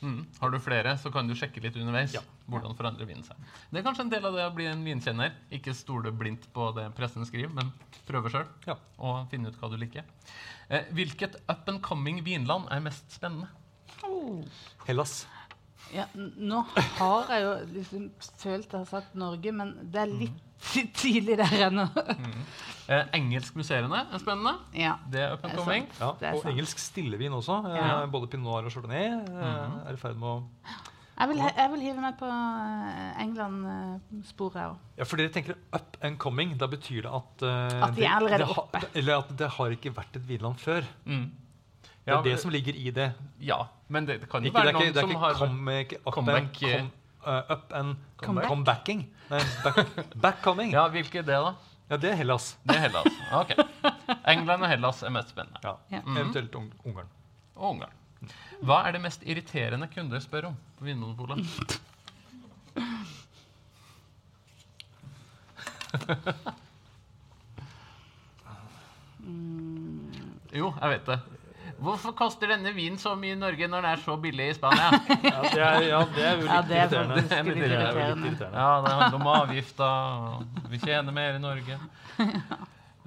Mm. 0.02 0.26
Har 0.40 0.50
du 0.54 0.60
flere, 0.64 0.94
så 0.98 1.12
kan 1.12 1.28
du 1.28 1.34
sjekke 1.36 1.62
litt 1.64 1.76
underveis. 1.76 2.14
Ja. 2.16 2.22
Hvordan 2.50 2.76
forandrer 2.78 3.06
vinen 3.10 3.24
seg. 3.24 3.36
Det 3.72 3.80
er 3.82 3.84
kanskje 3.86 4.06
en 4.06 4.10
del 4.14 4.26
av 4.26 4.34
det 4.38 4.46
å 4.48 4.54
bli 4.56 4.66
en 4.72 4.84
vinkjenner. 4.86 5.34
Ikke 5.52 5.74
stole 5.76 6.12
blindt 6.16 6.48
på 6.56 6.70
det 6.78 6.88
pressen 6.96 7.26
skriver, 7.28 7.52
men 7.54 7.74
prøve 8.08 8.32
sjøl 8.32 8.48
Ja. 8.68 8.76
og 8.98 9.28
finne 9.30 9.50
ut 9.52 9.60
hva 9.60 9.70
du 9.70 9.78
liker. 9.78 10.04
Eh, 10.70 10.86
hvilket 10.96 11.36
up 11.50 11.68
and 11.70 11.82
coming 11.82 12.24
vinland 12.24 12.68
er 12.72 12.80
mest 12.80 13.12
spennende? 13.12 13.48
Oh. 14.04 14.44
Hellas. 14.88 15.26
Ja, 15.94 16.06
nå 16.16 16.62
har 17.00 17.28
jeg 17.34 17.42
jo 17.44 17.54
liksom 17.80 18.10
følt 18.38 18.70
jeg 18.72 18.78
har 18.80 18.86
sagt 18.86 19.16
Norge, 19.16 19.52
men 19.52 19.76
det 19.92 20.02
er 20.04 20.06
litt 20.12 20.36
ti- 20.38 20.44
tidlig 20.94 21.38
der 21.40 21.68
ennå. 21.70 21.88
Eh, 22.90 23.04
engelskmuseene 23.14 24.00
er 24.02 24.18
spennende. 24.22 24.56
ja. 24.74 24.96
Det 25.12 25.20
er 25.22 25.34
up 25.36 25.44
and 25.46 25.58
coming. 25.58 25.84
Ja, 26.00 26.08
og 26.10 26.40
sant. 26.42 26.48
engelsk 26.54 26.80
stillevin 26.82 27.32
også. 27.38 27.60
Eh, 27.70 27.76
Ja. 27.78 28.06
Både 28.10 28.28
pinot 28.32 28.44
noir 28.48 28.66
og 28.66 28.72
chardonnay 28.74 29.12
eh, 29.14 29.90
er 29.90 29.94
i 29.94 30.00
ferd 30.02 30.16
med 30.18 30.28
å 30.28 30.44
Jeg 31.20 31.28
vil, 31.30 31.38
jeg 31.44 31.70
vil 31.74 31.82
hive 31.84 32.02
meg 32.02 32.16
på 32.18 32.26
eh, 32.26 33.22
England-sporet 33.22 34.62
òg. 34.64 34.78
Ja, 34.98 35.04
for 35.06 35.20
dere 35.20 35.30
tenker 35.36 35.58
up 35.76 35.98
and 36.02 36.18
coming. 36.18 36.54
Da 36.58 36.68
betyr 36.72 37.04
det 37.06 37.12
at 37.14 37.44
uh, 37.44 37.84
At 37.90 37.96
de 37.98 38.06
er 38.08 38.16
allerede 38.16 38.46
det, 38.46 38.48
det 38.48 38.58
oppe. 38.58 38.82
Eller 38.96 39.18
at 39.20 39.34
det 39.38 39.50
har 39.58 39.76
ikke 39.76 39.92
vært 39.98 40.16
et 40.16 40.28
vinland 40.30 40.58
før. 40.58 40.88
Mm. 41.06 41.28
Det 42.10 42.16
er 42.16 42.24
det 42.26 42.40
som 42.42 42.50
ligger 42.50 42.74
i 42.74 42.90
det. 42.96 43.12
Ja, 43.44 43.60
men 43.88 44.08
det, 44.08 44.22
det 44.24 44.30
kan 44.32 44.42
jo 44.42 44.50
Ikke, 44.50 44.64
være 44.64 44.72
er 44.72 44.74
ikke, 44.74 44.80
noen 44.80 44.94
det 44.96 44.98
er 44.98 45.06
som 45.06 45.12
ikke 45.12 45.26
har 45.28 45.34
comeback, 45.38 45.94
comeback, 46.10 46.62
eh, 47.26 47.52
up 47.54 47.72
and 47.74 47.96
Comeback? 48.18 48.48
comebacking. 48.50 49.06
Nei, 49.30 49.42
back, 49.64 49.88
backcoming. 50.16 50.72
Ja. 50.72 50.84
Ja, 50.86 50.90
hvilke 50.94 51.22
det, 51.26 51.40
da? 51.40 51.54
det 51.98 52.12
er 52.12 52.16
Hellas. 52.16 52.58
Det 52.64 52.76
er 52.76 52.80
Hellas. 52.88 53.06
Ok. 53.34 53.54
England 54.28 54.64
og 54.64 54.70
Hellas 54.70 55.04
er 55.04 55.10
mest 55.14 55.30
spennende. 55.34 55.60
Ja. 55.64 55.76
Ja. 55.92 56.02
Eventuelt 56.06 56.56
un 56.56 56.72
Ungarn. 56.86 57.08
Og 57.56 57.70
Ungarn. 57.74 57.96
Hva 58.68 58.82
er 58.88 58.92
det 58.98 59.02
mest 59.02 59.22
irriterende 59.24 59.88
kunder 59.94 60.20
spør 60.20 60.50
om 60.52 60.58
på 60.80 60.86
Vinmonopolet? 60.90 61.40
Jo, 70.54 70.74
jeg 70.82 70.90
vet 70.90 71.06
det. 71.10 71.20
Hvorfor 71.84 72.16
koster 72.18 72.52
denne 72.52 72.74
vinen 72.76 72.98
så 73.02 73.14
mye 73.20 73.36
i 73.36 73.40
Norge 73.40 73.68
når 73.72 73.86
den 73.86 73.92
er 73.94 74.02
så 74.04 74.18
billig 74.22 74.50
i 74.52 74.56
Spania? 74.58 74.90
Ja, 75.30 75.42
det 75.44 75.62
er, 75.64 75.86
ja, 75.88 76.02
det 76.16 76.26
er 76.26 76.34
jo 76.34 76.42
litt 76.42 76.52
Ja, 76.52 76.62
det 76.62 76.76
er 76.76 76.84
irriterende. 76.88 77.22
Det 77.22 77.38
er 77.38 77.48
litt 77.48 77.62
irriterende. 77.64 78.50
Ja, 78.54 78.72
det 78.84 78.98
handler 78.98 79.20
om 79.22 79.32
avgifter. 79.36 80.44
Vi 80.74 80.82
tjener 80.84 81.16
mer 81.16 81.40
i 81.40 81.44
Norge. 81.44 81.80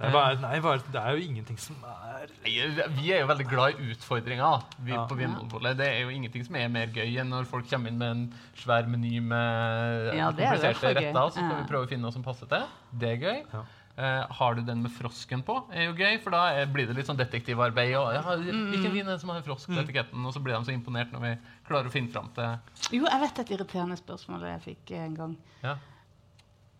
Nei, 0.03 0.09
er, 0.09 0.39
nei, 0.41 0.57
er, 0.57 0.81
det 0.91 0.99
er 0.99 1.15
jo 1.15 1.21
ingenting 1.23 1.59
som 1.61 1.77
er 1.87 2.31
Vi 2.43 3.11
er 3.13 3.21
jo 3.23 3.27
veldig 3.29 3.45
glad 3.47 3.77
i 3.79 3.91
utfordringer 3.93 4.65
vi 4.83 4.95
Ja. 4.97 5.05
på 5.07 5.15
Vinmonopolet. 5.19 5.77
Det 5.79 5.87
er 5.87 6.01
jo 6.03 6.15
ingenting 6.15 6.47
som 6.47 6.57
er 6.59 6.73
mer 6.73 6.91
gøy 6.91 7.21
enn 7.21 7.31
når 7.31 7.47
folk 7.51 7.69
kommer 7.71 7.93
inn 7.93 8.01
med 8.01 8.11
en 8.17 8.25
svær 8.59 8.89
meny 8.91 9.21
med 9.21 10.11
Ja, 10.17 10.31
er 10.31 10.35
kompliserte 10.41 10.95
retter. 10.97 11.31
Så 11.31 11.39
skal 11.39 11.55
vi 11.61 11.69
prøve 11.69 11.87
å 11.87 11.91
finne 11.93 12.03
noe 12.09 12.15
som 12.17 12.25
passer 12.25 12.51
til. 12.51 12.67
Det 12.99 13.13
er 13.13 13.23
gøy. 13.23 13.63
Eh, 13.93 14.25
har 14.39 14.55
du 14.57 14.63
den 14.65 14.81
med 14.83 14.91
frosken 14.95 15.43
på, 15.45 15.59
er 15.69 15.91
jo 15.91 15.93
gøy, 15.99 16.15
for 16.25 16.33
da 16.33 16.65
blir 16.73 16.87
det 16.89 16.95
litt 16.97 17.09
sånn 17.11 17.19
detektivarbeid. 17.19 17.91
Og, 18.01 18.07
ja, 18.17 18.23
Mm. 18.41 18.71
hvilken 18.73 18.93
vin 18.95 19.07
er 19.07 19.13
det 19.13 19.21
som 19.21 19.29
har 19.31 19.43
frosk 19.45 19.69
på 19.69 19.77
etiketten? 19.83 20.25
Og 20.25 20.33
så 20.33 20.41
blir 20.41 20.57
de 20.57 20.65
så 20.65 20.73
imponert 20.73 21.13
når 21.13 21.21
vi 21.21 21.33
klarer 21.69 21.91
å 21.91 21.93
finne 21.93 22.09
fram 22.11 22.31
til 22.33 22.57
Jo, 22.97 23.05
jeg 23.05 23.21
vet 23.21 23.39
et 23.39 23.51
irriterende 23.53 23.99
spørsmål 24.01 24.41
jeg 24.49 24.61
fikk 24.65 24.93
en 24.97 25.15
gang. 25.15 25.37
ja. 25.63 25.77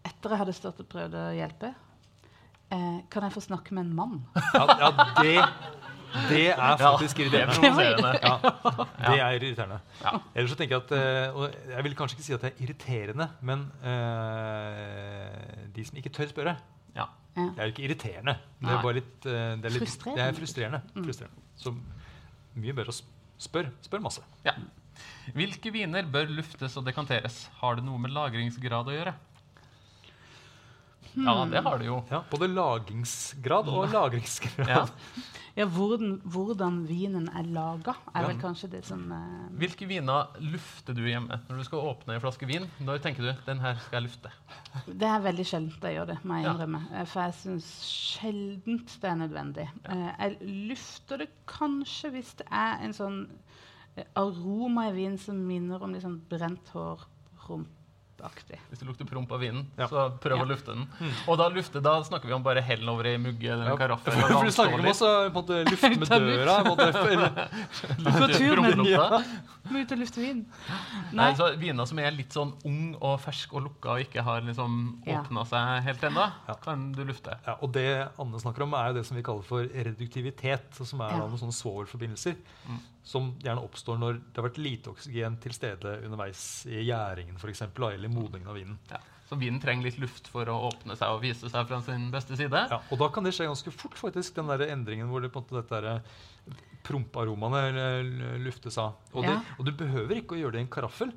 Etter 0.05 0.31
jeg 0.31 0.39
hadde 0.39 0.53
stått 0.57 0.81
og 0.81 0.89
prøvd 0.89 1.15
å 1.15 1.27
hjelpe. 1.37 1.75
Eh, 2.73 2.99
kan 3.13 3.23
jeg 3.23 3.33
få 3.37 3.41
snakke 3.45 3.73
med 3.77 3.85
en 3.87 3.95
mann? 3.95 4.25
Ja, 4.55 4.65
ja 4.81 4.91
det, 5.21 5.37
det 6.31 6.49
er 6.57 6.77
faktisk 6.81 7.17
det 7.19 7.29
er 7.29 7.47
irriterende. 7.53 8.19
Ja, 8.23 8.39
det 9.13 9.21
er 9.21 9.37
irriterende. 9.37 9.79
Ja. 10.03 10.17
Ellers 10.35 10.51
så 10.51 10.57
tenker 10.59 10.79
jeg 10.81 10.83
at 10.89 10.93
eh, 10.97 11.37
og 11.37 11.53
Jeg 11.77 11.85
vil 11.85 11.95
kanskje 11.95 12.17
ikke 12.17 12.25
si 12.27 12.33
at 12.35 12.41
det 12.43 12.53
er 12.55 12.65
irriterende, 12.65 13.29
men 13.43 13.69
uh, 13.85 15.67
de 15.77 15.85
som 15.85 15.97
ikke 16.01 16.11
tør 16.17 16.33
spørre 16.33 16.57
Ja. 16.97 17.07
Ja. 17.37 17.47
Det 17.49 17.59
er 17.59 17.69
jo 17.69 17.73
ikke 17.73 17.85
irriterende. 17.89 18.35
Det 18.61 18.69
er 18.71 18.83
bare 18.83 18.95
litt, 18.99 19.27
eh, 19.27 19.57
det 19.57 19.65
er 19.65 19.71
litt 19.73 19.83
Frustrerende. 19.83 20.17
Det 20.17 20.27
er 20.29 20.39
frustrerende. 20.41 20.81
frustrerende. 21.07 21.43
Så 21.57 21.73
mye 22.57 22.75
bedre 22.77 22.93
å 22.93 22.97
sp- 22.97 23.09
spør. 23.41 23.71
Spør 23.83 24.03
masse. 24.05 24.23
ja. 24.45 24.53
Hvilke 25.35 25.73
viner 25.73 26.03
bør 26.05 26.29
luftes 26.29 26.77
og 26.77 26.85
dekanteres? 26.85 27.49
Har 27.63 27.77
det 27.77 27.85
noe 27.85 27.99
med 27.99 28.11
lagringsgrad 28.13 28.87
å 28.91 28.93
gjøre? 28.93 29.15
Ja, 31.15 31.45
det 31.51 31.61
har 31.67 31.79
det 31.79 31.87
jo. 31.91 31.99
Ja, 32.11 32.23
både 32.31 32.49
lagingsgrad 32.49 33.69
og 33.69 33.91
lagringsgrad. 33.93 34.69
Ja. 34.69 34.87
Ja, 35.53 35.67
hvordan, 35.69 36.15
hvordan 36.25 36.79
vinen 36.89 37.27
er 37.29 37.45
laga, 37.45 37.93
er 38.15 38.23
Ja. 38.23 38.29
vel 38.31 38.39
kanskje 38.41 38.71
det 38.73 38.87
som 38.89 39.03
uh... 39.13 39.51
Hvilke 39.61 39.85
viner 39.85 40.31
lufter 40.41 40.97
du 40.97 41.03
hjemme? 41.05 41.37
Når 41.49 41.59
du 41.61 41.65
skal 41.67 41.83
åpne 41.91 42.15
en 42.15 42.23
flaske 42.25 42.49
vin, 42.49 42.65
når 42.81 43.03
tenker 43.05 43.27
du 43.27 43.35
den 43.45 43.61
her 43.61 43.77
skal 43.85 43.99
jeg 43.99 44.07
lufte? 44.07 44.33
Det 44.89 45.11
er 45.11 45.21
veldig 45.27 45.45
sjeldent 45.45 45.85
jeg 45.85 45.99
gjør 45.99 46.09
det, 46.15 46.17
må 46.25 46.39
jeg 46.41 46.49
innrømme. 46.49 46.81
Ja. 46.95 47.05
For 47.05 47.27
jeg 47.27 47.37
syns 47.43 47.69
sjeldent 47.85 48.97
det 49.03 49.11
er 49.11 49.21
nødvendig. 49.27 49.69
Ja. 49.85 50.15
Jeg 50.25 50.39
lufter 50.73 51.21
det 51.21 51.29
kanskje 51.53 52.15
hvis 52.17 52.33
det 52.41 52.49
er 52.49 52.81
en 52.89 52.97
sånn 52.97 53.21
eh, 53.97 54.09
aroma 54.17 54.89
i 54.89 54.97
vin 54.97 55.21
som 55.21 55.37
minner 55.37 55.85
om 55.85 55.93
liksom 55.93 56.17
brent 56.33 56.73
hår, 56.73 57.05
rumpaktig. 58.23 58.59
Hvis 58.71 58.79
det 58.79 58.87
lukter 58.87 59.05
promp 59.05 59.33
av 59.33 59.41
vinen, 59.41 59.67
Ja. 59.79 59.87
så 59.89 60.11
prøv 60.21 60.37
Ja. 60.39 60.45
å 60.45 60.49
lufte 60.49 60.67
den. 60.75 60.87
Og 61.27 61.39
da 61.39 61.49
lufte, 61.49 61.83
da 61.83 62.03
snakker 62.03 62.27
vi 62.27 62.33
om 62.33 62.43
bare 62.43 62.61
hell 62.63 62.89
over 62.89 63.05
i 63.07 63.17
mugge 63.19 63.51
eller 63.51 63.71
en 63.73 63.77
karaffe. 63.77 64.05
For, 64.13 64.21
for 64.29 64.45
du 64.45 64.51
snakker 64.51 64.75
om 64.75 64.81
å 64.81 64.89
lufte 64.89 65.91
med 65.99 66.09
døra. 66.09 66.65
Måte, 66.65 66.93
eller, 66.93 67.49
Gå 69.62 69.62
Må 69.73 69.81
ut 69.83 69.93
og 69.95 69.99
lufte 70.03 70.21
vin. 70.21 70.43
Nei, 71.13 71.17
Nei. 71.17 71.29
så 71.39 71.47
Viner 71.59 71.87
som 71.89 71.99
er 72.03 72.11
litt 72.13 72.35
sånn 72.37 72.53
ung 72.69 72.95
og 73.01 73.19
fersk 73.25 73.55
og 73.57 73.65
lukka 73.67 73.95
og 73.97 74.05
ikke 74.05 74.23
har 74.27 74.43
liksom 74.45 75.03
Ja. 75.07 75.23
seg 75.49 75.83
helt 75.87 76.01
ennå, 76.11 76.27
Ja. 76.49 76.55
kan 76.63 76.93
du 76.93 77.05
lufte. 77.05 77.39
ja, 77.47 77.57
og 77.63 77.73
det 77.73 78.11
Anne 78.19 78.39
snakker 78.41 78.63
om, 78.63 78.75
er 78.75 78.89
jo 78.89 78.95
det 79.01 79.07
som 79.07 79.17
vi 79.17 79.23
kaller 79.23 79.43
for 79.43 79.65
reduktivitet. 79.65 80.75
Som 80.85 81.01
er 81.01 81.13
noen 81.17 81.39
sånne 81.39 81.57
svovelforbindelser 81.57 82.37
som 83.05 83.33
gjerne 83.43 83.63
oppstår 83.65 83.99
når 83.99 84.21
det 84.33 84.37
har 84.43 84.49
vært 84.51 84.59
lite 84.63 84.91
oksygen 84.93 85.41
til 85.41 85.53
stede 85.53 86.05
underveis 86.05 86.67
i 86.67 86.85
gjæringen 86.87 87.39
for 87.39 87.49
eksempel, 87.49 87.93
eller 87.95 88.09
modningen 88.09 88.47
av 88.49 88.55
vinen. 88.55 88.79
Ja. 88.91 88.99
Så 89.29 89.39
vinen 89.39 89.61
trenger 89.63 89.85
litt 89.85 89.99
luft 89.99 90.29
for 90.29 90.45
å 90.45 90.71
åpne 90.71 90.95
seg 90.97 91.09
og 91.09 91.23
vise 91.23 91.49
seg 91.49 91.67
fra 91.67 91.81
sin 91.81 92.11
beste 92.13 92.37
side. 92.37 92.53
Ja, 92.71 92.81
og 92.91 92.99
da 92.99 93.09
kan 93.09 93.25
det 93.25 93.33
skje 93.33 93.47
ganske 93.49 93.73
fort, 93.73 93.95
faktisk, 93.95 94.35
den 94.35 94.47
der 94.47 94.67
endringen 94.69 95.09
hvor 95.09 95.23
det 95.23 95.33
på 95.33 95.41
en 95.41 95.47
måte 95.49 95.63
dette 95.63 95.81
der 95.81 96.03
promparomaene 96.83 98.39
luftes 98.45 98.79
av. 98.79 98.95
Og, 99.15 99.23
det, 99.25 99.31
Ja. 99.37 99.41
og 99.59 99.65
du 99.67 99.73
behøver 99.73 100.17
ikke 100.23 100.37
å 100.37 100.43
gjøre 100.43 100.53
det 100.53 100.61
i 100.65 100.67
en 100.67 100.75
karaffel. 100.79 101.13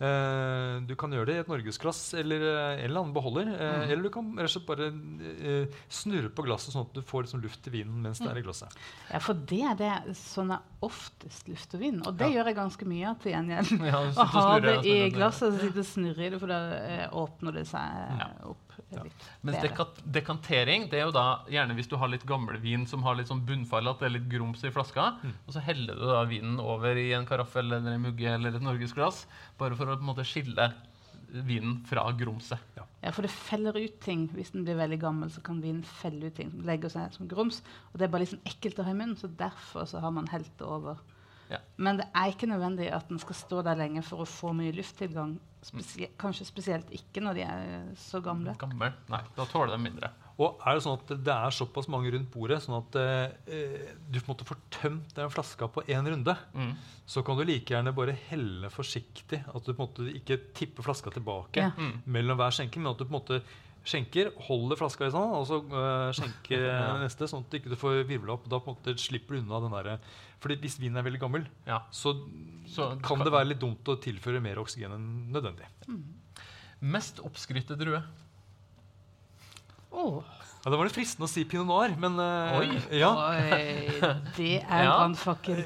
Uh, 0.00 0.80
du 0.88 0.94
kan 0.96 1.12
gjøre 1.12 1.26
det 1.28 1.34
i 1.36 1.40
et 1.42 1.48
norgesglass 1.50 2.14
eller 2.16 2.40
eh, 2.40 2.78
en 2.78 2.84
eller 2.86 3.00
annen 3.02 3.12
beholder. 3.12 3.50
Uh, 3.52 3.66
Mm. 3.80 3.90
Eller 3.92 4.02
du 4.06 4.08
kan 4.14 4.30
rett 4.38 4.48
og 4.48 4.54
slett 4.54 4.64
bare 4.70 4.86
uh, 4.88 5.66
snurre 5.92 6.30
på 6.32 6.44
glasset 6.46 6.72
sånn 6.72 6.86
at 6.86 6.94
du 6.96 7.02
får 7.04 7.26
liksom 7.26 7.42
luft 7.44 7.68
i 7.68 7.72
vinen 7.74 8.00
mens 8.06 8.18
det 8.22 8.30
er 8.30 8.40
i 8.40 8.44
glasset. 8.46 8.72
Ja, 9.10 9.20
for 9.20 9.34
det 9.34 9.60
er 9.60 9.76
det 9.76 10.16
som 10.16 10.50
er 10.56 10.64
oftest 10.80 11.48
luft 11.52 11.74
og 11.76 11.80
vin. 11.84 12.00
Og 12.06 12.16
det 12.16 12.30
Ja. 12.30 12.38
gjør 12.40 12.48
jeg 12.48 12.56
ganske 12.62 12.88
mye 12.88 13.10
av 13.12 13.20
til 13.20 13.32
gjengjeld. 13.34 13.84
Ja, 13.90 14.00
Å 14.24 14.24
ha 14.24 14.58
det 14.58 14.74
i 14.78 14.80
snurrer. 14.88 15.12
glasset 15.18 15.52
og 15.52 15.60
sitte 15.60 15.84
og 15.84 15.90
snurre 15.92 16.24
i 16.26 16.30
det, 16.32 16.40
for 16.40 16.46
da 16.46 16.60
åpner 17.12 17.52
det 17.60 17.66
seg 17.68 18.24
opp 18.48 18.69
Ja. 18.90 19.04
Mens 19.46 19.62
dekat 19.62 20.00
dekantering 20.10 20.88
det 20.90 20.98
er 20.98 21.04
jo 21.06 21.12
da 21.14 21.44
gjerne 21.48 21.74
hvis 21.78 21.88
du 21.88 21.96
har 21.96 22.08
litt 22.10 22.24
gammelvin 22.26 22.86
som 22.90 23.02
har 23.06 23.14
litt 23.14 23.28
sånn 23.30 23.44
bunnfall, 23.46 23.86
at 23.88 24.00
det 24.00 24.06
er 24.08 24.14
litt 24.18 24.28
grums 24.28 24.64
i 24.64 24.70
flaska, 24.74 25.16
Mm. 25.22 25.34
og 25.46 25.54
så 25.54 25.60
heller 25.62 25.94
du 25.94 26.06
da 26.10 26.24
vinen 26.24 26.58
over 26.60 26.96
i 26.96 27.12
en 27.12 27.26
karaffel 27.26 27.72
eller 27.72 27.92
en 27.94 28.02
mugge 28.02 28.26
eller 28.26 28.54
et 28.56 28.62
norgesglass, 28.62 29.26
bare 29.58 29.76
for 29.76 29.86
å 29.86 29.96
på 29.96 30.00
en 30.02 30.10
måte 30.14 30.24
skille 30.26 30.72
vinen 31.30 31.84
fra 31.86 32.10
grumset. 32.12 32.58
Ja, 32.76 33.12
for 33.12 33.22
det 33.22 33.30
feller 33.30 33.76
ut 33.78 34.00
ting. 34.00 34.28
Hvis 34.34 34.50
den 34.50 34.64
blir 34.64 34.74
veldig 34.74 34.98
gammel, 35.00 35.30
så 35.30 35.40
kan 35.40 35.60
vinen 35.62 35.84
felle 35.86 36.26
ut 36.26 36.34
ting 36.34 36.50
som 36.50 36.64
legger 36.66 36.90
seg 36.90 37.12
som 37.14 37.28
grums. 37.28 37.62
Og 37.92 37.98
det 38.00 38.08
er 38.08 38.10
bare 38.10 38.24
litt 38.24 38.32
sånn 38.34 38.42
ekkelt 38.50 38.80
å 38.82 38.84
ha 38.84 38.90
i 38.90 38.94
munnen, 38.98 39.16
så 39.16 39.28
derfor 39.38 39.86
så 39.86 40.00
har 40.02 40.10
man 40.10 40.26
helt 40.26 40.50
det 40.58 40.66
over. 40.66 40.98
Ja. 41.48 41.58
Men 41.78 41.96
det 41.98 42.08
er 42.14 42.32
ikke 42.32 42.48
nødvendig 42.50 42.90
at 42.92 43.08
den 43.08 43.18
skal 43.22 43.34
stå 43.34 43.62
der 43.62 43.76
lenge 43.78 44.02
for 44.02 44.18
å 44.22 44.26
få 44.26 44.52
mye 44.54 44.74
lufttilgang. 44.74 45.38
Spesie 45.62 46.08
kanskje 46.16 46.46
spesielt 46.48 46.88
ikke 46.96 47.20
når 47.20 47.34
de 47.36 47.42
er 47.44 47.82
så 48.00 48.20
gamle. 48.24 48.54
Gammel? 48.58 48.94
Nei, 49.12 49.20
da 49.36 49.44
tåler 49.44 49.74
de 49.76 49.82
mindre. 49.82 50.08
Og 50.40 50.56
er 50.64 50.78
det 50.78 50.82
sånn 50.86 50.96
at 50.96 51.10
det 51.26 51.34
er 51.34 51.52
såpass 51.52 51.88
mange 51.92 52.08
rundt 52.14 52.30
bordet, 52.32 52.62
sånn 52.64 52.78
at 52.78 52.96
eh, 52.96 53.90
du 54.08 54.16
på 54.22 54.24
en 54.24 54.32
måte 54.32 54.46
får 54.48 54.56
tømt 54.72 55.12
den 55.18 55.28
flaska 55.34 55.68
på 55.68 55.84
én 55.84 56.06
runde, 56.08 56.32
Mm. 56.56 56.72
så 57.06 57.20
kan 57.26 57.36
du 57.36 57.44
like 57.44 57.68
gjerne 57.74 57.92
bare 57.94 58.16
helle 58.30 58.70
forsiktig. 58.72 59.42
At 59.52 59.64
du 59.66 59.74
på 59.74 59.82
en 59.82 59.88
måte 59.90 60.08
ikke 60.16 60.38
tipper 60.56 60.82
flaska 60.82 61.10
tilbake 61.12 61.56
Ja. 61.60 61.72
Mm. 61.76 62.00
mellom 62.06 62.38
hver 62.40 62.50
skjenking, 62.56 62.80
men 62.82 62.92
at 62.92 62.98
du 62.98 63.04
på 63.04 63.12
en 63.12 63.20
måte 63.20 63.42
skjenker, 63.84 64.32
holder 64.48 64.76
flaska 64.76 65.06
i 65.06 65.12
sånn, 65.12 65.30
og 65.36 65.46
så 65.48 65.60
øh, 65.60 66.10
skjenker 66.16 66.66
Ja. 66.72 66.96
neste, 67.04 67.28
sånn 67.28 67.44
at 67.44 67.50
du 67.52 67.58
ikke 67.60 67.76
får 67.76 68.04
virvla 68.08 68.32
opp. 68.38 68.48
Da 68.48 68.58
på 68.60 68.72
en 68.72 68.76
måte 68.80 68.96
slipper 68.98 69.36
du 69.36 69.42
unna 69.44 69.60
den 69.60 69.72
derre 69.76 69.98
fordi 70.40 70.56
hvis 70.62 70.78
vinen 70.80 70.96
er 70.96 71.04
veldig 71.06 71.20
gammel, 71.20 71.46
Ja. 71.66 71.82
så, 71.92 72.14
Så 72.66 72.90
kan 73.02 73.18
kan- 73.18 73.24
det 73.24 73.32
være 73.32 73.48
litt 73.52 73.60
dumt 73.60 73.84
å 73.84 73.96
tilføre 74.00 74.40
mer 74.40 74.56
oksygen 74.62 74.92
enn 74.92 75.30
nødvendig. 75.32 75.66
Mest 76.80 77.20
oppskrytte 77.20 77.76
drue. 77.76 78.02
Oh. 79.92 80.22
Ja, 80.62 80.68
det 80.70 80.76
var 80.76 80.84
litt 80.86 80.94
fristende 80.94 81.24
å 81.24 81.30
si 81.32 81.42
pinot 81.48 81.66
noir, 81.66 81.94
men 81.98 82.18
uh, 82.20 82.58
Oi. 82.60 82.66
ja. 83.00 83.08
Oi, 83.16 84.00
det 84.36 84.50
er 84.60 84.82
Ja. 84.84 84.98
brannfakkel. 84.98 85.62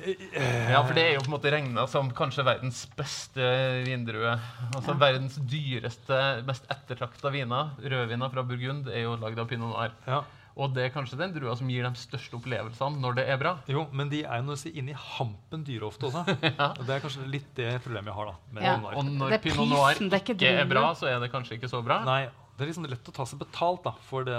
Ja, 0.70 0.84
for 0.86 0.94
det 0.94 1.02
er 1.08 1.12
jo 1.16 1.24
på 1.24 1.28
en 1.32 1.34
måte 1.34 1.50
regna 1.52 1.84
som 1.90 2.12
kanskje 2.14 2.44
verdens 2.46 2.84
beste 2.96 3.48
vindrue. 3.84 4.36
Altså 4.70 4.94
verdens 5.00 5.36
dyreste, 5.50 6.20
mest 6.46 6.70
ettertrakta 6.70 7.32
viner. 7.34 7.74
Rødviner 7.82 8.30
fra 8.32 8.46
Burgund 8.46 8.86
er 8.88 9.02
jo 9.08 9.16
lagd 9.18 9.42
av 9.42 9.50
pinot 9.50 9.74
noir. 9.74 9.92
ja. 10.06 10.22
Og 10.56 10.70
det 10.70 10.84
er 10.86 10.90
kanskje 10.94 11.16
den 11.18 11.32
drua 11.34 11.56
som 11.58 11.66
gir 11.72 11.82
de 11.82 11.98
største 11.98 12.36
opplevelsene 12.38 13.00
når 13.02 13.16
det 13.18 13.24
er 13.32 13.38
bra. 13.40 13.56
Jo, 13.66 13.88
men 13.90 14.08
de 14.12 14.20
er 14.22 14.38
jo 14.38 14.44
noe 14.46 14.54
å 14.54 14.60
si 14.60 14.70
inni 14.78 14.94
hampen 14.94 15.64
dyre 15.66 15.88
ofte 15.88 16.06
også. 16.06 16.22
Og 16.78 16.84
det 16.86 16.94
er 16.94 17.02
kanskje 17.02 17.26
litt 17.26 17.48
det 17.58 17.72
problemet 17.82 18.12
jeg 18.12 18.18
har 18.20 18.30
da. 18.30 18.34
med 18.54 18.62
Ja. 18.68 18.76
Og 18.94 19.04
når 19.08 19.34
Det 19.34 19.38
er 19.40 19.42
pinot 19.48 19.68
noir 19.72 19.90
prisen, 19.96 20.08
det 20.12 20.20
er 20.20 20.22
ikke 20.22 20.36
ikke 20.38 20.52
er 20.62 20.70
bra, 20.70 20.84
så 20.94 21.08
er 21.10 21.18
det 21.24 21.32
kanskje 21.32 21.56
ikke 21.58 21.70
så 21.72 21.80
bra. 21.82 21.96
Nei, 22.06 22.20
det 22.54 22.62
er 22.62 22.70
liksom 22.70 22.86
lett 22.86 23.10
å 23.10 23.14
ta 23.16 23.26
seg 23.26 23.40
betalt 23.42 23.82
da, 23.82 23.92
for, 24.06 24.22
det, 24.30 24.38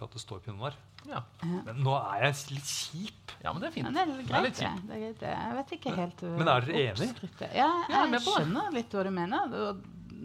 for 0.00 0.08
at 0.08 0.16
det 0.18 0.22
står 0.24 0.40
pinot 0.42 0.58
noir. 0.64 0.78
Ja. 1.06 1.20
Men 1.46 1.78
nå 1.86 1.94
er 1.94 2.24
jeg 2.26 2.56
litt 2.56 2.66
kjip. 2.72 3.34
ja, 3.44 3.52
men 3.54 3.62
det 3.62 3.68
er 3.68 3.70
Ja, 3.70 3.74
fint. 3.76 3.94
det 3.94 4.02
er 4.02 4.08
litt 4.10 4.26
Det 4.26 4.34
er 4.34 4.40
greit, 4.40 4.48
litt 4.48 4.58
det. 4.58 4.86
det 4.88 4.96
er 4.96 5.04
greit. 5.04 5.22
Jeg 5.30 5.58
vet 5.60 5.74
ikke 5.78 5.92
helt 6.00 6.22
Men 6.40 6.48
er 6.50 6.66
dere 6.66 6.80
enige? 6.88 7.28
Ja, 7.54 7.68
Ja, 7.86 8.00
jeg 8.02 8.18
er 8.18 8.24
skjønner 8.26 8.72
litt 8.74 8.90
hva 8.98 9.04
du 9.06 9.12
mener. 9.14 9.54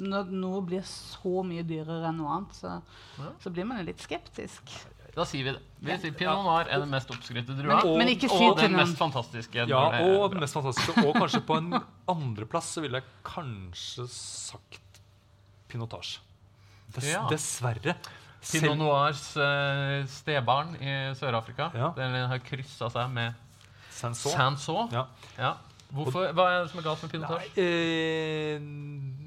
Når 0.01 0.31
noe 0.33 0.61
blir 0.65 0.81
så 0.87 1.43
mye 1.45 1.61
dyrere 1.67 2.07
enn 2.09 2.17
noe 2.17 2.33
annet, 2.39 2.57
så, 2.57 2.79
Ja. 3.19 3.29
så 3.43 3.51
blir 3.53 3.67
man 3.69 3.77
jo 3.77 3.85
litt 3.91 4.01
skeptisk. 4.01 4.73
Da 5.15 5.25
sier 5.27 5.43
vi 5.43 5.51
det. 5.51 5.59
Vi 5.83 5.95
sier 5.99 6.13
Pinot 6.15 6.45
noir 6.45 6.69
er 6.71 6.79
den 6.79 6.89
mest 6.89 7.09
oppskrytte 7.11 7.55
drua. 7.57 7.81
Men, 7.81 7.87
Og- 7.89 7.97
men 7.99 8.07
ikke 8.13 8.29
og 8.31 8.37
si 8.37 8.45
og 8.47 8.57
den 8.61 8.75
mest 8.77 8.97
fantastiske. 8.97 9.67
Ja, 9.67 9.81
og 10.07 10.31
den 10.31 10.39
mest 10.39 10.53
fantastiske. 10.55 11.03
Og 11.05 11.15
kanskje 11.19 11.41
på 11.45 11.57
en 11.57 11.73
andreplass 12.07 12.69
så 12.77 12.81
ville 12.85 13.01
jeg 13.01 13.03
kanskje 13.27 14.07
sagt 14.07 15.01
pinotage. 15.67 16.19
Dess, 16.93 17.07
Ja. 17.11 17.27
Dessverre. 17.29 17.95
Pinot 18.41 18.77
Noirs 18.77 19.35
uh, 19.37 20.05
stebarn 20.09 20.75
i 20.81 21.13
Sør-Afrika. 21.13 21.71
Ja. 21.75 21.91
Den 21.95 22.15
har 22.27 22.39
kryssa 22.39 22.89
seg 22.89 23.09
med 23.13 23.35
Sanson. 23.91 24.31
Sanson. 24.31 24.89
Ja. 24.91 25.05
Ja. 25.37 25.51
Hvorfor, 25.91 26.31
hva 26.33 26.43
er 26.49 26.61
det 26.63 26.69
som 26.71 26.79
er 26.79 26.83
galt 26.85 27.01
med 27.03 27.11
pinotage? 27.11 27.49
eh, 27.59 28.59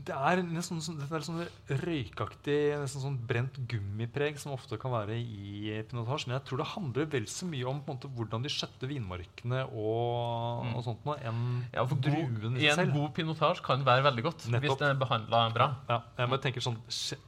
det 0.05 0.13
er 0.15 0.41
nesten 0.45 0.81
sånn, 0.85 0.97
det 1.01 1.09
er 1.13 1.25
sånn 1.25 1.43
røykaktig, 1.81 2.57
nesten 2.81 3.03
sånn 3.03 3.19
brent 3.29 3.57
gummipreg 3.71 4.39
som 4.41 4.53
ofte 4.53 4.77
kan 4.81 4.93
være 4.93 5.17
i 5.17 5.75
pinotage. 5.89 6.27
Men 6.29 6.39
jeg 6.39 6.45
tror 6.49 6.61
det 6.63 6.67
handler 6.75 7.07
vel 7.15 7.27
så 7.31 7.49
mye 7.49 7.67
om 7.69 7.81
på 7.85 7.93
en 7.93 7.99
måte, 7.99 8.11
hvordan 8.17 8.43
de 8.45 8.53
skjøtter 8.53 8.91
vinmarkene 8.91 9.63
og, 9.73 10.65
Mm. 10.65 10.75
og 10.77 10.85
sånt 10.85 11.05
noe, 11.05 11.17
enn 11.25 11.65
Ja, 11.73 11.85
for 11.87 11.97
druen 11.97 12.41
god, 12.41 12.57
I 12.61 12.69
en 12.69 12.93
god 12.93 13.15
pinotage 13.15 13.63
kan 13.63 13.85
være 13.85 14.03
veldig 14.05 14.23
godt 14.23 14.41
hvis 14.45 14.53
Nettopp. 14.53 14.79
den 14.79 14.89
er 14.97 15.01
behandla 15.07 15.53
bra. 15.55 15.69
Ja, 15.89 16.03
jeg 16.19 16.29
bare 16.31 16.41
tenker 16.41 16.61
sånn 16.61 16.79
ge- 16.89 17.19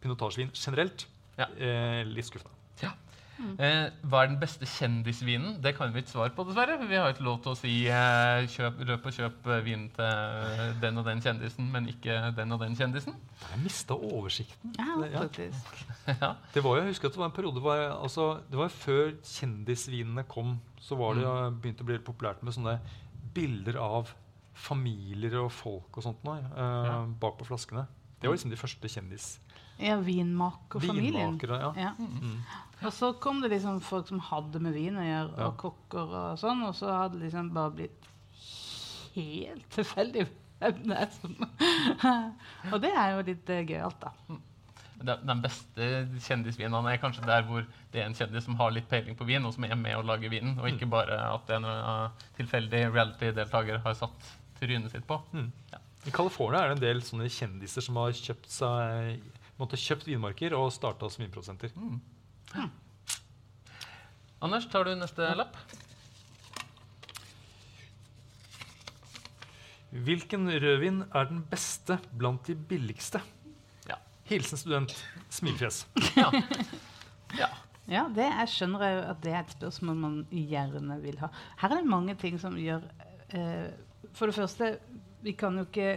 Pinotagevin 0.00 0.50
generelt. 0.54 1.06
Ja. 1.36 1.46
Eh, 1.58 2.04
litt 2.04 2.24
skuffende. 2.24 2.54
Eh, 3.38 3.90
hva 4.10 4.22
er 4.24 4.30
den 4.32 4.38
beste 4.40 4.66
kjendisvinen? 4.66 5.58
Det 5.62 5.74
kan 5.76 5.92
vi 5.94 6.02
ikke 6.02 6.10
svare 6.10 6.32
på, 6.34 6.44
dessverre. 6.48 6.78
for 6.80 6.90
Vi 6.90 6.96
har 6.98 7.12
ikke 7.12 7.24
lov 7.26 7.38
til 7.44 7.52
å 7.52 7.58
si 7.58 7.72
eh, 7.86 8.46
kjøp, 8.50 8.80
løp 8.88 9.06
og 9.06 9.14
kjøp 9.14 9.46
eh, 9.46 9.60
vin 9.66 9.84
til 9.94 10.04
eh, 10.04 10.72
den 10.82 10.98
og 10.98 11.06
den 11.06 11.22
kjendisen, 11.22 11.68
men 11.72 11.88
ikke 11.92 12.16
den 12.36 12.52
og 12.56 12.60
den 12.64 12.76
kjendisen. 12.78 13.14
Jeg 13.44 13.62
mista 13.62 13.94
oversikten. 13.94 14.74
Ja, 14.78 14.96
Det- 15.02 15.12
ja. 15.12 15.22
faktisk. 15.22 15.84
ja. 16.22 16.32
Det 16.54 16.64
var 16.64 16.76
jo, 16.76 16.82
jeg 16.82 16.92
husker 16.94 17.08
at 17.08 17.12
det 17.18 17.22
var 17.22 17.30
en 17.30 17.36
periode 17.38 17.60
hvor 17.62 17.74
jeg, 17.78 17.90
altså, 17.94 18.28
det 18.50 18.58
var 18.58 18.68
før 18.74 19.12
kjendisvinene 19.22 20.24
kom, 20.28 20.56
så 20.80 20.96
var 20.98 21.14
det 21.14 21.26
mm. 21.26 21.60
begynte 21.62 21.86
å 21.86 21.90
bli 21.92 21.98
populært 22.02 22.42
med 22.42 22.54
sånne 22.56 22.78
bilder 23.34 23.78
av 23.82 24.10
familier 24.58 25.36
og 25.44 25.52
folk 25.54 25.98
og 26.00 26.02
sånt 26.02 26.24
nå, 26.26 26.34
eh, 26.42 26.88
Ja. 26.90 27.04
bak 27.20 27.38
på 27.38 27.46
flaskene. 27.46 27.86
Det 28.18 28.26
var 28.26 28.34
liksom 28.34 28.50
de 28.50 28.58
første 28.58 28.88
kjendis... 28.90 29.36
Ja, 29.78 29.94
vinmakerfamilien. 30.02 31.38
Vinmakere, 31.38 31.58
ja. 31.62 31.68
Ja. 31.78 31.92
Mm. 32.02 32.40
Og 32.84 32.92
så 32.94 33.12
kom 33.18 33.40
det 33.42 33.50
liksom 33.50 33.80
folk 33.82 34.06
som 34.10 34.20
hadde 34.22 34.60
med 34.62 34.76
vin 34.76 34.98
å 34.98 35.04
gjøre, 35.06 35.32
Ja. 35.38 35.46
og 35.48 35.56
kokker 35.58 36.12
og 36.20 36.38
sånn, 36.38 36.62
og 36.66 36.74
så 36.78 36.92
hadde 36.94 37.18
det 37.18 37.26
liksom 37.28 37.48
bare 37.54 37.74
blitt 37.74 38.04
helt 39.14 39.64
tilfeldig 39.74 40.28
hvem 40.58 40.84
det 40.90 40.98
er 40.98 41.10
som 41.14 41.34
Og 42.72 42.78
det 42.82 42.92
er 42.92 43.16
jo 43.16 43.24
litt 43.26 43.50
uh, 43.50 43.62
gøyalt, 43.66 44.04
da. 44.04 44.12
De, 44.98 45.14
de 45.22 45.34
beste 45.44 45.88
kjendisvinene 46.26 46.90
er 46.92 46.98
kanskje 47.02 47.26
der 47.26 47.44
hvor 47.46 47.66
det 47.92 48.00
er 48.02 48.08
en 48.08 48.16
kjendis 48.18 48.46
som 48.48 48.56
har 48.58 48.72
litt 48.74 48.88
peiling 48.90 49.14
på 49.18 49.26
vin, 49.28 49.44
og 49.46 49.54
som 49.54 49.66
er 49.66 49.76
med 49.78 49.94
å 49.94 50.02
lage 50.06 50.30
vinen, 50.30 50.56
og 50.58 50.70
ikke 50.70 50.88
bare 50.90 51.18
at 51.28 51.50
en 51.54 51.66
uh, 51.66 52.24
tilfeldig 52.38 52.88
reality-deltaker 52.94 53.82
har 53.84 53.98
satt 53.98 54.30
trynet 54.58 54.90
sitt 54.94 55.06
på. 55.06 55.20
Mm. 55.34 55.50
Ja. 55.72 55.78
I 56.06 56.14
California 56.14 56.62
er 56.62 56.72
det 56.72 56.78
en 56.78 56.86
del 56.86 57.02
sånne 57.06 57.30
kjendiser 57.30 57.84
som 57.84 57.98
har 57.98 58.14
kjøpt 58.14 58.50
seg 58.50 59.18
måtte 59.58 59.78
kjøpt 59.78 60.06
vinmarker 60.06 60.54
og 60.54 60.70
starta 60.74 61.08
som 61.10 61.24
vinprodusenter. 61.24 61.72
Mm. 61.74 61.98
Anders, 64.40 64.68
tar 64.70 64.86
du 64.86 64.94
neste 64.94 65.28
lapp? 65.34 65.56
Hvilken 69.90 70.46
rødvin 70.52 71.02
er 71.16 71.30
den 71.30 71.40
beste 71.50 71.98
blant 72.18 72.46
de 72.46 72.54
billigste? 72.54 73.20
Ja. 73.88 73.96
Hilsen 74.28 74.60
student. 74.60 74.94
Smilefjes. 75.30 75.86
Ja. 76.16 76.30
ja. 77.38 77.48
Ja, 77.88 78.04
det 78.12 78.26
jeg 78.26 78.52
skjønner 78.52 78.84
jeg 78.84 78.96
jo 78.98 79.04
at 79.08 79.20
det 79.24 79.32
er 79.32 79.40
et 79.40 79.52
spørsmål 79.56 80.00
man 80.02 80.16
gjerne 80.28 80.98
vil 81.00 81.16
ha. 81.22 81.30
Her 81.62 81.72
er 81.72 81.80
det 81.80 81.88
mange 81.88 82.14
ting 82.20 82.36
som 82.40 82.56
gjør 82.60 82.84
eh, 83.32 83.70
For 84.12 84.28
det 84.28 84.36
første, 84.36 84.74
vi 85.24 85.32
kan 85.32 85.56
jo 85.56 85.64
ikke 85.64 85.94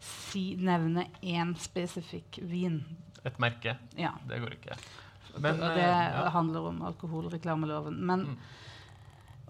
si, 0.00 0.56
nevne 0.56 1.06
én 1.20 1.52
spesifikk 1.60 2.40
vin. 2.48 2.80
Et 3.24 3.36
merke. 3.42 3.76
Ja. 3.98 4.14
Det 4.28 4.40
går 4.40 4.56
ikke. 4.56 4.78
Men, 5.42 5.60
og 5.60 5.76
det 5.76 5.84
eh, 5.84 6.06
ja. 6.16 6.28
handler 6.34 6.70
om 6.72 6.86
alkoholreklameloven. 6.92 7.98
Men 8.00 8.30
Mm. 8.36 8.38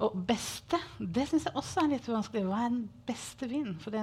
Og 0.05 0.17
beste, 0.29 0.79
det 1.01 1.25
syns 1.31 1.47
jeg 1.49 1.57
også 1.57 1.85
er 1.87 1.95
litt 1.95 2.09
vanskelig. 2.11 2.43
Hva 2.45 2.67
er 2.67 2.73
den 2.75 2.83
beste 3.09 3.49
vinen? 3.49 3.79
For 3.81 3.95
det, 3.95 4.03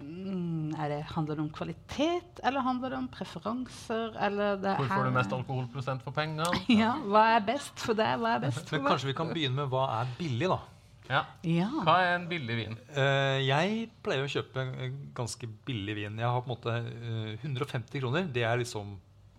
mm, 0.00 0.72
er 0.72 0.94
det, 0.94 1.02
handler 1.10 1.36
det 1.36 1.44
om 1.44 1.50
kvalitet, 1.52 2.40
eller 2.40 2.64
handler 2.64 2.94
det 2.94 3.00
om 3.02 3.10
preferanser? 3.12 4.16
Eller 4.24 4.56
det 4.62 4.78
Hvor 4.78 4.88
får 4.94 5.04
du 5.04 5.12
mest 5.18 5.36
alkoholprosent 5.36 6.06
for 6.06 6.16
pengene? 6.16 6.48
Ja, 6.80 6.94
hva 7.04 7.26
er 7.34 7.44
best 7.44 7.84
for 7.84 7.98
deg? 7.98 8.16
Hva 8.22 8.38
er 8.38 8.46
best 8.46 8.64
for 8.64 8.80
meg? 8.80 8.88
kanskje 8.94 9.10
vi 9.10 9.16
kan 9.20 9.32
begynne 9.34 9.60
med 9.60 9.72
hva 9.74 9.84
er 9.98 10.16
billig, 10.16 10.48
da. 10.54 10.60
Ja. 11.08 11.22
Ja. 11.48 11.68
Hva 11.84 11.98
er 12.04 12.14
en 12.18 12.24
billig 12.28 12.56
vin? 12.56 12.80
Uh, 12.96 13.36
jeg 13.40 13.84
pleier 14.04 14.24
å 14.24 14.32
kjøpe 14.32 14.64
en 14.64 14.96
ganske 15.16 15.48
billig 15.68 15.96
vin. 15.96 16.18
Jeg 16.20 16.32
har 16.32 16.40
på 16.44 16.48
en 16.48 16.56
måte 16.56 16.74
uh, 16.88 17.44
150 17.44 18.00
kroner. 18.00 18.32
Det 18.32 18.44
er 18.48 18.60
liksom 18.60 18.96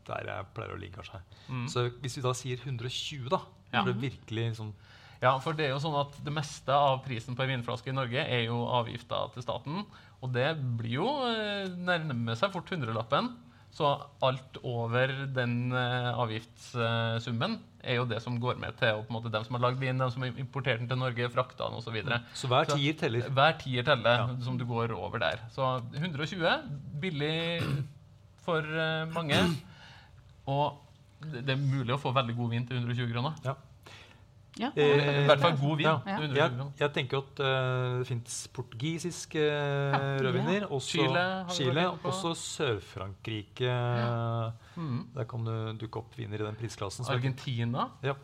der 0.08 0.24
jeg 0.26 0.46
pleier 0.56 0.76
å 0.76 0.80
ligge. 0.80 0.96
kanskje. 0.96 1.22
Mm. 1.50 1.68
Så 1.70 1.90
hvis 2.02 2.16
vi 2.18 2.22
da 2.22 2.34
sier 2.34 2.58
120, 2.58 3.30
da, 3.30 3.42
Ja. 3.74 3.84
for 3.84 3.92
det 3.94 4.02
virkelig 4.02 4.50
liksom 4.52 4.74
Ja, 5.22 5.38
for 5.40 5.52
det 5.52 5.66
er 5.66 5.70
jo 5.74 5.80
sånn 5.84 6.00
at 6.00 6.14
det 6.24 6.32
meste 6.32 6.70
av 6.72 7.04
prisen 7.04 7.36
på 7.36 7.44
en 7.44 7.50
vinflaske 7.62 7.90
i 7.90 7.92
Norge 7.92 8.22
er 8.24 8.46
jo 8.46 8.66
avgifter 8.66 9.34
til 9.34 9.44
staten. 9.44 9.86
Og 10.24 10.32
det 10.32 10.56
blir 10.78 10.94
jo 11.02 11.08
eh, 11.28 11.68
nærmer 11.76 12.36
seg 12.38 12.54
fort 12.54 12.70
hundrelappen. 12.70 13.36
Så 13.72 13.86
alt 14.24 14.58
over 14.64 15.08
den 15.28 15.72
eh, 15.74 16.14
avgiftssummen 16.16 17.60
er 17.84 17.96
jo 18.00 18.06
det 18.10 18.22
som 18.24 18.40
går 18.42 18.58
med 18.60 18.76
til 18.80 19.04
og 19.10 19.28
dem 19.32 19.44
som 19.46 19.56
har 19.56 19.62
lagd 19.68 19.80
vin, 19.80 19.98
dem 19.98 20.10
som 20.12 20.24
har 20.24 20.32
importert 20.40 20.80
den 20.80 20.88
til 20.88 20.98
Norge, 21.00 21.30
frakta 21.32 21.68
den 21.70 21.78
osv. 21.80 22.00
Så 22.34 22.48
hver 22.48 22.66
Så- 22.70 22.78
tier 22.78 22.94
teller. 22.94 23.30
Hver 23.30 23.58
tier 23.60 23.84
teller 23.84 24.18
Ja. 24.24 24.28
som 24.42 24.58
du 24.58 24.66
går 24.66 24.92
over 24.96 25.20
der. 25.20 25.40
Så 25.52 25.84
120, 25.94 26.64
billig 27.00 27.62
for 28.42 28.60
eh, 28.60 29.06
mange. 29.14 29.36
Og 30.50 31.26
det 31.34 31.52
er 31.52 31.60
mulig 31.60 31.94
å 31.96 32.00
få 32.00 32.14
veldig 32.16 32.36
god 32.38 32.54
vin 32.56 32.68
til 32.70 32.80
120 32.80 33.12
kroner. 33.14 33.42
Ja. 33.46 33.58
Ja. 34.60 34.70
Eh, 34.76 35.24
I 35.24 35.28
hvert 35.30 35.40
fall 35.40 35.56
god 35.60 35.78
vin 35.80 35.88
Ja. 35.88 35.98
til 36.04 36.26
120 36.26 36.36
Jeg, 36.36 36.72
jeg 36.82 36.92
tenker 36.96 37.22
at 37.22 37.40
uh, 37.40 38.00
det 38.00 38.08
fins 38.10 38.40
portugisiske 38.54 39.44
uh, 39.46 40.18
rødviner. 40.26 40.66
Også 40.68 40.98
Chile 40.98 41.26
Chile, 41.54 41.86
også 42.04 42.34
Sør-Frankrike. 42.36 43.76
Mm. 44.76 45.06
Der 45.16 45.30
kan 45.30 45.46
du 45.46 45.54
dukke 45.86 46.02
opp 46.02 46.18
viner 46.18 46.42
i 46.42 46.48
den 46.50 46.60
prisklassen. 46.60 47.06
Så 47.06 47.16
Argentina 47.16 47.88
Ja. 48.04 48.18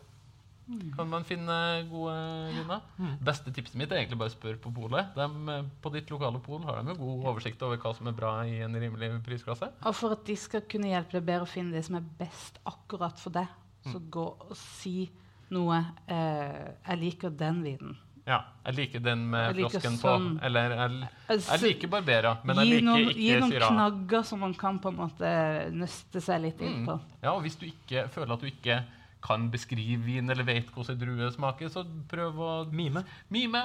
Kan 0.96 1.08
man 1.08 1.22
finne 1.24 1.56
gode 1.90 2.14
viner. 2.56 2.80
Mm. 2.98 3.12
Beste 3.24 3.52
tipset 3.54 3.76
mitt 3.78 3.92
er 3.92 4.00
egentlig 4.02 4.18
bare 4.18 4.32
å 4.32 4.34
spørre 4.34 4.58
på 4.58 4.72
polet. 4.74 5.12
Eh, 5.16 5.62
På 5.82 5.92
ditt 5.94 6.10
lokale 6.10 6.40
pol 6.42 6.62
har 6.66 6.82
de 6.82 6.88
jo 6.90 6.96
god 6.98 7.26
oversikt 7.36 7.62
over 7.62 7.76
hva 7.78 7.94
som 7.96 8.08
er 8.08 8.12
bra 8.18 8.32
i 8.44 8.56
en 8.66 8.74
rimelig 8.74 9.12
prisklasse. 9.24 9.68
Og 9.86 9.94
for 9.94 10.12
at 10.16 10.24
de 10.26 10.34
skal 10.36 10.62
kunne 10.62 10.90
hjelpe 10.90 11.12
deg 11.20 11.24
bedre 11.28 11.46
å 11.46 11.48
finne 11.50 11.72
det 11.72 11.84
som 11.84 11.94
er 11.96 12.08
best 12.18 12.58
akkurat 12.66 13.18
for 13.18 13.30
deg, 13.30 13.46
så 13.86 14.00
Mm. 14.00 14.10
gå 14.10 14.26
og 14.50 14.56
si 14.56 15.08
noe 15.50 15.84
eh, 16.08 16.72
'Jeg 16.88 16.98
liker 16.98 17.30
den 17.30 17.62
vinen'. 17.62 17.96
Ja, 18.26 18.40
Jeg 18.66 18.74
liker 18.74 18.98
den 18.98 19.30
med 19.30 19.54
liker 19.54 19.68
frosken 19.78 19.96
sånn. 19.98 20.38
på. 20.40 20.44
Eller 20.44 20.70
jeg, 20.70 21.08
Altså, 21.28 21.50
jeg 21.52 21.60
liker 21.76 21.88
Barbera, 21.88 22.38
men 22.42 22.56
jeg 22.56 22.66
liker 22.66 22.84
noen, 22.84 23.14
gi 23.14 23.38
noen 23.38 23.52
syra. 23.52 23.68
knagger 23.70 24.22
som 24.24 24.40
man 24.40 24.54
kan 24.54 24.80
på 24.80 24.88
en 24.88 24.96
måte 24.96 25.70
nøste 25.72 26.20
seg 26.20 26.40
litt 26.42 26.60
inn 26.60 26.80
Mm. 26.82 26.86
på. 26.86 27.00
Ja, 27.22 27.30
og 27.34 27.42
hvis 27.44 27.54
du 27.56 27.66
ikke 27.66 28.08
føler 28.10 28.32
at 28.32 28.40
du 28.40 28.46
ikke 28.46 28.84
kan 29.26 29.48
beskrive 29.50 30.04
vin 30.06 30.30
eller 30.30 30.46
vet 30.46 30.68
hvordan 30.74 30.94
en 30.94 31.00
drue 31.02 31.30
smaker, 31.34 31.68
så 31.72 31.82
prøv 32.10 32.38
å 32.38 32.52
Mime. 32.70 33.02
mime. 33.34 33.64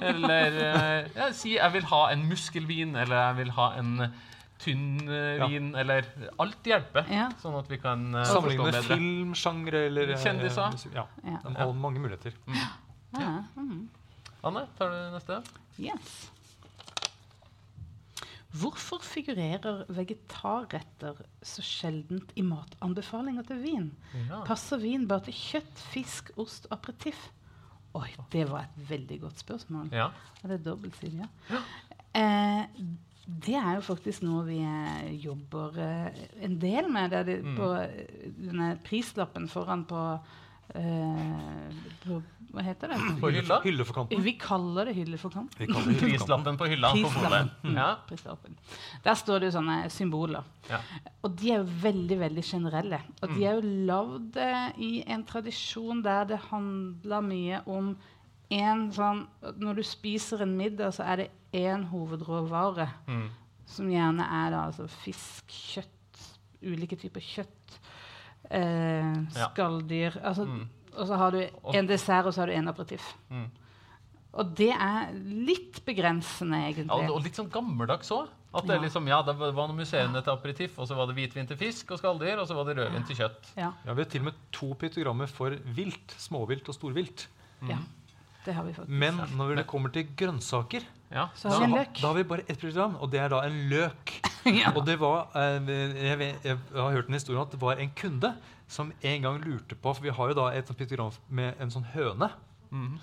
Eller 0.00 0.56
eh, 0.64 1.08
ja, 1.16 1.28
si 1.36 1.54
'jeg 1.58 1.72
vil 1.76 1.84
ha 1.90 2.02
en 2.12 2.24
muskelvin', 2.30 2.96
eller 2.96 3.16
'jeg 3.16 3.36
vil 3.42 3.50
ha 3.58 3.66
en 3.78 3.92
tynn 4.58 4.98
vin', 5.06 5.72
Ja. 5.74 5.80
eller 5.80 6.04
Alt 6.40 6.64
hjelper, 6.64 7.04
Ja. 7.12 7.28
sånn 7.42 7.58
at 7.58 7.68
vi 7.70 7.76
kan 7.78 8.14
uh, 8.14 8.24
Sammenligne 8.24 8.64
forstå 8.64 8.64
med 8.64 8.74
bedre. 8.74 8.96
filmsjangre 8.96 9.86
eller 9.86 10.10
eh, 10.14 10.18
Kjendiser. 10.24 10.94
Ja. 10.94 11.04
Ja. 11.24 11.72
Mange 11.72 12.00
muligheter. 12.00 12.32
Ja. 13.14 13.44
Mm. 13.56 13.88
Anne, 14.44 14.66
tar 14.78 14.90
du 14.90 15.14
neste? 15.14 15.42
Yes. 15.78 16.30
Hvorfor 18.56 19.02
figurerer 19.04 19.82
vegetarretter 19.92 21.18
så 21.44 21.60
sjeldent 21.62 22.30
i 22.40 22.42
matanbefalinger 22.42 23.44
til 23.44 23.58
vin? 23.60 23.90
Ja. 24.28 24.40
Passer 24.48 24.80
vin 24.80 25.04
bare 25.10 25.26
til 25.26 25.36
kjøtt, 25.36 25.82
fisk, 25.92 26.30
ost 26.40 26.64
og 26.70 26.78
aperitiff? 26.78 27.26
Oi, 27.98 28.08
det 28.32 28.46
var 28.50 28.64
et 28.68 28.80
veldig 28.88 29.20
godt 29.26 29.38
spørsmål. 29.44 29.90
ja. 29.92 30.08
Er 30.44 30.48
det 30.54 30.62
dobbeltsidig? 30.64 31.26
Ja. 31.50 31.60
Eh, 32.16 32.64
det 33.44 33.54
er 33.60 33.74
jo 33.76 33.80
faktisk 33.84 34.22
noe 34.24 34.44
vi 34.46 34.58
eh, 34.64 35.10
jobber 35.20 35.76
eh, 35.84 36.20
en 36.46 36.56
del 36.62 36.88
med. 36.92 37.10
Det 37.12 37.18
er 37.18 37.24
det, 37.28 37.38
Mm. 37.44 37.56
På 37.56 37.72
eh, 37.82 38.30
denne 38.38 38.78
prislappen 38.84 39.48
foran 39.48 39.84
på, 39.84 40.18
eh, 40.74 41.72
på 42.06 42.22
Hva 42.52 42.62
heter 42.64 42.88
det? 42.88 42.98
På 43.20 43.28
hylla? 43.30 43.58
Hylleforkanten. 43.62 44.22
Vi 44.24 44.32
kaller 44.40 44.88
det 44.88 44.94
hylle 44.96 45.18
for 45.20 45.30
kanten. 45.34 45.58
Vi 45.60 45.66
kaller 45.68 45.92
det 45.92 46.00
hylleforkanten. 46.00 46.18
Prislappen 46.18 46.56
på 46.60 46.68
hylla 46.70 46.92
på 46.96 47.10
polet. 47.12 47.50
Prislappen. 48.08 48.54
Ja. 48.64 48.76
Der 49.04 49.18
står 49.20 49.40
det 49.42 49.50
jo 49.50 49.56
sånne 49.58 49.76
symboler. 49.92 50.44
Ja. 50.70 50.78
Og 51.26 51.34
de 51.36 51.50
er 51.52 51.58
jo 51.60 51.66
veldig 51.82 52.18
veldig 52.22 52.44
generelle. 52.48 53.00
Og 53.22 53.34
de 53.34 53.44
er 53.44 53.58
jo 53.58 53.74
lagd 53.90 54.38
eh, 54.40 54.70
i 54.80 54.92
en 55.06 55.24
tradisjon 55.28 56.00
der 56.02 56.24
det 56.32 56.38
handler 56.48 57.20
mye 57.28 57.60
om 57.68 57.92
en 58.50 58.86
sånn 58.96 59.26
Når 59.60 59.74
du 59.76 59.82
spiser 59.84 60.40
en 60.46 60.56
middag, 60.56 60.94
så 60.96 61.04
er 61.04 61.16
det 61.16 61.28
én 61.52 61.84
hovedråvare, 61.90 62.88
Mm. 63.06 63.28
som 63.66 63.88
gjerne 63.92 64.24
er 64.24 64.50
da 64.54 64.62
altså 64.70 64.86
fisk, 64.88 65.44
kjøtt, 65.52 66.24
ulike 66.64 66.96
typer 66.96 67.20
kjøtt, 67.20 67.76
eh, 68.50 69.14
skalldyr 69.36 70.16
altså, 70.24 70.46
Mm. 70.48 70.68
Og 70.98 71.06
så 71.06 71.16
har 71.20 71.30
du 71.34 71.40
en 71.78 71.86
dessert, 71.86 72.26
og 72.26 72.34
så 72.34 72.42
har 72.42 72.50
du 72.50 72.56
en 72.58 72.68
aperitiff. 72.68 73.12
Mm. 73.30 73.46
Og 74.38 74.50
det 74.58 74.70
er 74.74 75.12
litt 75.48 75.78
begrensende, 75.86 76.58
egentlig. 76.68 76.88
Ja, 76.90 77.12
og 77.14 77.22
litt 77.24 77.38
sånn 77.38 77.48
gammeldags 77.50 78.10
òg. 78.14 78.28
At 78.54 78.64
det 78.64 78.70
er 78.76 78.78
Ja. 78.78 78.82
liksom, 78.86 79.06
ja, 79.08 79.20
det 79.22 79.34
var 79.36 79.52
noen 79.68 79.76
museene 79.76 80.22
til 80.24 80.32
aperitiff, 80.32 80.78
og 80.78 80.88
så 80.88 80.96
var 80.96 81.06
det 81.06 81.16
hvitvin 81.16 81.46
til 81.46 81.56
fisk 81.60 81.90
og 81.92 81.98
skalldyr, 82.00 82.38
og 82.40 82.46
så 82.48 82.54
var 82.56 82.64
det 82.64 82.76
rødvin 82.78 83.04
til 83.06 83.16
kjøtt. 83.16 83.50
Ja, 83.56 83.72
Ja, 83.84 83.92
vi 83.94 84.02
har 84.02 84.08
til 84.10 84.20
og 84.20 84.24
med 84.24 84.34
to 84.52 84.74
piktogrammer 84.74 85.28
for 85.28 85.50
vilt, 85.50 86.14
småvilt 86.18 86.68
og 86.68 86.74
storvilt. 86.74 87.26
ja. 87.68 87.76
Det 88.44 88.54
har 88.54 88.62
vi 88.64 88.72
faktisk. 88.72 88.88
Men 88.88 89.16
når 89.36 89.56
det 89.56 89.66
kommer 89.66 89.92
til 89.92 90.04
grønnsaker, 90.16 90.82
Ja. 91.10 91.28
Så 91.34 91.48
har 91.48 91.62
vi 91.62 91.64
en 91.70 91.76
løk. 91.78 92.00
da 92.00 92.06
har 92.06 92.16
vi 92.18 92.24
bare 92.28 92.44
ett 92.46 92.60
program, 92.60 92.96
og 93.00 93.10
det 93.12 93.20
er 93.22 93.32
da 93.32 93.42
en 93.46 93.58
løk. 93.70 94.14
ja. 94.60 94.72
Og 94.74 94.84
det 94.86 94.98
var, 95.00 95.28
eh, 95.34 95.70
jeg, 96.04 96.18
vet, 96.20 96.48
jeg 96.50 96.58
har 96.74 96.96
hørt 96.98 97.08
en 97.08 97.16
historie 97.16 97.38
om 97.40 97.46
at 97.46 97.54
det 97.54 97.60
var 97.62 97.80
en 97.80 97.94
kunde 97.96 98.32
som 98.68 98.92
en 99.00 99.22
gang 99.24 99.38
lurte 99.40 99.78
på 99.80 99.94
For 99.96 100.04
vi 100.04 100.12
har 100.12 100.28
jo 100.28 100.36
da 100.36 100.50
et 100.52 100.68
sånt 100.68 100.76
piktogram 100.78 101.14
med 101.32 101.56
en 101.60 101.72
sånn 101.72 101.86
høne. 101.94 102.30
Mhm. 102.70 102.98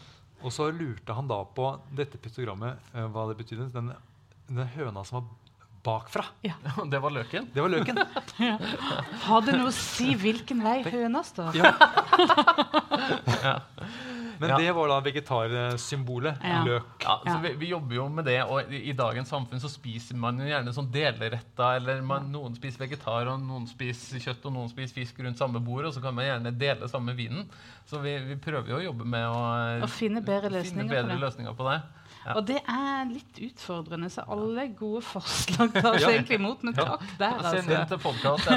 Og 0.45 0.51
så 0.53 0.67
lurte 0.69 1.15
han 1.15 1.25
da 1.31 1.39
på 1.57 1.71
dette 1.95 2.19
piktogrammet, 2.21 2.77
eh, 2.93 3.07
hva 3.09 3.25
det 3.31 3.39
betydde. 3.39 3.71
Den, 3.73 3.93
den 4.51 4.67
høna 4.75 5.01
som 5.07 5.21
var 5.21 5.25
bakfra. 5.85 6.25
Det 6.91 6.99
var 7.01 7.13
løken. 7.13 7.49
Det 7.53 7.61
var 7.61 7.69
løken. 7.69 7.97
Har 9.25 9.41
det 9.45 9.53
noe 9.57 9.69
å 9.69 9.73
si 9.73 10.13
hvilken 10.17 10.61
vei 10.65 10.79
høna 10.85 11.21
står? 11.25 11.57
Ja. 11.57 11.73
Men 14.39 14.49
Ja. 14.49 14.57
det 14.57 14.71
var 14.75 14.87
da 14.91 14.99
vegetarsymbolet. 15.05 16.37
Ja. 16.43 16.63
Løk. 16.65 16.83
Ja, 17.03 17.15
så 17.25 17.37
vi, 17.43 17.53
vi 17.61 17.69
jobber 17.69 17.95
jo 17.95 18.07
med 18.09 18.25
det, 18.25 18.37
og 18.43 18.71
i, 18.73 18.81
i 18.89 18.93
dagens 18.97 19.29
samfunn 19.31 19.59
så 19.61 19.69
spiser 19.71 20.15
man 20.19 20.39
jo 20.41 20.47
gjerne 20.49 20.73
sånn 20.75 20.89
deleretter, 20.93 21.77
eller 21.79 22.01
man, 22.05 22.29
noen 22.33 22.55
spiser 22.57 22.85
vegetar, 22.85 23.27
og 23.31 23.41
noen 23.43 23.67
spiser 23.69 24.19
kjøtt, 24.23 24.45
og 24.49 24.55
noen 24.57 24.69
spiser 24.71 24.93
fisk 25.01 25.19
rundt 25.23 25.37
samme 25.41 25.59
bord, 25.63 25.85
og 25.89 25.93
så 25.95 26.03
kan 26.03 26.15
man 26.17 26.25
gjerne 26.27 26.51
dele 26.59 26.89
samme 26.91 27.15
vinen. 27.17 27.47
Så 27.85 27.99
vi, 28.03 28.17
vi 28.31 28.35
prøver 28.41 28.69
jo 28.73 28.79
å 28.81 28.85
jobbe 28.89 29.05
med 29.05 29.27
å 29.29 29.85
Å 29.85 29.91
finne 29.91 30.21
bedre 30.25 30.63
finne 30.65 30.87
bedre 30.89 31.09
på 31.11 31.15
det. 31.15 31.21
løsninger 31.27 31.53
på 31.59 31.69
det. 31.71 31.79
Ja. 32.25 32.33
Og 32.39 32.45
det 32.47 32.57
er 32.57 33.05
litt 33.05 33.37
utfordrende, 33.45 34.07
så 34.09 34.23
alle 34.33 34.63
gode 34.73 35.03
forslag 35.05 35.75
tar 35.75 35.99
seg 36.01 36.15
egentlig 36.15 36.39
imot. 36.39 36.63
Men 36.65 36.73
takk 36.73 37.03
der, 37.19 37.37
Send 37.45 37.69
inn 37.69 37.75
altså. 37.77 37.91
til 37.91 38.01
podkast. 38.01 38.47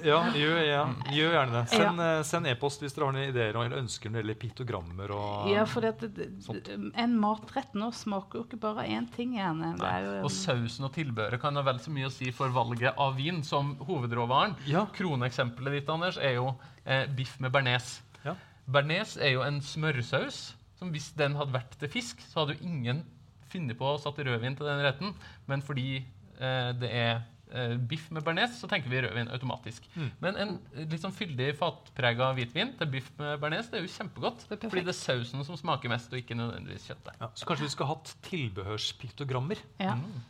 Ja, 0.06 0.20
gjør, 0.32 0.58
ja, 0.64 0.80
gjør 1.12 1.34
gjerne 1.36 1.52
det. 1.58 1.62
Send, 1.72 2.00
eh, 2.00 2.20
send 2.26 2.48
e-post 2.48 2.82
hvis 2.82 2.94
dere 2.96 3.08
har 3.08 3.16
noen 3.16 3.28
ideer 3.30 3.58
eller 3.58 3.76
ønsker 3.82 4.10
når 4.10 4.16
det 4.16 4.22
gjelder 4.24 4.40
piktogrammer. 4.40 5.12
Og, 5.16 5.50
Ja, 5.52 5.66
for 5.68 5.84
det, 5.84 6.10
det, 6.16 6.30
Sånt. 6.46 6.70
en 6.72 7.16
matrett 7.20 7.76
nå 7.76 7.90
smaker 7.94 8.40
jo 8.40 8.46
ikke 8.46 8.60
bare 8.64 8.86
én 8.88 9.08
ting, 9.12 9.36
gjerne. 9.36 9.74
Det 9.76 9.90
er 9.92 10.06
jo 10.06 10.16
Og 10.24 10.32
sausen 10.32 10.88
og 10.88 10.94
tilbehøret 10.96 11.42
kan 11.42 11.56
ha 11.60 11.64
vel 11.66 11.80
så 11.82 11.92
mye 11.92 12.08
å 12.08 12.14
si 12.14 12.32
for 12.34 12.52
valget 12.56 12.96
av 12.96 13.16
vin 13.20 13.42
som 13.46 13.74
hovedråvaren. 13.84 14.56
Ja. 14.70 14.86
Kroneksempelet 14.96 15.80
ditt 15.80 15.92
Anders, 15.92 16.16
er 16.16 16.38
jo 16.40 16.54
eh, 16.84 17.04
biff 17.12 17.36
med 17.42 17.52
bearnés. 17.52 17.98
Ja. 18.24 18.36
Bearnés 18.66 19.18
er 19.20 19.36
jo 19.36 19.44
en 19.46 19.60
smørsaus 19.62 20.55
som 20.78 20.90
hvis 20.94 21.12
den 21.16 21.36
hadde 21.38 21.54
vært 21.54 21.78
til 21.80 21.90
fisk, 21.92 22.20
så 22.28 22.42
hadde 22.42 22.56
jo 22.56 22.68
ingen 22.68 23.04
funnet 23.52 23.78
på 23.78 23.88
å 23.88 23.96
satt 24.00 24.18
rødvin 24.20 24.58
til 24.58 24.68
den 24.68 24.84
retten. 24.84 25.16
Men 25.48 25.64
fordi 25.64 26.02
eh, 26.02 26.70
det 26.76 26.90
er 26.90 27.12
eh, 27.50 27.74
biff 27.78 28.08
med 28.14 28.24
bearnés, 28.26 28.58
så 28.60 28.68
tenker 28.70 28.92
vi 28.92 29.00
rødvin 29.04 29.32
automatisk. 29.32 29.88
Mm. 29.96 30.12
Men 30.22 30.40
en 30.42 30.54
litt 30.82 31.02
sånn 31.02 31.16
fyldig, 31.16 31.52
fatprega 31.60 32.32
hvitvin 32.36 32.74
til 32.78 32.92
biff 32.92 33.10
med 33.20 33.40
bearnés 33.42 33.70
det 33.72 33.80
er 33.80 33.86
jo 33.86 33.92
kjempegodt. 33.94 34.46
Det 34.50 34.58
er 34.58 34.72
fordi 34.72 34.86
det 34.86 34.94
er 34.94 35.00
sausen 35.00 35.46
som 35.48 35.60
smaker 35.60 35.92
mest, 35.92 36.12
og 36.12 36.20
ikke 36.20 36.38
nødvendigvis 36.38 36.88
kjøttet. 36.90 37.20
Ja, 37.22 37.32
så 37.32 37.48
kanskje 37.48 37.68
vi 37.68 37.74
skulle 37.76 37.92
hatt 37.94 38.16
tilbehørspiktogrammer. 38.30 39.62
ja. 39.82 39.98
Mm. 40.00 40.24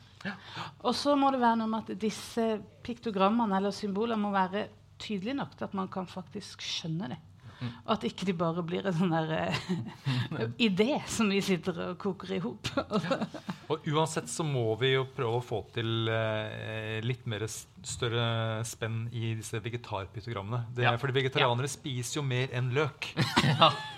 Og 0.83 0.95
så 0.97 1.13
må 1.15 1.29
det 1.31 1.39
være 1.39 1.61
noe 1.61 1.71
med 1.71 1.91
at 1.93 2.01
disse 2.03 2.45
piktogrammene 2.83 3.61
eller 3.61 3.75
symbolene 3.75 4.19
må 4.19 4.33
være 4.35 4.65
tydelige 4.99 5.37
nok 5.39 5.53
til 5.55 5.69
at 5.69 5.77
man 5.77 5.91
kan 5.93 6.09
faktisk 6.11 6.65
skjønne 6.65 7.13
det. 7.13 7.19
Mm. 7.57 7.71
Og 7.87 7.93
at 7.95 8.05
ikke 8.05 8.27
de 8.29 8.35
bare 8.37 8.63
blir 8.67 8.85
en 8.87 8.97
sånn 8.97 9.15
der 9.15 9.31
eh, 9.37 9.61
idé 10.69 10.99
som 11.09 11.31
vi 11.33 11.41
sitter 11.45 11.79
og 11.87 11.99
koker 12.03 12.35
i 12.37 12.41
hop. 12.45 12.69
Og 13.73 13.87
uansett 13.95 14.29
så 14.31 14.45
må 14.47 14.69
vi 14.81 14.93
jo 14.93 15.07
prøve 15.17 15.41
å 15.41 15.45
få 15.45 15.63
til 15.75 16.11
eh, 16.13 16.99
litt 17.05 17.25
mer 17.31 17.47
større 17.49 18.27
spenn 18.69 19.07
i 19.13 19.35
disse 19.39 19.61
vegetarpytogrammene. 19.65 20.67
Det 20.77 20.85
er 20.85 20.93
Ja. 20.93 20.97
Fordi 21.01 21.17
vegetarianere 21.17 21.69
spiser 21.71 22.21
jo 22.21 22.27
mer 22.27 22.53
enn 22.57 22.73
løk. 22.77 23.13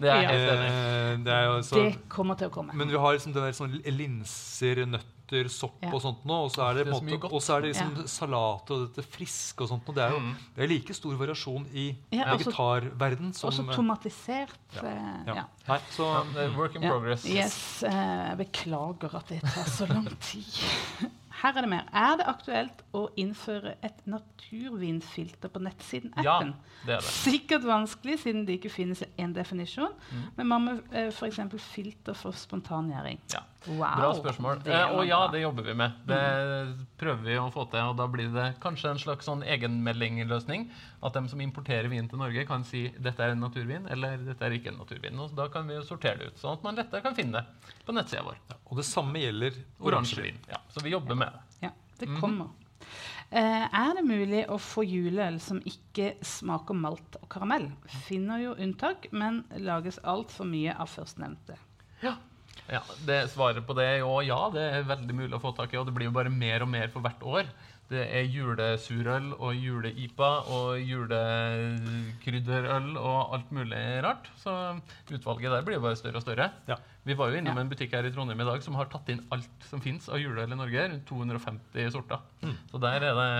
Det 0.00 0.08
er 0.08 0.22
helt 0.24 0.48
enig. 0.48 0.68
Eh, 0.68 1.16
det 1.24 1.32
er 1.34 1.42
jo 1.44 1.56
så, 1.66 1.82
det 1.82 1.98
kommer 2.08 2.38
til 2.40 2.48
å 2.48 2.52
komme. 2.54 2.72
men 2.72 2.88
vi 2.88 2.96
har 3.00 3.16
liksom 3.16 3.34
der 3.36 3.52
sånn 3.56 3.74
linser, 3.84 4.80
nøtter 4.88 5.13
nøtter, 5.24 5.48
sopp 5.50 5.82
Ja. 5.82 5.90
og 5.92 6.00
sånt 6.02 6.24
nå. 6.24 6.44
Og 6.44 6.50
så 6.52 6.70
er 6.70 6.74
det, 6.74 6.84
Det 6.86 6.94
er 6.94 7.18
måte, 7.18 7.32
og 7.32 7.40
så 7.42 7.56
er 7.56 7.60
det 7.62 7.74
liksom 7.74 7.96
Ja. 7.96 8.02
salat 8.06 8.70
og 8.70 8.94
dette 8.94 9.02
friske 9.10 9.60
og 9.62 9.68
sånt. 9.68 9.88
Og 9.88 9.94
det 9.94 10.02
er 10.04 10.10
jo 10.10 10.18
Mm. 10.20 10.34
det 10.56 10.64
er 10.64 10.68
like 10.68 10.94
stor 10.94 11.14
variasjon 11.16 11.66
i 11.74 11.96
Ja, 12.12 12.24
vegetarverden 12.36 13.34
som 13.34 13.50
Også 13.50 13.68
eh, 13.70 13.76
tomatisert. 13.76 14.58
ja. 14.74 14.80
eh, 14.82 15.24
ja. 15.26 15.34
ja. 15.34 15.44
Nei, 15.68 15.78
så 15.90 16.56
work 16.56 16.74
in 16.76 16.82
Ja. 16.82 16.90
progress. 16.90 17.24
Yes, 17.26 17.82
eh, 17.82 17.90
Jeg 18.34 18.38
beklager 18.38 19.14
at 19.14 19.26
det 19.28 19.40
tar 19.42 19.64
så 19.64 19.86
lang 19.88 20.08
tid. 20.20 20.44
Her 21.42 21.48
er 21.58 21.60
det 21.62 21.68
mer. 21.68 21.84
Er 21.92 22.16
det 22.16 22.26
aktuelt 22.26 22.82
å 22.94 23.08
innføre 23.16 23.74
et 23.82 24.06
naturvinfilter 24.06 25.48
på 25.50 25.60
nettsiden-appen? 25.60 26.22
Ja, 26.24 26.38
det 26.86 26.94
er 26.94 27.00
det. 27.00 27.02
Sikkert 27.02 27.64
vanskelig, 27.64 28.18
siden 28.22 28.46
det 28.46 28.60
ikke 28.62 28.70
finnes 28.70 29.02
en 29.18 29.32
definisjon. 29.34 29.92
Mm. 30.12 30.22
Men 30.36 30.46
hva 30.46 30.58
med 30.64 31.12
f.eks. 31.12 31.40
filter 31.58 32.14
for 32.14 32.30
spontangjæring? 32.32 33.18
Ja. 33.32 33.40
Wow, 33.66 33.94
Bra 33.96 34.08
spørsmål. 34.18 34.58
Eh, 34.68 34.90
og 34.92 35.06
ja, 35.08 35.22
det 35.32 35.40
jobber 35.40 35.62
vi 35.64 35.74
med. 35.74 35.92
Det 36.04 36.18
prøver 37.00 37.22
vi 37.24 37.36
å 37.40 37.46
få 37.54 37.64
til. 37.72 37.80
Og 37.90 37.96
da 37.96 38.06
blir 38.12 38.28
det 38.34 38.46
kanskje 38.60 38.90
en 38.92 38.98
slags 39.00 39.24
sånn 39.24 39.40
egenmeldingløsning. 39.42 40.66
At 41.04 41.16
de 41.16 41.22
som 41.32 41.40
importerer 41.40 41.88
vin 41.88 42.08
til 42.10 42.20
Norge, 42.20 42.44
kan 42.48 42.64
si 42.68 42.86
dette 42.98 43.24
er 43.24 43.32
en 43.32 43.40
naturvin 43.40 43.86
eller 43.90 44.18
dette 44.26 44.44
er 44.44 44.56
ikke 44.58 44.72
en 44.72 44.80
naturvin. 44.82 45.16
Og 45.24 45.32
da 45.38 45.48
kan 45.52 45.66
vi 45.70 45.78
sortere 45.86 46.18
det 46.20 46.32
ut, 46.32 46.42
sånn 46.42 46.58
at 46.58 46.66
man 46.66 46.76
lettere 46.76 47.00
kan 47.04 47.16
finne 47.16 47.40
det 47.40 47.72
på 47.86 47.94
nettsida 47.96 48.24
vår. 48.26 48.36
Og 48.68 48.76
det 48.80 48.84
samme 48.88 49.22
gjelder 49.22 49.56
Oransjevin. 49.80 50.36
Ja, 50.52 50.60
så 50.72 50.84
vi 50.84 50.92
jobber 50.92 51.16
med 51.16 51.32
det. 51.32 51.64
Ja, 51.68 51.72
det 52.00 52.08
Mhm. 52.08 52.20
kommer. 52.20 52.52
Uh, 53.34 53.66
er 53.72 53.94
det 53.96 54.04
mulig 54.04 54.44
å 54.52 54.58
få 54.60 54.84
juleøl 54.86 55.40
som 55.40 55.58
ikke 55.66 56.14
smaker 56.22 56.74
malt 56.76 57.16
og 57.20 57.28
karamell? 57.32 57.70
Finner 58.04 58.38
jo 58.38 58.54
unntak, 58.54 59.08
men 59.12 59.44
lages 59.56 59.98
altfor 60.04 60.44
mye 60.46 60.76
av 60.78 60.86
førstnevnte. 60.92 61.56
Ja. 62.02 62.14
Ja, 62.72 62.80
det 63.04 63.26
Svaret 63.32 63.66
på 63.66 63.74
det 63.76 63.84
er 63.84 63.98
jo 64.00 64.20
ja, 64.24 64.38
det 64.54 64.62
er 64.78 64.86
veldig 64.88 65.14
mulig 65.18 65.36
å 65.36 65.40
få 65.42 65.50
tak 65.56 65.72
i. 65.74 65.76
Og 65.80 65.86
det 65.88 65.94
blir 65.96 66.06
jo 66.08 66.14
bare 66.16 66.30
mer 66.32 66.62
og 66.64 66.70
mer 66.72 66.88
for 66.92 67.00
hvert 67.04 67.22
år. 67.22 67.44
Det 67.90 68.00
er 68.16 68.24
julesurøl 68.32 69.26
og 69.36 69.52
jule-IPA 69.60 70.30
og 70.56 70.68
julekrydderøl 70.80 72.86
og 72.96 73.34
alt 73.36 73.50
mulig 73.52 73.82
rart. 74.04 74.30
Så 74.40 74.52
utvalget 75.12 75.52
der 75.52 75.62
blir 75.66 75.76
jo 75.76 75.82
bare 75.84 75.96
større 76.00 76.16
og 76.20 76.24
større. 76.24 76.46
Ja. 76.70 76.76
Vi 77.04 77.12
var 77.18 77.26
jo 77.28 77.36
innom 77.36 77.56
Ja. 77.56 77.60
en 77.60 77.68
butikk 77.68 77.92
her 77.92 78.04
i 78.08 78.12
Trondheim 78.14 78.40
i 78.40 78.44
dag 78.48 78.62
som 78.64 78.74
har 78.80 78.86
tatt 78.88 79.08
inn 79.12 79.20
alt 79.30 79.50
som 79.68 79.80
fins 79.84 80.08
av 80.08 80.16
juleøl 80.18 80.52
i 80.52 80.56
Norge. 80.56 80.88
Rundt 80.88 81.04
250 81.06 81.90
sorter. 81.92 82.18
Mm. 82.42 82.56
Så 82.70 82.78
der 82.80 82.94
er 83.04 83.14
det 83.20 83.30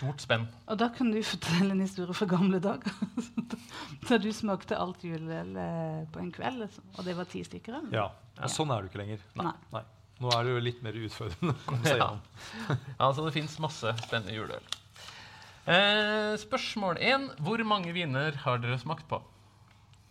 stort 0.00 0.24
spenn. 0.24 0.46
Og 0.72 0.78
da 0.80 0.88
kan 0.94 1.10
du 1.12 1.20
fortelle 1.26 1.74
en 1.74 1.84
historie 1.84 2.16
fra 2.16 2.28
gamle 2.30 2.60
dager. 2.62 2.92
da 4.08 4.18
du 4.20 4.30
smakte 4.32 4.78
alt 4.80 5.04
juleøl 5.04 5.54
eh, 5.60 6.02
på 6.12 6.22
en 6.22 6.30
kveld, 6.34 6.62
liksom, 6.64 6.86
og 6.96 7.06
det 7.06 7.16
var 7.18 7.28
ti 7.28 7.44
stykker? 7.44 7.76
eller? 7.76 7.96
Ja. 8.00 8.06
Og 8.40 8.52
sånn 8.52 8.72
er 8.72 8.80
du 8.80 8.88
ikke 8.88 9.02
lenger. 9.02 9.24
Nei. 9.36 9.52
Nei. 9.74 9.84
Nå 10.20 10.32
er 10.36 10.44
det 10.44 10.52
jo 10.52 10.62
litt 10.64 10.80
mer 10.84 10.96
utfordrende 11.00 11.54
å 11.54 11.64
komme 11.68 11.86
seg 11.88 12.00
Ja. 12.00 12.10
Ja, 13.00 13.08
så 13.16 13.24
det 13.24 13.34
fins 13.36 13.56
masse 13.62 13.92
spennende 14.04 14.36
juleøl. 14.36 14.66
Eh, 15.70 16.34
spørsmål 16.40 17.00
én. 17.04 17.28
Hvor 17.44 17.62
mange 17.68 17.92
viner 17.96 18.36
har 18.44 18.60
dere 18.60 18.80
smakt 18.80 19.06
på? 19.10 19.20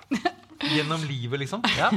Gjennom 0.75 1.05
livet, 1.09 1.41
liksom. 1.45 1.65
Ja, 1.77 1.89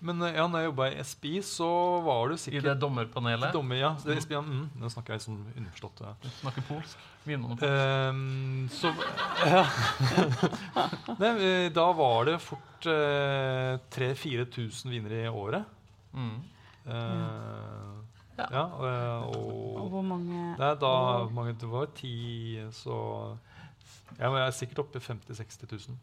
Men 0.00 0.22
eh, 0.24 0.32
ja, 0.36 0.46
når 0.48 0.62
jeg 0.62 0.70
jobba 0.70 0.86
i 0.90 1.02
SPI, 1.04 1.32
så 1.44 1.68
var 2.04 2.30
du 2.32 2.36
sikkert 2.40 2.64
I 2.64 2.68
det 2.70 2.74
dommerpanelet. 2.80 3.52
dommer, 3.52 3.76
ja, 3.76 3.90
det, 4.04 4.16
SPI, 4.24 4.36
ja, 4.38 4.40
mm, 4.44 4.62
Nå 4.80 4.90
snakker 4.92 5.16
jeg 5.16 5.24
sånn 5.26 5.40
underforstått. 5.52 6.00
Ja. 6.06 6.12
Du 6.22 6.28
snakker 6.40 6.64
polsk. 6.70 7.06
Vinmonopol. 7.28 7.68
Um, 7.68 8.68
så 8.72 8.88
ja. 9.52 9.64
Nei, 11.20 11.32
eh, 11.44 11.66
Da 11.76 11.84
var 11.92 12.30
det 12.30 12.38
fort 12.40 12.88
uh, 12.88 13.76
3000-4000 13.92 14.94
viner 14.96 15.16
i 15.20 15.26
året. 15.28 15.68
Mm. 16.16 16.38
Uh, 16.88 17.98
Ja. 18.40 18.46
ja, 18.56 18.62
og, 18.72 19.74
Og 19.76 19.88
hvor 19.92 20.04
mange 20.06 20.32
Nei, 20.56 20.68
da 20.80 20.90
hvor 21.26 21.32
mange, 21.36 21.52
Det 21.60 21.68
var 21.68 21.90
ti, 21.92 22.56
så 22.72 22.94
ja, 24.16 24.30
men 24.30 24.38
Jeg 24.40 24.46
er 24.46 24.54
sikkert 24.56 24.78
oppe 24.86 24.96
i 24.96 25.04
50 25.04 25.36
000-60 25.36 25.68
000. 25.90 25.98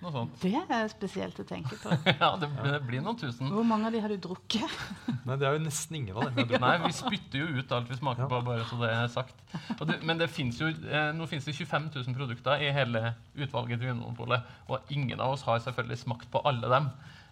Noe 0.00 0.12
sånt. 0.14 0.36
Det 0.40 0.50
er 0.72 0.86
spesielt 0.88 1.36
å 1.42 1.44
tenke 1.44 1.76
på. 1.76 1.90
Ja, 2.22 2.30
det, 2.40 2.48
det 2.64 2.78
blir 2.88 3.02
noen 3.04 3.18
tusen. 3.20 3.50
Hvor 3.52 3.66
mange 3.68 3.90
av 3.90 3.92
de 3.92 4.00
har 4.00 4.08
du 4.08 4.16
drukket? 4.24 4.76
Nei, 5.28 5.36
det 5.36 5.48
er 5.48 5.58
jo 5.58 5.62
nesten 5.66 5.98
ingen 5.98 6.16
av 6.16 6.30
dem. 6.32 6.54
Nei, 6.64 6.72
vi 6.86 6.92
spytter 6.96 7.42
jo 7.42 7.48
ut 7.60 7.74
alt 7.76 7.90
vi 7.92 7.98
smaker 8.00 8.24
Ja. 8.24 8.28
på, 8.32 8.40
bare 8.46 8.64
så 8.70 8.78
det 8.80 8.90
er 8.96 9.10
sagt. 9.12 9.42
Og 9.78 9.84
det, 9.90 9.98
men 10.08 10.20
det 10.22 10.30
finnes 10.32 10.60
jo, 10.62 10.70
eh, 10.72 11.10
nå 11.16 11.28
finnes 11.28 11.44
det 11.50 11.56
25 11.58 11.90
000 11.98 12.16
produkter 12.16 12.64
i 12.64 12.70
hele 12.72 13.10
utvalget 13.36 13.76
til 13.82 13.90
Vinmonopolet, 13.90 14.48
og 14.72 14.88
ingen 14.96 15.20
av 15.20 15.34
oss 15.36 15.44
har 15.48 15.60
selvfølgelig 15.66 16.00
smakt 16.06 16.30
på 16.32 16.40
alle 16.48 16.72
dem. 16.72 16.88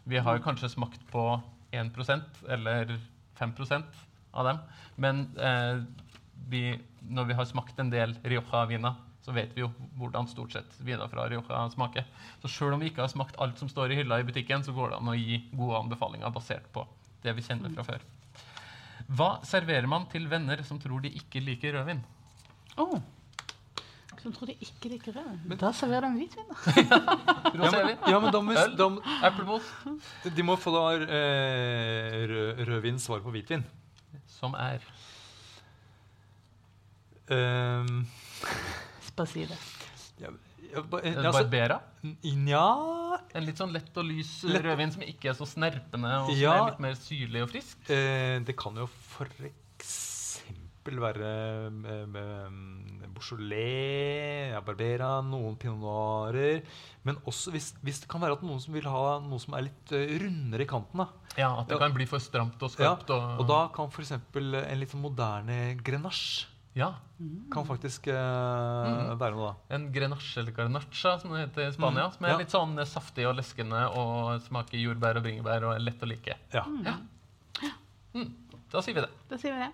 Vi 0.08 0.20
har 0.24 0.44
kanskje 0.44 0.68
smakt 0.76 1.00
på 1.12 1.24
1% 1.72 2.44
eller 2.52 2.94
5% 3.40 4.04
av 4.38 4.44
dem. 4.48 4.60
Men 5.00 5.24
eh, 5.40 5.80
vi, 6.48 6.62
når 7.08 7.28
vi 7.32 7.36
har 7.40 7.48
smakt 7.48 7.80
en 7.80 7.90
del 7.92 8.14
Rioja-viner, 8.24 8.96
så 9.28 9.34
vet 9.36 9.50
vi 9.52 9.60
jo 9.60 9.68
hvordan 10.00 10.28
stort 10.30 10.54
sett 10.56 10.76
viner 10.80 11.10
fra 11.12 11.26
Rioja 11.28 11.66
smaker. 11.68 12.06
Så 12.40 12.48
selv 12.48 12.76
om 12.76 12.80
vi 12.80 12.88
ikke 12.88 13.02
har 13.04 13.10
smakt 13.12 13.36
alt 13.36 13.60
som 13.60 13.68
står 13.68 13.92
i 13.92 13.98
hylla 14.00 14.22
i 14.22 14.24
butikken, 14.24 14.64
så 14.64 14.72
går 14.72 14.94
det 14.94 15.00
an 15.02 15.10
å 15.12 15.16
gi 15.18 15.42
gode 15.52 15.82
anbefalinger 15.82 16.32
basert 16.32 16.70
på 16.72 16.86
det 17.20 17.34
vi 17.36 17.44
kjenner 17.44 17.74
fra 17.74 17.84
før. 17.84 18.06
Hva 19.08 19.28
serverer 19.44 19.88
man 19.90 20.06
til 20.08 20.24
venner 20.32 20.62
som 20.64 20.80
tror 20.80 21.04
de 21.04 21.12
ikke 21.20 21.42
liker 21.44 21.76
rødvin? 21.76 22.00
Oh. 22.80 22.96
Som 24.22 24.32
tror 24.32 24.48
de 24.48 24.56
ikke 24.64 24.94
liker 24.94 25.18
rødvin? 25.18 25.60
Da 25.60 25.74
serverer 25.76 26.08
de 26.08 26.22
hvitvin, 26.22 26.48
da. 26.48 27.18
Ja, 27.58 27.68
men, 27.74 27.92
ja, 28.08 28.22
men 28.24 28.32
de, 28.32 28.56
da, 28.80 28.88
Eplemos? 29.28 29.68
de 30.24 30.48
må 30.48 30.56
få 30.56 30.72
da 30.72 30.86
eh, 31.04 32.18
rød, 32.32 32.64
rødvin 32.72 33.04
svar 33.04 33.20
på 33.20 33.36
hvitvin. 33.36 33.66
Som 34.38 34.56
er 34.56 34.80
Um, 37.30 38.06
Bare 39.18 39.26
si 39.32 39.44
det. 39.50 39.58
ja, 40.22 40.30
ja, 40.72 40.82
ba- 40.82 41.00
eh, 41.02 41.14
altså, 41.18 41.42
Barbera. 41.42 41.80
Nja 42.24 42.64
En 43.34 43.44
litt 43.44 43.58
sånn 43.58 43.72
lett 43.74 43.96
og 43.98 44.04
lys 44.06 44.44
Lett- 44.46 44.62
rødvin 44.64 44.92
som 44.94 45.02
ikke 45.02 45.30
er 45.32 45.34
så 45.34 45.44
snerpende, 45.48 46.12
og 46.22 46.30
som 46.30 46.38
Ja. 46.40 46.52
er 46.54 46.70
litt 46.70 46.80
mer 46.80 46.94
syrlig 46.94 47.42
og 47.42 47.50
frisk. 47.50 47.78
eh, 47.90 48.38
Det 48.40 48.56
kan 48.56 48.74
jo 48.76 48.86
for 48.86 49.26
eksempel 49.42 50.98
være 51.02 51.32
eh, 51.66 52.06
med 52.06 53.08
Beaujolais, 53.14 54.52
ja, 54.52 54.60
Barbera, 54.64 55.20
noen 55.26 55.56
pinot 55.60 55.80
noirer. 55.82 56.62
Men 57.04 57.16
også 57.26 57.50
hvis, 57.54 57.72
hvis 57.84 58.00
det 58.04 58.08
kan 58.08 58.20
være 58.22 58.38
at 58.38 58.42
noen 58.46 58.60
som 58.62 58.74
vil 58.76 58.86
ha 58.88 59.18
noe 59.24 59.38
som 59.42 59.54
er 59.58 59.66
litt 59.68 59.92
eh, 59.96 60.14
rundere 60.22 60.62
i 60.64 60.68
kanten. 60.70 61.02
da. 61.02 61.08
Ja, 61.36 61.50
At 61.60 61.68
det 61.68 61.76
Ja. 61.78 61.78
kan 61.86 61.94
bli 61.94 62.06
for 62.06 62.18
stramt 62.18 62.62
og 62.62 62.70
Ja, 62.78 62.94
skarpt. 62.96 63.10
og, 63.10 63.40
Og 63.40 63.46
da 63.48 63.68
kan 63.68 63.88
f.eks. 63.90 64.12
en 64.12 64.80
litt 64.80 64.90
sånn 64.90 65.02
moderne 65.02 65.76
grenache 65.82 66.46
ja, 66.74 66.94
kan 67.50 67.64
faktisk 67.66 68.06
eh, 68.06 68.14
Mm. 68.14 69.18
være 69.18 69.34
noe, 69.34 69.48
da. 69.48 69.74
En 69.74 69.88
grenache 69.92 70.38
eller 70.40 70.52
garnacha, 70.52 71.18
som 71.18 71.32
det 71.32 71.40
heter 71.48 71.68
i 71.68 71.72
Spania. 71.72 72.06
Mm, 72.06 72.12
Som 72.16 72.26
er 72.26 72.30
ja. 72.30 72.36
litt 72.38 72.50
sånn 72.54 72.76
saftig 72.86 73.26
og 73.26 73.36
leskende 73.36 73.80
og 73.98 74.40
smaker 74.42 74.78
jordbær 74.78 75.16
og 75.18 75.24
bringebær 75.24 75.64
og 75.66 75.74
er 75.74 75.80
lett 75.82 76.00
å 76.02 76.06
like. 76.08 76.36
Ja. 76.54 76.64
Mm, 78.14 78.30
da 78.70 78.80
sier 78.82 78.94
vi 78.94 79.00
det. 79.00 79.10
Da 79.28 79.36
sier 79.38 79.52
vi 79.56 79.58
det. 79.66 79.72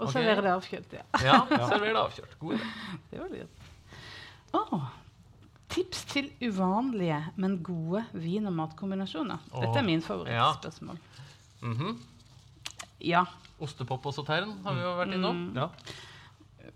Og 0.00 0.06
okay. 0.08 0.14
serverer 0.22 0.42
det 0.46 0.52
avkjølt, 0.54 0.92
ja. 0.96 1.02
Ja, 1.24 1.40
Server 1.68 1.90
det 1.92 2.00
avkjørt. 2.00 2.38
God 2.40 2.54
idé. 2.56 2.70
Det 3.10 3.18
var 3.20 3.34
lurt. 3.34 3.66
Åh, 4.56 4.86
tips 5.70 6.04
til 6.14 6.30
uvanlige, 6.42 7.18
men 7.36 7.58
gode 7.62 8.04
vin- 8.14 8.46
og 8.48 8.54
matkombinasjoner. 8.56 9.38
Dette 9.52 9.78
er 9.78 9.86
min 9.86 10.00
favorittspørsmål. 10.02 10.96
Mhm. 11.62 11.98
Ja. 13.04 13.24
Ostepop 13.60 14.06
og 14.08 14.14
sautern 14.16 14.56
har 14.64 14.76
vi 14.76 14.86
jo 14.86 14.94
vært 14.98 15.16
innom. 15.18 15.42
Mm. 15.50 15.60
ja. 15.60 15.68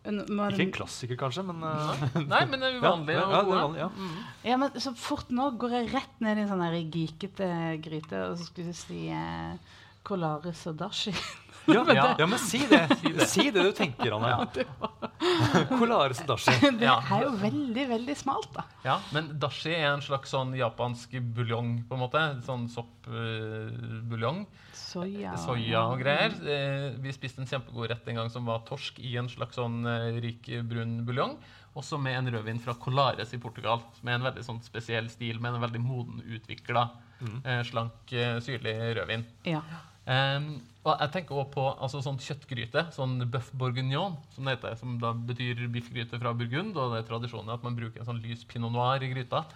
Ikke 0.04 0.64
en 0.66 0.72
klassiker, 0.74 1.16
kanskje, 1.16 1.42
men 1.48 1.62
eh, 1.64 2.18
Nei, 2.28 2.42
men 2.50 2.60
det 2.60 2.68
er 2.68 2.74
uvanlig. 2.82 3.14
Ja, 3.16 3.24
og 3.24 3.32
ja, 3.32 3.42
gode. 3.46 3.60
vanlig, 3.62 3.80
ja. 3.80 4.10
Ja, 4.50 4.58
men 4.60 4.76
så 4.84 4.92
fort 5.00 5.30
nå 5.32 5.46
går 5.60 5.78
jeg 5.78 5.92
rett 5.94 6.20
ned 6.24 6.40
i 6.40 6.44
en 6.44 6.50
sånn 6.50 6.64
her 6.64 6.76
gikete 6.82 7.48
gryte, 7.84 8.20
og 8.28 8.36
så 8.36 8.48
skulle 8.48 8.74
du 8.74 8.76
si 8.76 9.06
eh, 9.08 9.78
Colaris 10.04 10.66
og 10.68 10.76
Dashi. 10.82 11.14
Ja, 11.66 11.84
Ja. 11.94 12.14
ja, 12.18 12.26
men 12.26 12.38
si 12.38 12.60
det. 12.68 12.82
Si 13.00 13.12
det. 13.12 13.26
Si 13.30 13.44
det 13.50 13.62
du 13.64 13.72
tenker, 13.72 14.12
Anne. 14.16 14.48
Colares 15.70 16.20
dashi. 16.28 16.52
Det 16.78 16.88
er 16.90 17.22
jo 17.24 17.30
veldig, 17.40 17.86
veldig 17.88 18.16
smalt, 18.18 18.50
da. 18.56 18.64
Ja, 18.84 18.98
men 19.14 19.32
dashi 19.40 19.72
er 19.74 19.92
en 19.94 20.02
slags 20.04 20.32
sånn 20.34 20.52
japansk 20.58 21.14
buljong, 21.36 21.78
på 21.88 21.96
en 21.96 22.02
måte. 22.04 22.22
Sånn 22.46 22.66
soppbuljong. 22.72 24.44
Soya. 24.74 25.34
Soya 25.40 25.84
og 25.90 25.98
greier. 26.02 26.34
Eh, 26.44 26.86
vi 27.02 27.12
spiste 27.14 27.42
en 27.42 27.48
kjempegod 27.50 27.88
rett 27.90 28.08
en 28.10 28.20
gang 28.22 28.30
som 28.32 28.46
var 28.48 28.62
torsk 28.68 28.98
i 29.02 29.16
en 29.20 29.28
slags 29.32 29.56
sånn 29.58 29.80
eh, 29.88 30.20
rik 30.22 30.50
brun 30.68 31.00
buljong. 31.06 31.36
Også 31.74 31.98
med 31.98 32.14
en 32.20 32.28
rødvin 32.36 32.60
fra 32.62 32.76
Colares 32.78 33.32
i 33.34 33.40
Portugal, 33.42 33.80
som 33.96 34.08
er 34.12 34.20
en 34.20 34.26
veldig 34.28 34.44
sånn 34.46 34.60
spesiell 34.62 35.08
stil 35.10 35.40
med 35.42 35.56
en 35.56 35.64
veldig 35.66 35.82
moden 35.82 36.20
utvikla, 36.36 36.90
Mm. 37.24 37.36
eh, 37.46 37.60
slank, 37.64 38.10
syrlig 38.42 38.72
rødvin. 38.98 39.22
Ja. 39.46 39.60
Em, 40.10 40.48
og 40.84 41.00
jeg 41.00 41.10
tenker 41.14 41.38
også 41.40 41.52
på 41.54 41.62
altså, 41.80 42.00
sånn 42.04 42.18
kjøttgryte, 42.20 42.82
sånn 42.92 43.14
bøff 43.32 43.46
bourguignon, 43.56 44.18
som 44.34 44.44
det 44.44 44.58
heter, 44.58 44.74
som 44.76 44.98
da 45.00 45.14
betyr 45.16 45.62
biffgryte 45.72 46.18
fra 46.20 46.34
Burgund. 46.36 46.76
Og 46.76 46.92
det 46.92 46.98
er 47.00 47.06
tradisjonen 47.08 47.54
at 47.54 47.64
man 47.64 47.78
bruker 47.78 48.02
en 48.02 48.08
sånn 48.10 48.20
lys 48.20 48.42
pinot 48.50 48.74
noir 48.74 49.00
i 49.00 49.08
gryta. 49.14 49.46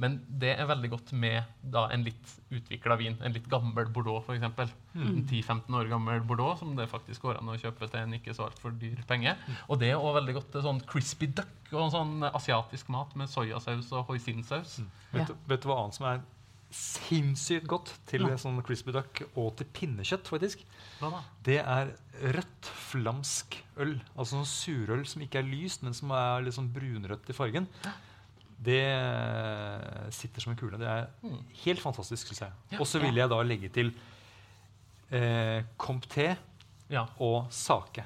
Men 0.00 0.16
det 0.40 0.54
er 0.54 0.70
veldig 0.70 0.90
godt 0.94 1.12
med 1.12 1.42
da, 1.60 1.82
en 1.92 2.06
litt 2.06 2.32
utvikla 2.54 2.96
vin. 3.02 3.18
En 3.20 3.36
litt 3.36 3.50
gammel 3.52 3.90
Bordeaux, 3.92 4.24
f.eks. 4.24 4.72
En 4.96 5.20
10-15 5.28 5.76
år 5.76 5.90
gammel 5.92 6.24
Bordeaux 6.24 6.56
som 6.62 6.72
det 6.78 6.88
faktisk 6.88 7.26
går 7.26 7.42
an 7.42 7.52
å 7.52 7.58
kjøpe 7.60 7.90
til 7.92 8.00
en 8.06 8.16
ikke 8.16 8.32
så 8.34 8.48
altfor 8.48 8.72
dyr 8.80 9.04
penge. 9.10 9.36
Og 9.68 9.82
det 9.82 9.92
er 9.92 10.00
også 10.00 10.16
veldig 10.22 10.38
godt 10.40 10.50
til 10.56 10.64
sånn 10.70 10.80
crispy 10.88 11.28
duck 11.36 11.74
og 11.74 11.92
sånn 11.92 12.24
asiatisk 12.32 12.88
mat 12.94 13.12
med 13.18 13.28
soyasaus 13.28 13.92
og 13.92 14.08
hoisinsaus. 14.08 14.78
Vet, 15.12 15.28
Ja. 15.28 15.34
vet 15.52 15.60
du 15.60 15.68
hva 15.68 15.82
annet 15.84 16.00
som 16.00 16.08
er 16.08 16.24
sinnssykt 16.74 17.66
godt 17.70 17.90
til 18.10 18.26
ja. 18.28 18.36
sånn 18.40 18.58
crispy 18.66 18.92
duck 18.92 19.22
og 19.40 19.54
til 19.56 19.68
pinnekjøtt, 19.72 20.28
faktisk? 20.28 20.64
Hva 21.00 21.10
da? 21.14 21.20
Det 21.46 21.56
er 21.62 21.92
rødt 22.36 22.68
flamsk 22.90 23.56
øl. 23.80 23.94
Altså 24.16 24.36
sånn 24.36 24.50
surøl 24.50 25.06
som 25.08 25.22
ikke 25.24 25.40
er 25.40 25.48
lyst, 25.48 25.82
men 25.86 25.94
som 25.96 26.12
er 26.12 26.44
litt 26.44 26.56
sånn 26.58 26.68
brunrødt 26.74 27.30
i 27.32 27.36
fargen. 27.36 27.68
Det 28.58 28.80
eh, 28.90 30.06
sitter 30.10 30.42
som 30.42 30.52
en 30.52 30.58
kule. 30.60 30.78
Det 30.80 30.88
er 30.90 31.08
Mm. 31.22 31.40
helt 31.64 31.80
fantastisk, 31.80 32.26
syns 32.32 32.40
jeg. 32.44 32.52
Ja. 32.72 32.78
Og 32.82 32.86
så 32.90 33.00
vil 33.00 33.14
jeg 33.14 33.28
da 33.30 33.40
legge 33.46 33.68
til 33.72 33.92
eh, 35.10 35.62
Comté 35.78 36.36
Ja. 36.90 37.06
og 37.20 37.46
sake. 37.52 38.04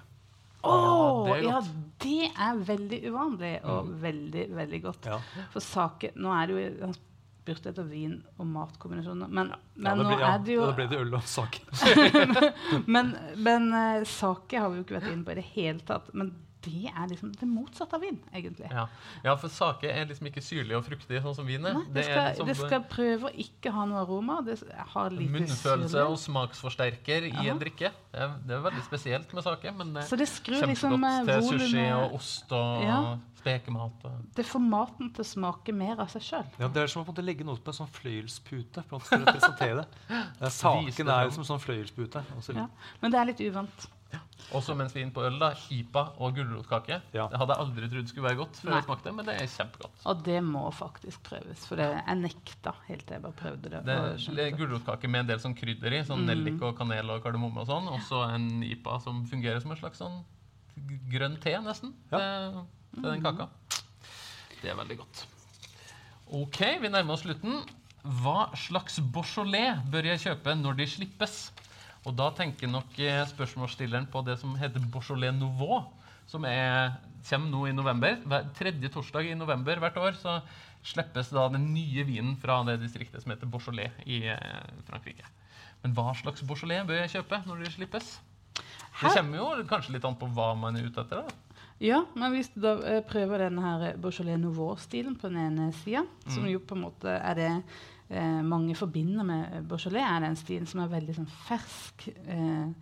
Å, 0.62 1.24
det 1.26 1.38
er 1.40 1.42
ja, 1.48 1.60
det 1.98 2.28
er 2.38 2.58
veldig 2.62 2.98
uvanlig 3.10 3.54
og 3.64 3.88
veldig, 4.02 4.44
veldig 4.54 4.82
godt. 4.84 5.06
Ja. 5.10 5.16
For 5.50 5.58
sake 5.64 6.12
Nå 6.14 6.30
er 6.30 6.46
det 6.46 6.54
jo 6.78 6.92
spurte 7.42 7.72
etter 7.72 7.86
vin 7.90 8.20
og 8.38 8.46
matkombinasjoner, 8.46 9.30
men, 9.34 9.50
Ja, 9.50 9.58
men 9.74 9.84
da 9.88 9.94
nå 9.98 10.08
ble, 10.08 10.18
ja, 10.20 10.30
er 10.36 10.44
det 10.46 10.54
jo 10.54 10.66
da 10.68 10.76
ble 10.78 10.86
det 10.92 11.00
øl 11.02 11.16
og 11.18 11.26
sake. 11.26 11.62
Men, 12.94 13.12
men 13.42 13.68
eh, 13.74 14.04
sake 14.08 14.60
har 14.62 14.70
vi 14.70 14.78
jo 14.78 14.84
ikke 14.86 14.96
vært 15.00 15.10
inne 15.10 15.26
på 15.26 15.34
i 15.34 15.38
det 15.40 15.46
hele 15.56 15.82
tatt. 15.88 16.12
Men 16.14 16.30
det 16.62 16.90
er 16.92 17.08
liksom 17.10 17.32
det 17.38 17.48
motsatte 17.48 17.96
av 17.98 18.02
vin, 18.04 18.18
egentlig. 18.32 18.68
Ja. 18.70 18.84
ja, 19.24 19.34
for 19.40 19.52
sake 19.52 19.90
er 19.90 20.06
liksom 20.10 20.28
ikke 20.30 20.42
syrlig 20.44 20.76
og 20.78 20.84
fruktig, 20.86 21.18
sånn 21.24 21.34
som 21.36 21.48
vin 21.48 21.64
er. 21.66 21.74
Nei, 21.78 21.84
det, 21.94 22.04
er 22.04 22.10
skal, 22.10 22.28
liksom 22.30 22.50
det 22.50 22.56
skal 22.60 22.84
prøve 22.92 23.30
å 23.30 23.32
ikke 23.44 23.72
ha 23.74 23.86
noe 23.90 24.02
aroma. 24.04 24.38
Det 24.46 24.58
har 24.94 25.14
lite 25.14 25.34
munnfølelse 25.34 25.92
syrlig. 25.96 26.06
og 26.06 26.20
smaksforsterker 26.22 27.28
i 27.30 27.32
Ja. 27.32 27.52
en 27.52 27.62
drikke. 27.62 27.90
Det 28.12 28.20
er, 28.26 28.34
det 28.46 28.56
er 28.56 28.64
veldig 28.68 28.84
spesielt 28.86 29.34
med 29.34 29.46
sake, 29.46 29.72
men 29.76 29.94
det 29.96 30.04
Så 30.08 30.16
det 30.20 30.28
skrur 30.30 30.66
liksom 30.70 31.04
eh, 31.04 31.20
til 31.28 31.46
sushi 31.50 31.86
og 31.92 32.16
ost 32.20 32.52
og 32.52 32.82
Ja. 32.86 32.98
spekemat. 33.42 34.04
Og. 34.04 34.20
Det 34.36 34.44
får 34.46 34.62
maten 34.62 35.10
til 35.12 35.24
å 35.24 35.26
smake 35.26 35.74
mer 35.74 35.98
av 36.00 36.12
seg 36.12 36.22
sjøl. 36.22 36.46
Ja, 36.60 36.68
det 36.68 36.82
er 36.84 36.86
som 36.92 37.02
å 37.04 37.22
legge 37.24 37.44
noe 37.44 37.56
på 37.56 37.72
en 37.72 37.80
sånn 37.80 37.90
fløyelspute 37.90 38.84
for 38.86 38.98
å 39.00 39.24
presentere 39.26 39.82
det. 39.82 39.86
er, 40.40 40.48
saken 40.62 41.08
er 41.08 41.26
liksom 41.26 41.44
sånn 41.48 41.60
fløyelspute. 41.62 42.22
Ja. 42.54 42.68
Men 43.00 43.10
det 43.10 43.18
er 43.20 43.24
litt 43.32 43.40
uvant. 43.50 43.88
Også 44.52 44.74
mens 44.76 44.92
vi 44.92 45.00
er 45.00 45.06
inne 45.06 45.14
på 45.16 45.22
øl, 45.24 45.38
da, 45.40 45.52
IPA 45.72 46.00
og 46.20 46.34
gulrotkake. 46.36 46.98
Ja. 47.14 47.24
Det 47.32 47.38
hadde 47.40 47.54
jeg 47.54 47.62
aldri 47.64 47.88
trodd 47.88 48.08
skulle 48.10 48.26
være 48.28 48.36
godt, 48.42 48.58
før 48.60 48.68
Nei. 48.70 48.76
jeg 48.80 48.84
smakte, 48.88 49.12
men 49.16 49.24
det 49.28 49.36
er 49.40 49.46
kjempegodt. 49.48 50.02
Og 50.12 50.22
det 50.26 50.38
må 50.44 50.64
faktisk 50.76 51.22
prøves. 51.30 51.62
For 51.70 51.80
det, 51.80 51.86
jeg 51.96 52.18
nekta 52.20 52.74
helt 52.88 53.06
til 53.08 53.14
jeg 53.16 53.22
bare 53.22 53.38
prøvde 53.38 53.70
det. 53.72 53.80
Det 53.86 54.44
er 54.44 54.56
gulrotkake 54.58 55.08
med 55.08 55.20
en 55.24 55.30
del 55.32 55.40
sånn 55.40 55.56
krydder 55.56 55.96
i, 55.96 56.02
sånn 56.04 56.20
Mm. 56.26 56.26
nellik 56.32 56.62
og 56.68 56.76
kanel 56.76 57.10
og 57.14 57.22
kardemomme 57.24 57.60
og 57.64 57.66
sånn. 57.70 57.88
Og 57.88 58.00
så 58.10 58.20
en 58.34 58.62
IPA 58.62 58.98
som 59.00 59.24
fungerer 59.26 59.62
som 59.62 59.70
en 59.72 59.80
slags 59.80 59.98
sånn 60.02 60.20
grønn 61.12 61.40
te, 61.40 61.54
nesten, 61.64 61.94
Ja. 62.12 62.18
til, 62.18 62.62
til 63.00 63.10
den 63.10 63.22
kaka. 63.22 63.48
Det 64.60 64.70
er 64.70 64.76
veldig 64.76 64.98
godt. 64.98 65.24
Ok, 66.32 66.58
vi 66.80 66.88
nærmer 66.88 67.12
oss 67.16 67.22
slutten. 67.24 67.62
Hva 68.04 68.50
slags 68.58 68.98
Beaujolais 69.00 69.78
bør 69.90 70.02
jeg 70.10 70.18
kjøpe 70.26 70.54
når 70.58 70.76
de 70.76 70.86
slippes? 70.86 71.52
Og 72.06 72.16
da 72.18 72.30
tenker 72.34 72.66
nok 72.70 72.96
eh, 72.98 73.20
spørsmålsstilleren 73.30 74.08
på 74.10 74.24
det 74.26 74.38
som 74.40 74.56
heter 74.58 74.82
Beaujolais 74.90 75.34
Nouveau, 75.36 75.84
som 76.26 76.44
er, 76.48 76.96
kommer 77.28 77.50
nå 77.52 77.60
i 77.68 77.74
november. 77.76 78.16
Hver 78.26 78.48
tredje 78.58 78.90
torsdag 78.94 79.28
i 79.30 79.36
november 79.38 79.78
hvert 79.82 80.00
år 80.02 80.18
så 80.18 80.40
slippes 80.82 81.30
da 81.30 81.44
den 81.52 81.68
nye 81.74 82.02
vinen 82.08 82.34
fra 82.42 82.56
det 82.66 82.80
distriktet 82.82 83.22
som 83.22 83.30
heter 83.34 83.46
Beaujolais 83.50 83.94
i 84.06 84.24
eh, 84.32 84.74
Frankrike. 84.88 85.28
Men 85.84 85.94
hva 85.94 86.10
slags 86.18 86.42
Beaujolais 86.46 86.86
bør 86.88 87.00
jeg 87.04 87.14
kjøpe 87.16 87.42
når 87.46 87.62
det 87.64 87.72
slippes? 87.76 88.12
Det 89.02 89.14
kommer 89.16 89.38
jo 89.38 89.46
kanskje 89.70 89.94
litt 89.96 90.04
an 90.06 90.18
på 90.18 90.26
hva 90.34 90.50
man 90.58 90.76
er 90.78 90.90
ute 90.90 91.00
etter. 91.06 91.22
da. 91.22 91.38
Ja, 91.82 92.02
men 92.14 92.34
hvis 92.34 92.50
du 92.54 92.60
da 92.62 92.76
eh, 92.86 93.00
prøver 93.06 93.46
denne 93.46 93.62
her 93.64 93.96
Beaujolais 94.02 94.38
Nouveau-stilen 94.42 95.14
på 95.18 95.30
den 95.30 95.40
ene 95.46 95.70
sida, 95.84 96.02
som 96.26 96.42
Mm. 96.44 96.50
jo 96.52 96.60
på 96.66 96.76
en 96.76 96.84
måte 96.88 97.14
er 97.18 97.34
det 97.38 97.48
eh, 98.12 98.42
mange 98.44 98.74
forbinder 98.78 99.24
med 99.26 99.64
Beaujolais, 99.70 100.04
er 100.04 100.20
den 100.26 100.36
stilen 100.36 100.68
som 100.70 100.82
er 100.84 100.92
veldig 100.92 101.14
sånn 101.16 101.30
fersk. 101.46 102.06
Eh, 102.26 102.72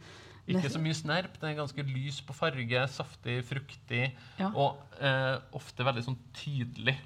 Ikke 0.50 0.70
så 0.72 0.80
mye 0.82 0.96
snerp. 0.98 1.36
Den 1.40 1.52
er 1.52 1.58
ganske 1.60 1.84
lys 1.86 2.20
på 2.26 2.34
farge, 2.34 2.84
saftig, 2.90 3.38
fruktig 3.46 4.08
Ja. 4.40 4.48
og 4.50 4.80
eh, 5.00 5.36
ofte 5.54 5.84
veldig 5.86 6.02
sånn 6.08 6.18
tydelig. 6.34 6.96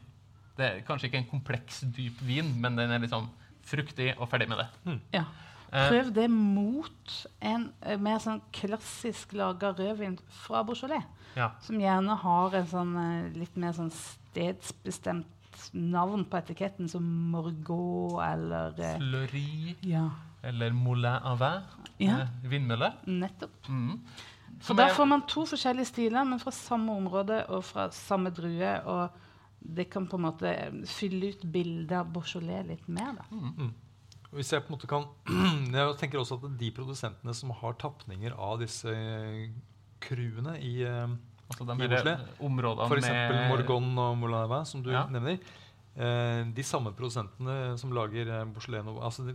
Det 0.57 0.65
er 0.71 0.85
kanskje 0.87 1.11
ikke 1.11 1.19
en 1.19 1.31
kompleks, 1.33 1.81
dyp 1.93 2.21
vin, 2.25 2.53
men 2.63 2.77
den 2.79 2.91
er 2.95 3.03
liksom 3.03 3.29
fruktig 3.67 4.13
og 4.19 4.29
ferdig 4.31 4.49
med 4.49 4.59
det. 4.63 5.01
ja. 5.19 5.25
Eh, 5.75 5.89
Prøv 5.91 6.13
det 6.15 6.29
mot 6.31 7.15
en 7.43 7.73
eh, 7.83 7.97
mer 7.99 8.21
sånn 8.23 8.41
klassisk 8.55 9.33
laga 9.35 9.73
rødvin 9.75 10.17
fra 10.45 10.63
Beaujolais. 10.63 11.03
ja. 11.35 11.51
Som 11.61 11.81
gjerne 11.83 12.15
har 12.23 12.55
en 12.55 12.67
sånn 12.71 12.93
eh, 12.97 13.33
litt 13.41 13.57
mer 13.59 13.73
sånn 13.75 13.91
stedsbestemt 13.91 15.27
navn 15.73 16.25
på 16.31 16.37
etiketten, 16.39 16.89
som 16.89 17.03
Morgot 17.33 18.21
eller 18.27 18.75
eh, 18.81 18.97
Fleury 18.99 19.77
Ja, 19.83 20.09
eller 20.43 20.73
Moulin 20.73 21.21
à 21.25 21.35
vin. 21.41 21.63
Ja. 22.07 22.19
eh, 22.21 22.29
vindmølle. 22.51 22.93
nettopp. 23.07 23.69
Mm. 23.69 24.01
Så 24.61 24.67
Som 24.69 24.77
da 24.77 24.87
er- 24.89 24.95
får 24.95 25.05
man 25.09 25.23
to 25.29 25.45
forskjellige 25.47 25.85
stiler, 25.87 26.25
men 26.25 26.39
fra 26.41 26.51
samme 26.51 26.93
område 26.93 27.47
og 27.49 27.65
fra 27.65 27.89
samme 27.91 28.31
drue. 28.31 28.75
Og 28.87 29.11
det 29.77 29.89
kan 29.91 30.07
på 30.07 30.17
en 30.17 30.23
måte 30.23 30.47
eh, 30.49 30.73
fylle 30.87 31.29
ut 31.35 31.43
bildet 31.53 31.93
av 31.99 32.13
Beaujolais 32.13 32.67
litt 32.67 32.89
mer. 32.89 33.15
da. 33.19 33.25
Hvis 34.33 34.53
jeg 34.53 34.63
på 34.63 34.73
en 34.73 34.77
måte 34.79 34.87
kan 34.91 35.05
Jeg 35.73 35.97
tenker 35.99 36.19
også 36.19 36.35
at 36.45 36.59
de 36.59 36.71
produsentene 36.71 37.35
som 37.35 37.51
har 37.51 37.73
tapninger 37.79 38.33
av 38.37 38.59
disse 38.61 38.91
crewene 40.01 40.57
i 40.61 40.85
Altså 41.51 41.67
de 41.69 41.89
her 41.89 42.23
områdene 42.41 42.87
F.eks. 42.89 43.09
med 43.09 43.49
Morgon 43.53 43.99
og 43.99 44.17
Moulin 44.19 44.65
som 44.67 44.83
du 44.83 44.91
Ja. 44.91 45.05
nevner. 45.13 45.39
Eh, 45.97 46.45
de 46.57 46.63
samme 46.67 46.91
produsentene 46.97 47.77
som 47.79 47.93
lager 47.95 48.27
eh, 48.27 48.45
Nouveau 48.83 49.03
altså 49.05 49.29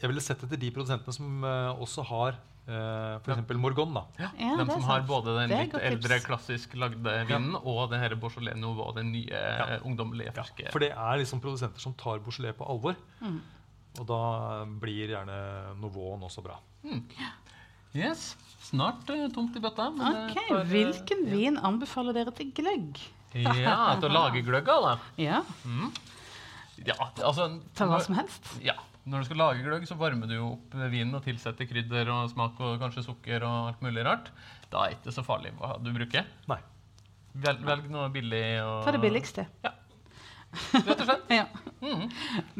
Jeg 0.00 0.08
ville 0.08 0.20
sett 0.22 0.42
etter 0.44 0.56
de 0.56 0.70
produsentene 0.70 1.12
som 1.12 1.42
eh, 1.44 1.80
også 1.82 2.04
har 2.06 2.36
eh, 2.68 3.16
f.eks. 3.24 3.54
Morgon. 3.58 3.92
da. 3.94 4.04
Ja, 4.18 4.28
Ja, 4.38 4.56
de 4.56 4.64
det 4.68 4.72
som 4.76 4.82
har 4.86 5.00
både 5.08 5.34
den 5.40 5.50
litt 5.50 5.74
eldre, 5.74 6.18
tips. 6.20 6.26
klassisk 6.26 6.74
lagde 6.76 7.02
vinen 7.26 7.56
og 7.56 7.90
den 7.90 8.00
her 8.00 8.14
Beaujolais 8.14 8.54
Nouveau, 8.56 8.92
den 8.94 9.10
nye 9.12 9.28
ja. 9.32 9.80
ungdommelige, 9.82 10.32
ferske. 10.32 10.70
For 10.70 10.78
det 10.78 10.92
er 10.92 11.18
liksom 11.18 11.40
produsenter 11.40 11.80
som 11.80 11.92
tar 11.94 12.20
Beaujolais 12.20 12.54
på 12.56 12.64
alvor. 12.70 12.94
Mm. 13.20 13.40
Og 13.98 14.06
da 14.06 14.64
blir 14.80 15.08
gjerne 15.10 15.74
Nouveau 15.80 16.14
også 16.22 16.42
bra. 16.44 16.60
Yes. 17.92 18.36
Snart 18.70 19.08
eh, 19.10 19.26
tomt 19.34 19.56
i 19.58 19.62
bøtta. 19.62 19.88
men 19.94 20.06
Ok, 20.30 20.36
tar, 20.36 20.60
Hvilken 20.70 21.24
Hvilken 21.24 21.24
vin 21.32 21.58
anbefaler 21.58 22.16
dere 22.16 22.34
til 22.36 22.52
gløgg? 22.54 23.00
Ja, 23.34 23.96
til 24.00 24.08
å 24.08 24.12
lage 24.14 24.42
gløgg 24.46 24.68
av, 24.70 24.86
da. 24.86 24.94
Ja, 25.20 25.42
Ja, 26.80 26.94
altså 27.20 27.50
Ta 27.76 27.86
hva 27.90 27.98
som 28.02 28.16
helst. 28.16 28.46
Ja. 28.64 28.78
Når 29.10 29.22
du 29.22 29.28
skal 29.30 29.40
lage 29.40 29.62
gløgg, 29.64 29.84
så 29.88 29.96
varmer 29.98 30.28
du 30.28 30.34
jo 30.36 30.46
opp 30.54 30.74
vinen 30.92 31.14
og 31.16 31.22
tilsetter 31.24 31.66
krydder 31.68 32.08
og 32.12 32.30
smak 32.32 32.58
og 32.62 32.78
kanskje 32.82 33.04
sukker 33.06 33.42
og 33.48 33.70
alt 33.72 33.82
mulig 33.84 34.04
rart. 34.06 34.28
Da 34.70 34.84
er 34.86 34.92
det 34.94 35.00
ikke 35.00 35.14
så 35.16 35.24
farlig 35.26 35.52
hva 35.58 35.74
du 35.82 35.90
bruker. 35.96 36.28
Nei. 36.50 36.58
Velg, 37.40 37.62
velg 37.66 37.90
noe 37.92 38.08
billig 38.12 38.42
og 38.64 38.84
Ta 38.84 38.92
det 38.94 39.00
billigste. 39.02 39.46
Rett 40.50 41.00
og 41.00 41.06
slett. 41.06 41.28
Ja. 41.30 41.44
Mm. 41.80 42.08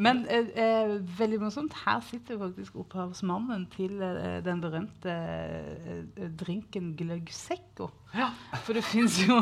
Men 0.01 0.21
eh, 0.31 0.47
eh, 0.57 0.91
veldig 1.19 1.37
morsomt. 1.43 1.73
Her 1.83 1.99
sitter 2.07 2.39
faktisk 2.39 2.77
opphavsmannen 2.81 3.65
til 3.73 3.99
eh, 4.01 4.37
den 4.45 4.61
berømte 4.63 5.11
eh, 5.11 6.21
drinken 6.39 6.93
gløgg 6.97 7.29
secco. 7.35 7.89
Ja. 8.15 8.29
For 8.65 8.75
det 8.75 8.83
fins 8.87 9.19
jo 9.23 9.37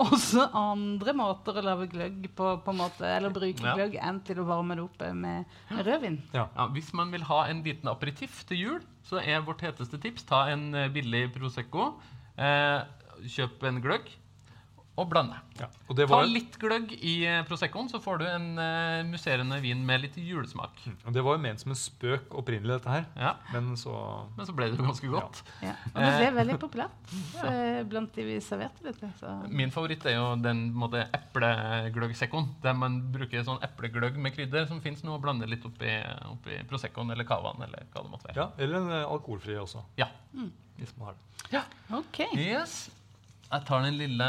også 0.00 0.46
andre 0.56 1.12
måter 1.18 1.58
å 1.60 1.64
lage 1.66 1.88
gløgg 1.92 2.28
på, 2.38 2.52
på 2.64 2.74
måte, 2.78 3.04
eller 3.18 3.34
bruke 3.34 3.66
Ja. 3.66 3.74
gløgg 3.76 3.98
enn 4.00 4.22
til 4.26 4.40
å 4.42 4.46
varme 4.48 4.78
det 4.78 4.86
opp 4.86 5.02
med 5.18 5.58
rødvin. 5.82 6.20
Ja. 6.34 6.46
Ja, 6.54 6.68
hvis 6.74 6.92
man 6.96 7.10
vil 7.14 7.26
ha 7.28 7.42
en 7.50 7.64
liten 7.66 7.90
aperitiff 7.90 8.44
til 8.48 8.62
jul, 8.62 8.80
så 9.06 9.20
er 9.20 9.42
vårt 9.46 9.62
heteste 9.66 9.98
tips 10.02 10.24
ta 10.30 10.46
en 10.54 10.70
eh, 10.74 10.88
billig 10.94 11.26
Prosecco. 11.34 11.92
Eh, 12.38 12.80
kjøp 13.26 13.62
en 13.66 13.82
gløgg. 13.82 14.08
Og 14.98 15.06
blande. 15.10 15.36
Ja. 15.58 15.68
Og 15.88 15.96
det 15.98 16.06
Ta 16.10 16.18
litt 16.26 16.56
gløgg 16.60 16.92
i 16.96 17.14
eh, 17.26 17.40
Proseccoen, 17.46 17.88
så 17.90 18.00
får 18.02 18.20
du 18.20 18.24
en 18.28 18.46
uh, 18.58 19.06
musserende 19.06 19.58
vin 19.62 19.80
med 19.86 20.02
litt 20.04 20.16
julesmak. 20.18 20.80
og 21.04 21.14
det 21.14 21.22
var 21.24 21.36
jo 21.36 21.42
ment 21.44 21.62
som 21.62 21.72
en 21.74 21.78
spøk 21.78 22.34
opprinnelig, 22.38 22.78
dette 22.78 22.92
her. 22.92 23.06
Ja, 23.18 23.32
Men 23.54 23.76
så 23.78 23.94
Men 24.36 24.48
så 24.48 24.54
ble 24.56 24.70
det 24.72 24.78
jo 24.78 24.88
ganske 24.88 25.10
godt. 25.12 25.42
Ja. 25.62 25.76
Og 25.92 26.00
det 26.02 26.10
ble 26.16 26.32
veldig 26.40 26.58
populært 26.62 27.14
eh, 27.46 27.80
blant 27.88 28.14
de 28.18 28.26
vi 28.26 28.40
serverte. 28.44 28.82
Vet 28.88 29.00
du. 29.02 29.08
Så. 29.20 29.34
Min 29.48 29.72
favoritt 29.74 30.06
er 30.08 30.18
jo 30.18 30.26
den 30.42 30.66
eplegløggsekkoen. 30.74 32.50
Der 32.64 32.76
man 32.78 33.00
bruker 33.14 33.46
sånn 33.46 33.62
eplegløgg 33.64 34.18
med 34.18 34.34
krydder 34.36 34.66
som 34.70 34.82
fins 34.84 35.04
nå, 35.06 35.14
og 35.14 35.22
blander 35.24 35.50
litt 35.50 35.66
oppi, 35.68 35.94
oppi 36.32 36.58
Proseccoen 36.68 37.14
eller 37.14 37.28
cavaen 37.28 37.62
eller 37.68 37.86
hva 37.92 38.02
det 38.04 38.12
måtte 38.12 38.30
være. 38.30 38.42
Ja, 38.42 38.50
Eller 38.58 38.82
en 38.82 38.92
eh, 38.98 39.06
alkoholfri 39.06 39.58
også, 39.62 39.86
Ja. 40.00 40.10
hvis 40.78 40.94
man 40.98 41.12
har 41.12 41.18
det. 41.18 41.64
OK. 41.94 42.24
Yes. 42.36 42.88
Jeg 43.48 43.64
tar 43.64 43.80
den 43.80 43.94
lille, 43.96 44.26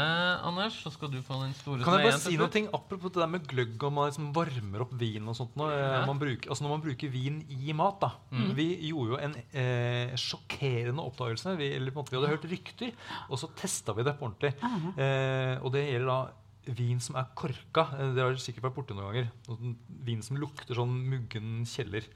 Anders, 0.48 0.78
så 0.80 0.88
skal 0.94 1.10
du 1.12 1.18
få 1.20 1.36
den 1.42 1.50
store 1.52 1.84
Kan 1.84 1.98
jeg 1.98 2.06
bare 2.08 2.20
si 2.22 2.38
noe 2.40 2.48
ting 2.48 2.70
apropos 2.72 3.12
det 3.12 3.20
der 3.20 3.28
med 3.28 3.42
gløgg 3.50 3.82
og 3.84 3.92
man 3.92 4.08
liksom 4.08 4.30
varmer 4.32 4.84
opp 4.86 4.94
vin 4.96 5.28
og 5.28 5.36
sånt? 5.36 5.52
Nå, 5.60 5.66
eh, 5.68 5.76
Ja. 5.76 6.06
man 6.08 6.18
bruker, 6.22 6.48
altså 6.48 6.64
når 6.64 6.72
man 6.72 6.84
bruker 6.86 7.12
vin 7.12 7.36
i 7.52 7.74
mat 7.76 8.00
da. 8.00 8.10
Mm. 8.32 8.54
Vi 8.56 8.66
gjorde 8.88 9.10
jo 9.12 9.18
en 9.26 9.34
eh, 9.52 10.14
sjokkerende 10.16 11.04
oppdagelse. 11.04 11.52
Vi, 11.60 11.68
eller 11.76 11.92
på 11.92 12.00
en 12.00 12.04
måte, 12.06 12.14
vi 12.16 12.20
hadde 12.22 12.32
hørt 12.32 12.48
rykter, 12.48 12.92
og 13.28 13.36
så 13.42 13.50
testa 13.60 13.92
vi 13.92 14.06
det 14.08 14.16
på 14.16 14.24
ordentlig. 14.30 14.54
Aha. 14.64 14.94
Eh, 14.96 15.54
og 15.60 15.72
det 15.76 15.84
gjelder 15.90 16.08
da 16.14 16.74
vin 16.80 17.00
som 17.00 17.16
er 17.20 17.28
korka. 17.36 17.86
Eh, 18.00 18.14
Dere 18.16 18.30
har 18.32 18.40
sikkert 18.40 18.70
vært 18.70 18.78
borti 18.80 18.96
noen 18.96 19.12
ganger. 19.12 19.76
Vin 20.08 20.22
som 20.24 20.40
lukter 20.40 20.74
sånn 20.80 20.96
muggen 21.12 21.66
kjeller. 21.68 22.08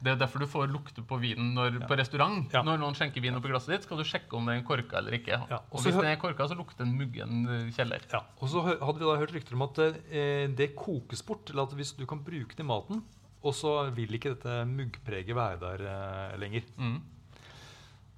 Det 0.00 0.14
er 0.14 0.20
derfor 0.20 0.40
du 0.40 0.48
får 0.48 0.70
lukte 0.72 1.02
på 1.04 1.18
vinen 1.20 1.52
når, 1.56 1.82
på 1.88 1.96
restaurant. 2.00 2.48
Ja. 2.54 2.62
Når 2.64 2.80
noen 2.80 2.96
skjenker 2.96 3.20
vin 3.20 3.36
oppi 3.36 3.50
glasset 3.52 3.74
ditt, 3.74 3.84
skal 3.84 4.00
du 4.00 4.06
sjekke 4.08 4.38
om 4.38 4.48
den 4.48 4.62
er 4.62 4.66
korka 4.66 4.96
eller 5.02 5.18
ikke. 5.18 5.36
Ja. 5.36 5.60
Og 5.68 5.76
Også 5.76 5.90
hvis 5.90 5.98
det 5.98 6.04
den 6.06 6.12
er 6.14 6.20
korka, 6.22 6.48
så 6.48 6.56
lukter 6.56 6.86
den 6.86 6.96
muggen 6.96 7.70
kjeller. 7.76 8.06
Ja, 8.12 8.22
og 8.40 8.52
så 8.52 8.64
hadde 8.70 8.96
vi 8.96 9.06
da 9.06 9.18
hørt 9.20 9.34
rykter 9.36 9.58
om 9.58 9.66
at 9.68 9.80
eh, 9.84 10.46
det 10.56 10.72
kokes 10.78 11.24
bort. 11.28 11.52
Eller 11.52 11.68
at 11.68 11.76
hvis 11.76 11.92
du 11.98 12.06
kan 12.08 12.24
bruke 12.24 12.56
det 12.56 12.64
i 12.64 12.70
maten, 12.70 13.04
og 13.40 13.56
så 13.56 13.76
vil 13.96 14.16
ikke 14.16 14.34
dette 14.34 14.62
muggpreget 14.68 15.36
være 15.36 15.60
der 15.62 15.86
eh, 15.92 16.36
lenger. 16.40 16.66
Mm. 16.80 16.98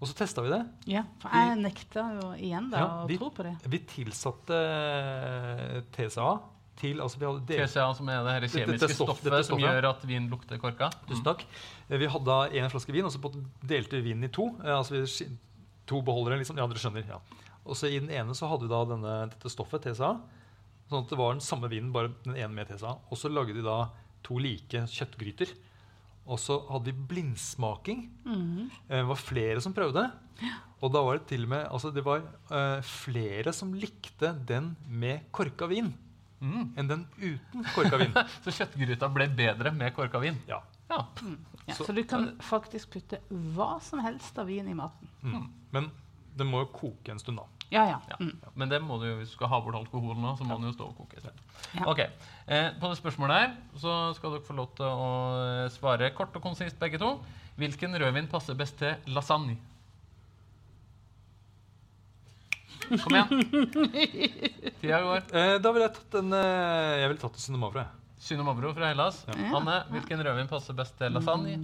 Og 0.03 0.09
så 0.11 0.17
testa 0.19 0.43
vi 0.43 0.51
det. 0.51 0.63
Ja, 0.91 1.05
for 1.23 1.31
jeg 1.31 1.59
nekta 1.63 2.07
jo 2.17 2.33
igjen 2.35 2.73
da 2.73 2.81
Ja, 2.81 2.87
å 3.05 3.11
tro 3.11 3.29
på 3.35 3.45
det. 3.47 3.53
Vi 3.71 3.79
tilsatte 3.87 4.59
eh, 4.59 5.77
TCA 5.95 6.33
til 6.81 7.01
altså 7.05 7.19
vi 7.21 7.27
hadde 7.29 7.47
delt, 7.47 7.71
TCA, 7.71 7.85
som 7.95 8.09
er 8.09 8.23
det 8.25 8.33
her 8.33 8.47
kjemiske 8.49 8.81
dette 8.81 8.95
stoff- 8.97 9.11
stoffet 9.13 9.29
dette 9.31 9.45
som 9.47 9.59
gjør 9.61 9.89
at 9.91 10.05
vin 10.09 10.29
lukter 10.33 10.59
korka. 10.59 10.89
Tusen 11.09 11.25
takk. 11.27 11.45
Eh, 11.89 11.99
Vi 11.99 12.07
hadde 12.07 12.37
én 12.53 12.65
en 12.65 12.71
flaske 12.73 12.93
vin, 12.93 13.05
og 13.05 13.13
så 13.13 13.21
delte 13.63 13.99
vi 14.01 14.03
vinen 14.13 14.25
i 14.25 14.29
to. 14.33 14.49
Eh, 14.65 14.73
altså 14.77 14.97
vi, 14.97 15.29
to 15.87 16.01
beholdere, 16.03 16.39
liksom. 16.41 16.57
Ja, 16.57 16.67
dere 16.67 16.79
skjønner. 16.83 17.07
ja. 17.07 17.19
Og 17.65 17.77
så 17.77 17.87
I 17.93 17.99
den 18.01 18.11
ene 18.11 18.35
så 18.35 18.49
hadde 18.51 18.63
vi 18.67 18.73
da 18.73 18.85
denne, 18.85 19.17
dette 19.31 19.51
stoffet, 19.53 19.83
TCA. 19.85 20.17
Sånn 20.91 21.05
at 21.05 21.11
det 21.11 21.19
var 21.19 21.33
den 21.37 21.41
samme 21.45 21.69
vinen, 21.71 21.93
bare 21.93 22.11
den 22.25 22.35
ene 22.37 22.53
med 22.55 22.67
TCA. 22.69 22.97
Og 23.11 23.17
så 23.21 23.31
lagde 23.31 23.55
de 23.55 23.63
da 23.63 23.91
to 24.25 24.39
like 24.39 24.87
kjøttgryter. 24.91 25.53
Og 26.27 26.39
så 26.39 26.57
hadde 26.71 26.91
vi 26.91 27.07
blindsmaking. 27.13 28.09
Mm. 28.25 28.71
Eh, 28.89 28.97
Det 29.03 29.07
var 29.07 29.17
flere 29.17 29.61
som 29.61 29.75
prøvde. 29.75 30.11
Og 30.83 30.91
da 30.93 31.03
var 31.03 31.19
det 31.19 31.27
til 31.29 31.45
og 31.45 31.49
med 31.53 31.69
altså 31.71 31.93
det 31.95 32.03
var 32.05 32.23
uh, 32.51 32.81
flere 32.83 33.53
som 33.55 33.73
likte 33.75 34.33
den 34.49 34.73
med 34.89 35.29
korka 35.31 35.69
vin 35.71 35.93
Mm. 36.43 36.73
enn 36.77 36.89
den 36.91 37.07
uten 37.23 37.65
korka 37.75 37.99
vin. 38.03 38.13
Så 38.45 38.51
kjøttgryta 38.57 39.09
ble 39.15 39.29
bedre 39.31 39.71
med 39.73 39.95
korka 39.95 40.19
vin. 40.23 40.37
Ja. 40.49 40.59
Ja. 40.91 41.05
Ja, 41.69 41.75
Så- 41.79 41.87
så, 41.87 41.95
du 41.95 42.03
kan 42.05 42.33
faktisk 42.43 42.91
putte 42.93 43.21
hva 43.31 43.77
som 43.81 44.01
helst 44.03 44.37
av 44.43 44.47
vin 44.51 44.67
i 44.69 44.75
maten. 44.75 45.09
Mm. 45.23 45.47
Men 45.71 45.91
den 46.37 46.49
må 46.51 46.65
jo 46.65 46.69
koke 46.75 47.13
en 47.15 47.21
stund, 47.23 47.39
da. 47.39 47.45
Ja, 47.73 47.85
ja. 47.89 48.01
Ja. 48.11 48.17
Mm. 48.21 48.35
Men 48.59 48.69
det 48.69 48.83
må 48.85 48.99
du 49.01 49.07
jo, 49.07 49.15
hvis 49.21 49.31
du 49.31 49.37
skal 49.39 49.49
ha 49.49 49.61
bort 49.65 49.77
alkoholen 49.79 50.21
nå, 50.21 50.35
så 50.37 50.45
må 50.45 50.59
den 50.59 50.67
jo 50.69 50.75
stå 50.75 50.89
og 50.91 50.97
koke. 50.99 51.23
Ja. 51.73 51.87
Ok, 51.89 52.01
eh, 52.49 52.73
På 52.81 52.91
det 52.91 52.99
spørsmålet 52.99 53.39
her 53.39 53.55
så 53.81 53.95
skal 54.19 54.35
dere 54.35 54.45
få 54.45 54.57
lov 54.59 54.75
til 54.77 54.85
å 54.91 55.09
eh, 55.65 55.69
svare 55.73 56.11
kort 56.17 56.35
og 56.37 56.43
konsist 56.45 56.77
begge 56.83 56.99
to. 57.01 57.15
Hvilken 57.57 57.95
rødvin 58.01 58.29
passer 58.33 58.55
best 58.59 58.77
til 58.83 58.97
lasagne? 59.07 59.57
Kom 63.03 63.15
igjen. 63.17 63.43
Tida 64.81 65.01
går. 65.03 65.25
Eh, 65.33 65.57
da 65.63 65.73
ville 65.73 65.87
jeg 65.87 65.95
tatt 65.97 66.17
en 66.21 66.35
eh, 66.37 67.01
Jeg 67.03 67.11
ville 67.13 67.23
tatt 67.23 67.39
en 67.39 67.45
Synomavro. 67.47 67.85
Synomavro 68.23 68.73
fra 68.77 68.91
Hellas. 68.93 69.23
Ja. 69.31 69.51
Anne, 69.59 69.79
hvilken 69.91 70.23
rødvin 70.27 70.51
passer 70.51 70.77
best 70.79 70.95
til 71.01 71.15
lasagne? 71.15 71.57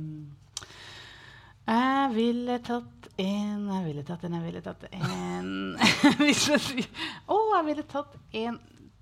Jeg 1.69 2.11
ville 2.15 2.59
tatt 2.65 3.09
en 3.21 3.69
Jeg 3.69 3.85
ville 3.85 4.05
tatt 4.09 4.25
en 4.25 4.37
Jeg 4.39 4.45
ville 4.47 4.63
tatt 4.65 4.87
en 4.89 5.51
Hvis 6.23 6.47
jeg 6.49 6.63
sier 6.65 7.07
Å, 7.29 7.37
jeg 7.59 7.67
ville 7.69 7.85
tatt 7.91 8.17
en 8.41 8.59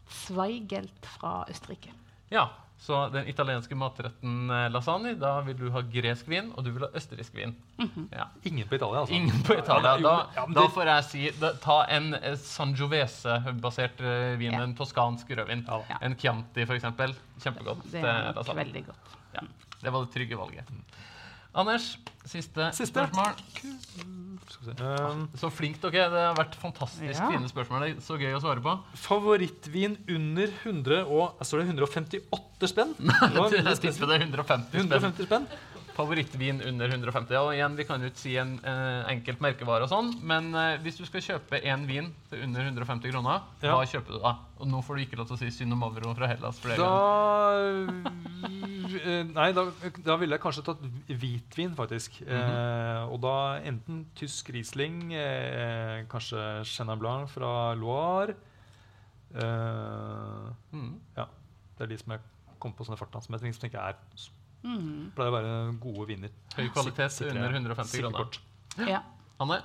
Zweigelt 0.06 1.06
fra 1.16 1.40
Østerrike. 1.50 1.90
Ja, 2.30 2.44
så 2.86 3.08
den 3.10 3.26
italienske 3.26 3.74
matretten 3.74 4.50
eh, 4.50 4.68
lasagne, 4.70 5.16
da 5.18 5.40
vil 5.46 5.56
du 5.58 5.70
ha 5.74 5.80
gresk 5.90 6.28
vin, 6.30 6.52
og 6.54 6.62
du 6.62 6.70
vil 6.70 6.84
ha 6.86 6.90
østerriksk 6.94 7.34
vin. 7.34 7.54
Ja. 8.14 8.28
Ingen 8.46 8.68
på 8.70 8.78
Italia, 8.78 9.00
altså. 9.02 9.16
Ingen 9.16 9.42
på 9.46 9.56
Italia. 9.58 9.96
Da, 10.04 10.12
ja, 10.36 10.44
da 10.54 10.66
får 10.70 10.90
jeg 10.92 11.06
si 11.08 11.24
da, 11.40 11.50
Ta 11.64 11.80
en 11.96 12.12
eh, 12.20 12.36
Sangiovese-basert 12.38 14.04
eh, 14.06 14.36
vin, 14.38 14.54
Ja. 14.54 14.62
en 14.62 14.76
toskansk 14.78 15.34
rødvin. 15.34 15.66
En 15.98 16.14
Chianti, 16.20 16.62
f.eks. 16.62 16.86
Kjempegodt. 17.42 17.82
Det 17.90 18.04
det, 18.06 18.14
er 18.46 18.60
veldig 18.62 18.84
godt. 18.86 19.18
Ja, 19.34 19.42
det 19.82 19.92
var 19.92 20.06
det 20.06 20.14
trygge 20.14 20.38
valget. 20.38 20.70
Anders, 21.56 21.96
siste, 22.28 22.70
Siste. 22.76 22.92
spørsmål. 22.92 23.38
Se. 24.46 24.74
Um, 24.82 25.28
Så 25.38 25.48
flink 25.50 25.78
dere 25.82 26.04
er. 26.04 26.10
Det 26.12 26.22
har 26.26 26.34
vært 26.38 26.54
fantastisk 26.60 27.14
Ja. 27.16 27.28
fine 27.30 27.48
spørsmål. 27.48 27.80
Det 27.86 27.96
er 27.96 28.00
så 28.04 28.18
gøy 28.20 28.34
å 28.36 28.40
svare 28.42 28.62
på. 28.62 28.74
favorittvin 28.94 29.96
under 30.08 30.52
100 30.64 31.06
og 31.06 31.38
Står 31.42 31.62
det 31.62 31.68
158 31.74 32.68
spenn? 32.68 32.94
Nei, 33.00 33.50
Jeg 33.62 33.80
tipper 33.80 34.06
det 34.06 34.20
er 34.20 34.26
150 34.26 34.68
spenn. 34.70 34.90
150 34.90 35.26
spenn? 35.30 35.46
Favorittvin 35.96 36.58
under 36.68 36.90
150. 36.92 37.36
Og 37.40 37.54
igjen, 37.56 37.76
vi 37.78 37.84
kan 37.88 38.02
jo 38.04 38.10
ikke 38.10 38.20
si 38.20 38.34
en 38.36 38.50
eh, 38.60 39.06
enkelt 39.14 39.40
merkevare 39.40 39.86
og 39.86 39.90
sånn, 39.90 40.10
men 40.28 40.50
eh, 40.54 40.74
hvis 40.84 40.98
du 41.00 41.06
skal 41.08 41.22
kjøpe 41.24 41.60
én 41.64 41.86
vin 41.88 42.10
til 42.30 42.42
under 42.44 42.66
150 42.68 43.10
kroner, 43.14 43.46
Ja. 43.64 43.72
hva 43.78 43.86
kjøper 43.88 44.12
du 44.12 44.20
da? 44.20 44.34
Og 44.60 44.68
nå 44.68 44.82
får 44.84 44.96
du 44.96 45.02
ikke 45.06 45.16
lov 45.20 45.26
til 45.30 45.36
å 45.36 45.40
si 45.40 45.50
Synomavro 45.56 46.12
fra 46.16 46.28
Hellas 46.30 46.60
flere 46.60 46.76
Da 46.76 46.90
ganger. 46.90 48.12
eh, 49.06 49.22
Nei, 49.32 49.48
da, 49.56 49.64
da 50.04 50.16
ville 50.20 50.36
jeg 50.36 50.42
kanskje 50.44 50.64
tatt 50.68 50.84
hvitvin, 51.08 51.72
faktisk. 51.76 52.20
eh, 52.26 53.02
og 53.08 53.20
da 53.24 53.34
enten 53.64 54.04
tysk 54.16 54.52
Riesling, 54.54 55.12
eh, 55.16 56.04
kanskje 56.12 56.44
Chenin 56.68 56.98
Blanc 57.00 57.28
fra 57.32 57.72
Loire 57.74 58.36
eh, 59.34 60.52
Mm. 60.72 60.94
Ja. 61.16 61.26
Det 61.76 61.84
er 61.84 61.86
de 61.92 61.98
som 61.98 62.12
jeg 62.12 62.20
kom 62.60 62.72
på 62.72 62.84
sånne 62.86 62.98
farta, 63.00 63.20
som 63.22 63.34
jeg 63.36 63.52
tenker 63.60 63.78
er 63.80 63.96
Mm. 64.64 65.10
pleier 65.14 65.30
å 65.30 65.34
være 65.36 65.78
gode 65.82 66.06
viner. 66.08 66.30
Høy 66.56 66.68
kvalitet 66.74 67.12
Sik- 67.14 67.28
under 67.30 67.52
150 67.52 67.90
sikre 67.92 68.08
kroner. 68.08 68.24
kort. 68.24 68.40
Ja. 68.88 69.02
Anne? 69.40 69.60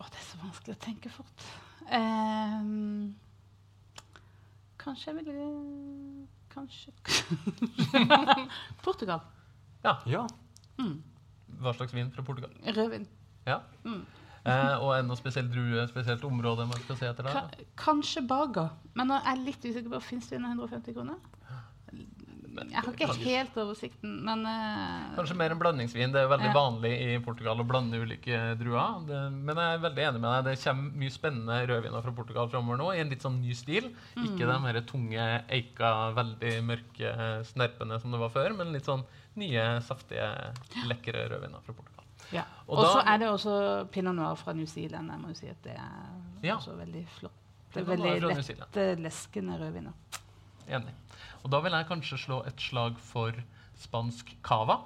Å, 0.00 0.06
det 0.08 0.18
er 0.18 0.24
så 0.26 0.40
vanskelig 0.42 0.74
å 0.76 0.80
tenke 0.82 1.12
fort. 1.12 1.44
Um, 1.90 3.14
kanskje 4.80 5.10
jeg 5.12 5.16
ville 5.20 5.48
Kanskje 6.50 6.90
Portugal. 8.84 9.20
Ja. 9.84 9.94
Ja. 10.10 10.24
Mm. 10.80 10.96
Hva 11.60 11.72
slags 11.76 11.94
vin 11.94 12.10
fra 12.14 12.24
Portugal? 12.26 12.50
Rødvin. 12.66 13.06
Ja. 13.46 13.60
Mm. 13.84 14.02
Eh, 14.40 14.74
og 14.80 14.94
er 14.94 15.02
det 15.02 15.08
noe 15.10 15.18
spesielt 15.20 15.50
drue, 15.52 15.82
spesielt 15.90 16.22
område 16.24 16.64
man 16.66 16.80
skal 16.86 16.96
se 16.96 17.08
etter 17.10 17.28
Ka 17.28 17.42
kanskje 17.78 18.22
Baga. 18.26 18.70
Men 18.96 19.10
nå 19.12 19.18
er 19.20 19.34
jeg 19.34 19.44
litt 19.44 19.66
usikker 19.68 19.92
på 19.92 20.00
Fins 20.06 20.30
det 20.30 20.38
under 20.40 20.54
150 20.56 20.96
kroner? 20.96 21.20
Jeg 22.50 22.82
har 22.82 22.92
ikke 22.92 23.06
helt 23.24 23.56
oversikten, 23.62 24.14
men 24.26 24.40
uh, 24.44 25.14
Kanskje 25.16 25.36
mer 25.38 25.52
en 25.54 25.58
blandingsvin. 25.60 26.10
Det 26.12 26.20
er 26.24 26.28
veldig 26.32 26.48
Ja. 26.50 26.54
vanlig 26.56 26.90
i 27.00 27.18
Portugal 27.22 27.60
å 27.62 27.66
blande 27.68 28.00
ulike 28.02 28.40
druer. 28.58 29.06
Det, 29.06 29.20
men 29.32 29.56
jeg 29.56 29.74
er 29.76 29.82
veldig 29.84 30.04
enig 30.08 30.20
med 30.20 30.30
deg. 30.44 30.48
Det 30.50 30.64
kommer 30.64 30.98
mye 31.04 31.14
spennende 31.14 31.58
rødviner 31.70 32.02
fra 32.02 32.12
Portugal 32.16 32.48
framover 32.50 32.80
nå, 32.82 32.88
i 32.96 33.00
en 33.04 33.08
litt 33.12 33.22
sånn 33.22 33.40
ny 33.40 33.54
stil. 33.54 33.86
Ikke 34.18 34.48
de 34.50 34.58
her 34.66 34.80
tunge, 34.88 35.28
eika, 35.48 35.92
veldig 36.18 36.54
mørke, 36.66 37.12
snerpende 37.52 38.00
som 38.02 38.10
det 38.10 38.20
var 38.24 38.34
før, 38.34 38.56
men 38.58 38.72
litt 38.74 38.84
sånn 38.90 39.04
nye, 39.38 39.68
saftige, 39.86 40.26
lekre 40.90 41.28
rødviner 41.30 41.62
fra 41.62 41.72
Portugal. 41.72 42.04
ja. 42.32 42.44
Og 42.66 42.82
så 42.84 43.00
er 43.06 43.18
det 43.18 43.28
også 43.30 43.54
pinot 43.90 44.14
noir 44.14 44.34
fra 44.36 44.52
New 44.52 44.66
Zealand. 44.66 45.10
Jeg 45.10 45.18
må 45.22 45.28
jo 45.28 45.34
si 45.38 45.48
at 45.48 45.62
det 45.62 45.76
er 45.78 46.42
Ja. 46.42 46.56
også 46.56 46.74
veldig 46.76 47.06
flott. 47.18 47.32
Det 47.72 47.82
er 47.82 47.96
veldig 47.96 48.20
lette, 48.58 48.96
leskende 48.98 49.54
rødviner. 49.58 49.92
Enig. 50.68 50.94
Og 51.44 51.52
da 51.52 51.60
vil 51.64 51.76
jeg 51.76 51.88
kanskje 51.88 52.20
slå 52.24 52.40
et 52.48 52.62
slag 52.62 52.96
for 53.10 53.36
spansk 53.80 54.32
cava. 54.46 54.80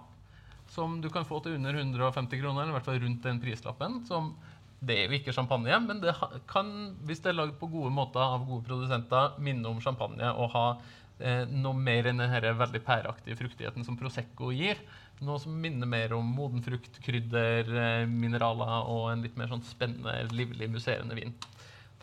Som 0.74 0.98
du 1.02 1.10
kan 1.12 1.26
få 1.26 1.40
til 1.44 1.58
under 1.58 1.76
150 1.76 2.40
kroner, 2.40 2.64
eller 2.64 2.74
i 2.74 2.76
hvert 2.78 2.88
fall 2.88 3.00
rundt 3.02 3.22
den 3.26 3.40
prislappen. 3.42 4.00
Som, 4.08 4.32
det 4.84 4.96
er 4.98 5.08
jo 5.08 5.18
ikke 5.18 5.34
champagne, 5.34 5.78
men 5.86 6.02
det 6.02 6.14
kan, 6.50 6.72
hvis 7.06 7.22
det 7.24 7.32
er 7.32 7.40
lagd 7.40 7.56
på 7.60 7.70
gode 7.72 7.92
måter 7.94 8.22
av 8.22 8.46
gode 8.48 8.66
produsenter, 8.66 9.38
minne 9.42 9.70
om 9.70 9.80
champagne 9.82 10.32
og 10.34 10.50
ha 10.54 10.66
eh, 11.20 11.44
noe 11.50 11.78
mer 11.78 12.10
enn 12.10 12.22
denne 12.22 12.54
veldig 12.58 12.82
pæreaktige 12.84 13.38
fruktigheten 13.38 13.86
som 13.86 13.98
Prosecco 14.00 14.50
gir. 14.54 14.80
Noe 15.24 15.38
som 15.38 15.54
minner 15.62 15.88
mer 15.88 16.12
om 16.16 16.26
moden 16.36 16.62
frukt, 16.64 16.98
krydder, 17.04 17.70
eh, 17.70 18.06
mineraler 18.10 18.90
og 18.90 19.12
en 19.12 19.22
litt 19.24 19.38
mer 19.38 19.52
sånn 19.52 19.62
spennende, 19.66 20.16
livlig, 20.34 20.70
musserende 20.72 21.18
vin. 21.18 21.36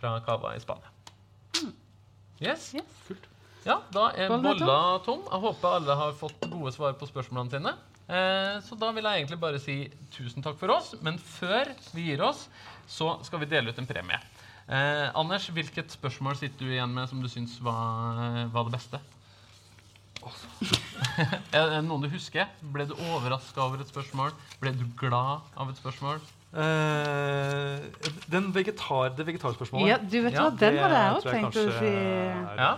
fra 0.02 0.16
Cava 0.26 0.56
i 0.58 0.60
Spania. 0.60 0.90
Yes. 2.42 2.72
Yes. 2.74 2.96
Kult. 3.06 3.31
Ja, 3.66 3.78
da 3.94 4.08
er 4.18 4.32
Bolla 4.42 4.78
tom. 5.06 5.22
Jeg 5.30 5.42
håper 5.44 5.76
alle 5.78 5.96
har 6.00 6.14
fått 6.18 6.48
gode 6.50 6.72
svar 6.74 6.96
på 6.98 7.08
spørsmålene 7.10 7.54
sine. 7.54 7.74
Eh, 8.12 8.58
så 8.66 8.76
da 8.80 8.90
vil 8.96 9.06
jeg 9.06 9.22
egentlig 9.22 9.40
bare 9.40 9.60
si 9.62 9.76
tusen 10.16 10.44
takk 10.44 10.58
for 10.60 10.74
oss. 10.74 10.94
Men 11.06 11.20
før 11.22 11.70
vi 11.94 12.08
gir 12.10 12.24
oss, 12.26 12.48
så 12.90 13.14
skal 13.26 13.44
vi 13.44 13.50
dele 13.52 13.70
ut 13.72 13.80
en 13.80 13.88
premie. 13.90 14.18
Eh, 14.72 15.08
Anders, 15.18 15.48
hvilket 15.54 15.94
spørsmål 15.94 16.38
sitter 16.40 16.66
du 16.66 16.74
igjen 16.74 16.94
med 16.96 17.10
som 17.12 17.22
du 17.22 17.30
syns 17.32 17.58
var, 17.64 18.48
var 18.54 18.68
det 18.70 18.76
beste? 18.80 19.02
er 21.58 21.72
det 21.72 21.80
noen 21.88 22.04
du 22.06 22.10
husker? 22.14 22.50
Ble 22.74 22.86
du 22.90 22.94
overraska 23.12 23.64
over 23.64 23.82
et 23.82 23.90
spørsmål? 23.90 24.34
Ble 24.62 24.74
du 24.78 24.84
glad 25.00 25.48
av 25.58 25.72
et 25.72 25.80
spørsmål? 25.82 26.22
Eh, 26.52 27.86
den 28.32 28.50
vegetar, 28.54 29.14
det 29.16 29.24
vegetarspørsmålet 29.30 29.88
Ja, 29.88 29.98
du 30.04 30.18
vet 30.26 30.36
Ja, 30.36 30.50
hva, 30.50 30.58
den 30.60 30.78
hadde 30.82 30.98
jeg 31.00 31.14
òg 31.16 31.22
tror 31.24 31.38
tenkt 31.38 31.60
å 31.62 31.64
si. 31.78 31.88
er- 31.88 32.60
Ja, 32.60 32.72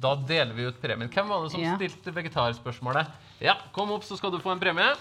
Da 0.00 0.14
deler 0.14 0.52
vi 0.54 0.66
ut 0.68 0.80
premien. 0.82 1.08
Hvem 1.08 1.28
var 1.28 1.42
det 1.44 1.52
som 1.52 1.60
Ja. 1.62 1.76
stilte 1.76 2.12
vegetarspørsmålet? 2.12 3.06
Ja, 3.40 3.54
kom 3.72 3.90
opp, 3.92 4.02
så 4.04 4.16
skal 4.18 4.30
du 4.30 4.38
få 4.38 4.52
en 4.52 4.60
premie. 4.60 4.92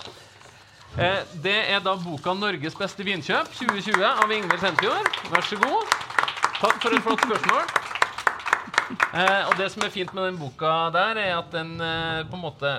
Eh, 0.97 1.23
det 1.43 1.69
er 1.69 1.79
da 1.81 1.95
boka 1.95 2.33
'Norges 2.33 2.73
beste 2.77 3.03
vinkjøp 3.03 3.47
2020' 3.51 4.03
av 4.23 4.31
Ingvild 4.31 4.59
Fentfjord. 4.59 5.09
Vær 5.29 5.41
så 5.43 5.57
god. 5.59 5.87
Takk 6.61 6.81
for 6.81 6.89
et 6.95 7.03
flott 7.03 7.19
spørsmål. 7.19 7.84
Eh, 8.85 9.43
og 9.49 9.55
det 9.57 9.71
som 9.73 9.81
er 9.81 9.93
fint 9.93 10.11
med 10.13 10.27
den 10.27 10.39
boka 10.39 10.71
der, 10.93 11.17
er 11.17 11.39
at 11.39 11.51
den 11.53 11.75
eh, 11.81 12.21
på 12.29 12.37
en 12.37 12.43
måte 12.43 12.73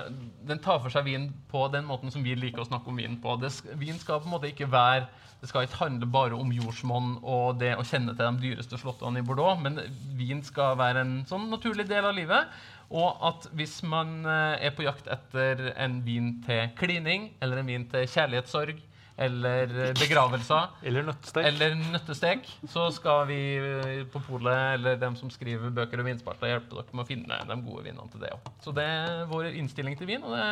den 0.47 0.61
tar 0.63 0.79
for 0.79 0.93
seg 0.93 1.03
vin 1.03 1.27
på 1.51 1.65
den 1.73 1.83
måten 1.87 2.13
som 2.13 2.23
vi 2.23 2.35
liker 2.39 2.63
å 2.63 2.67
snakke 2.69 2.87
om 2.91 2.99
vin 3.01 3.17
på. 3.19 3.35
Det, 3.41 3.51
vin 3.75 3.99
skal 3.99 4.21
på 4.21 4.29
en 4.29 4.37
måte 4.37 4.51
ikke 4.51 4.69
være 4.71 5.07
det 5.37 5.51
skal 5.51 5.67
ikke 5.67 5.83
handle 5.83 6.07
bare 6.09 6.37
om 6.37 6.49
jordsmonn 6.49 7.11
og 7.21 7.59
det 7.61 7.75
å 7.77 7.85
kjenne 7.85 8.15
til 8.17 8.25
de 8.39 8.47
dyreste 8.47 8.79
slottene 8.81 9.21
i 9.21 9.25
Bordeaux, 9.25 9.59
men 9.61 9.77
vin 10.17 10.41
skal 10.45 10.79
være 10.79 11.03
en 11.03 11.13
sånn 11.29 11.45
naturlig 11.51 11.85
del 11.91 12.07
av 12.09 12.15
livet. 12.17 12.55
Og 12.87 13.19
at 13.27 13.45
hvis 13.59 13.81
man 13.85 14.23
eh, 14.25 14.65
er 14.65 14.73
på 14.73 14.87
jakt 14.87 15.09
etter 15.11 15.73
en 15.75 15.99
vin 16.05 16.37
til 16.47 16.71
klining, 16.79 17.33
eller 17.43 17.61
en 17.61 17.69
vin 17.69 17.85
til 17.91 18.07
kjærlighetssorg, 18.07 18.79
eller 19.17 19.71
eh, 19.87 19.93
begravelser, 19.97 20.67
Eller 20.85 21.03
nøttestek. 21.07 21.45
eller 21.49 21.75
nøttestek, 21.93 22.49
så 22.69 22.87
skal 22.93 23.23
vi 23.29 23.39
eh, 23.57 24.03
på 24.13 24.21
polet 24.27 24.75
eller 24.77 24.99
dem 25.01 25.15
som 25.17 25.31
skriver 25.33 25.73
bøker 25.73 25.99
og 26.03 26.05
vinspalter, 26.05 26.51
hjelpe 26.53 26.75
dere 26.77 26.93
med 26.93 27.03
å 27.05 27.07
finne 27.09 27.39
de 27.49 27.57
gode 27.65 27.83
vinene 27.87 28.09
til 28.13 28.21
det 28.21 28.29
òg. 28.35 28.51
Så 28.61 28.73
det 28.77 28.85
er 28.85 29.23
vår 29.31 29.49
innstilling 29.57 29.97
til 29.97 30.07
vin, 30.11 30.23
og 30.23 30.35
det 30.37 30.47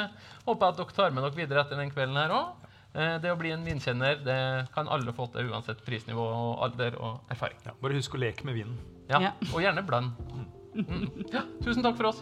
håper 0.47 0.65
jeg 0.65 0.73
at 0.73 0.79
dere 0.81 0.97
tar 0.97 1.13
med 1.13 1.27
dere 1.27 1.37
videre 1.43 1.61
etter 1.65 1.77
den 1.83 1.93
kvelden 1.93 2.17
her 2.17 2.33
òg. 2.33 2.71
Det 2.95 3.27
å 3.27 3.35
bli 3.35 3.49
en 3.51 3.65
vinkjenner 3.67 4.21
det 4.23 4.39
kan 4.71 4.87
alle 4.87 5.11
få 5.11 5.25
til 5.33 5.49
uansett 5.51 5.81
prisnivå 5.83 6.23
og 6.31 6.61
alder 6.63 6.95
og 6.95 7.25
erfaring. 7.33 7.57
Ja, 7.67 7.73
bare 7.81 7.97
husk 7.99 8.15
å 8.15 8.21
leke 8.21 8.45
med 8.47 8.55
vinen. 8.55 8.77
Ja, 9.11 9.19
Ja. 9.19 9.31
Og 9.51 9.59
gjerne 9.61 9.83
bland. 9.85 10.15
Mm. 10.31 11.25
Ja, 11.33 11.41
tusen 11.61 11.83
takk 11.83 11.97
for 11.99 12.07
oss. 12.13 12.21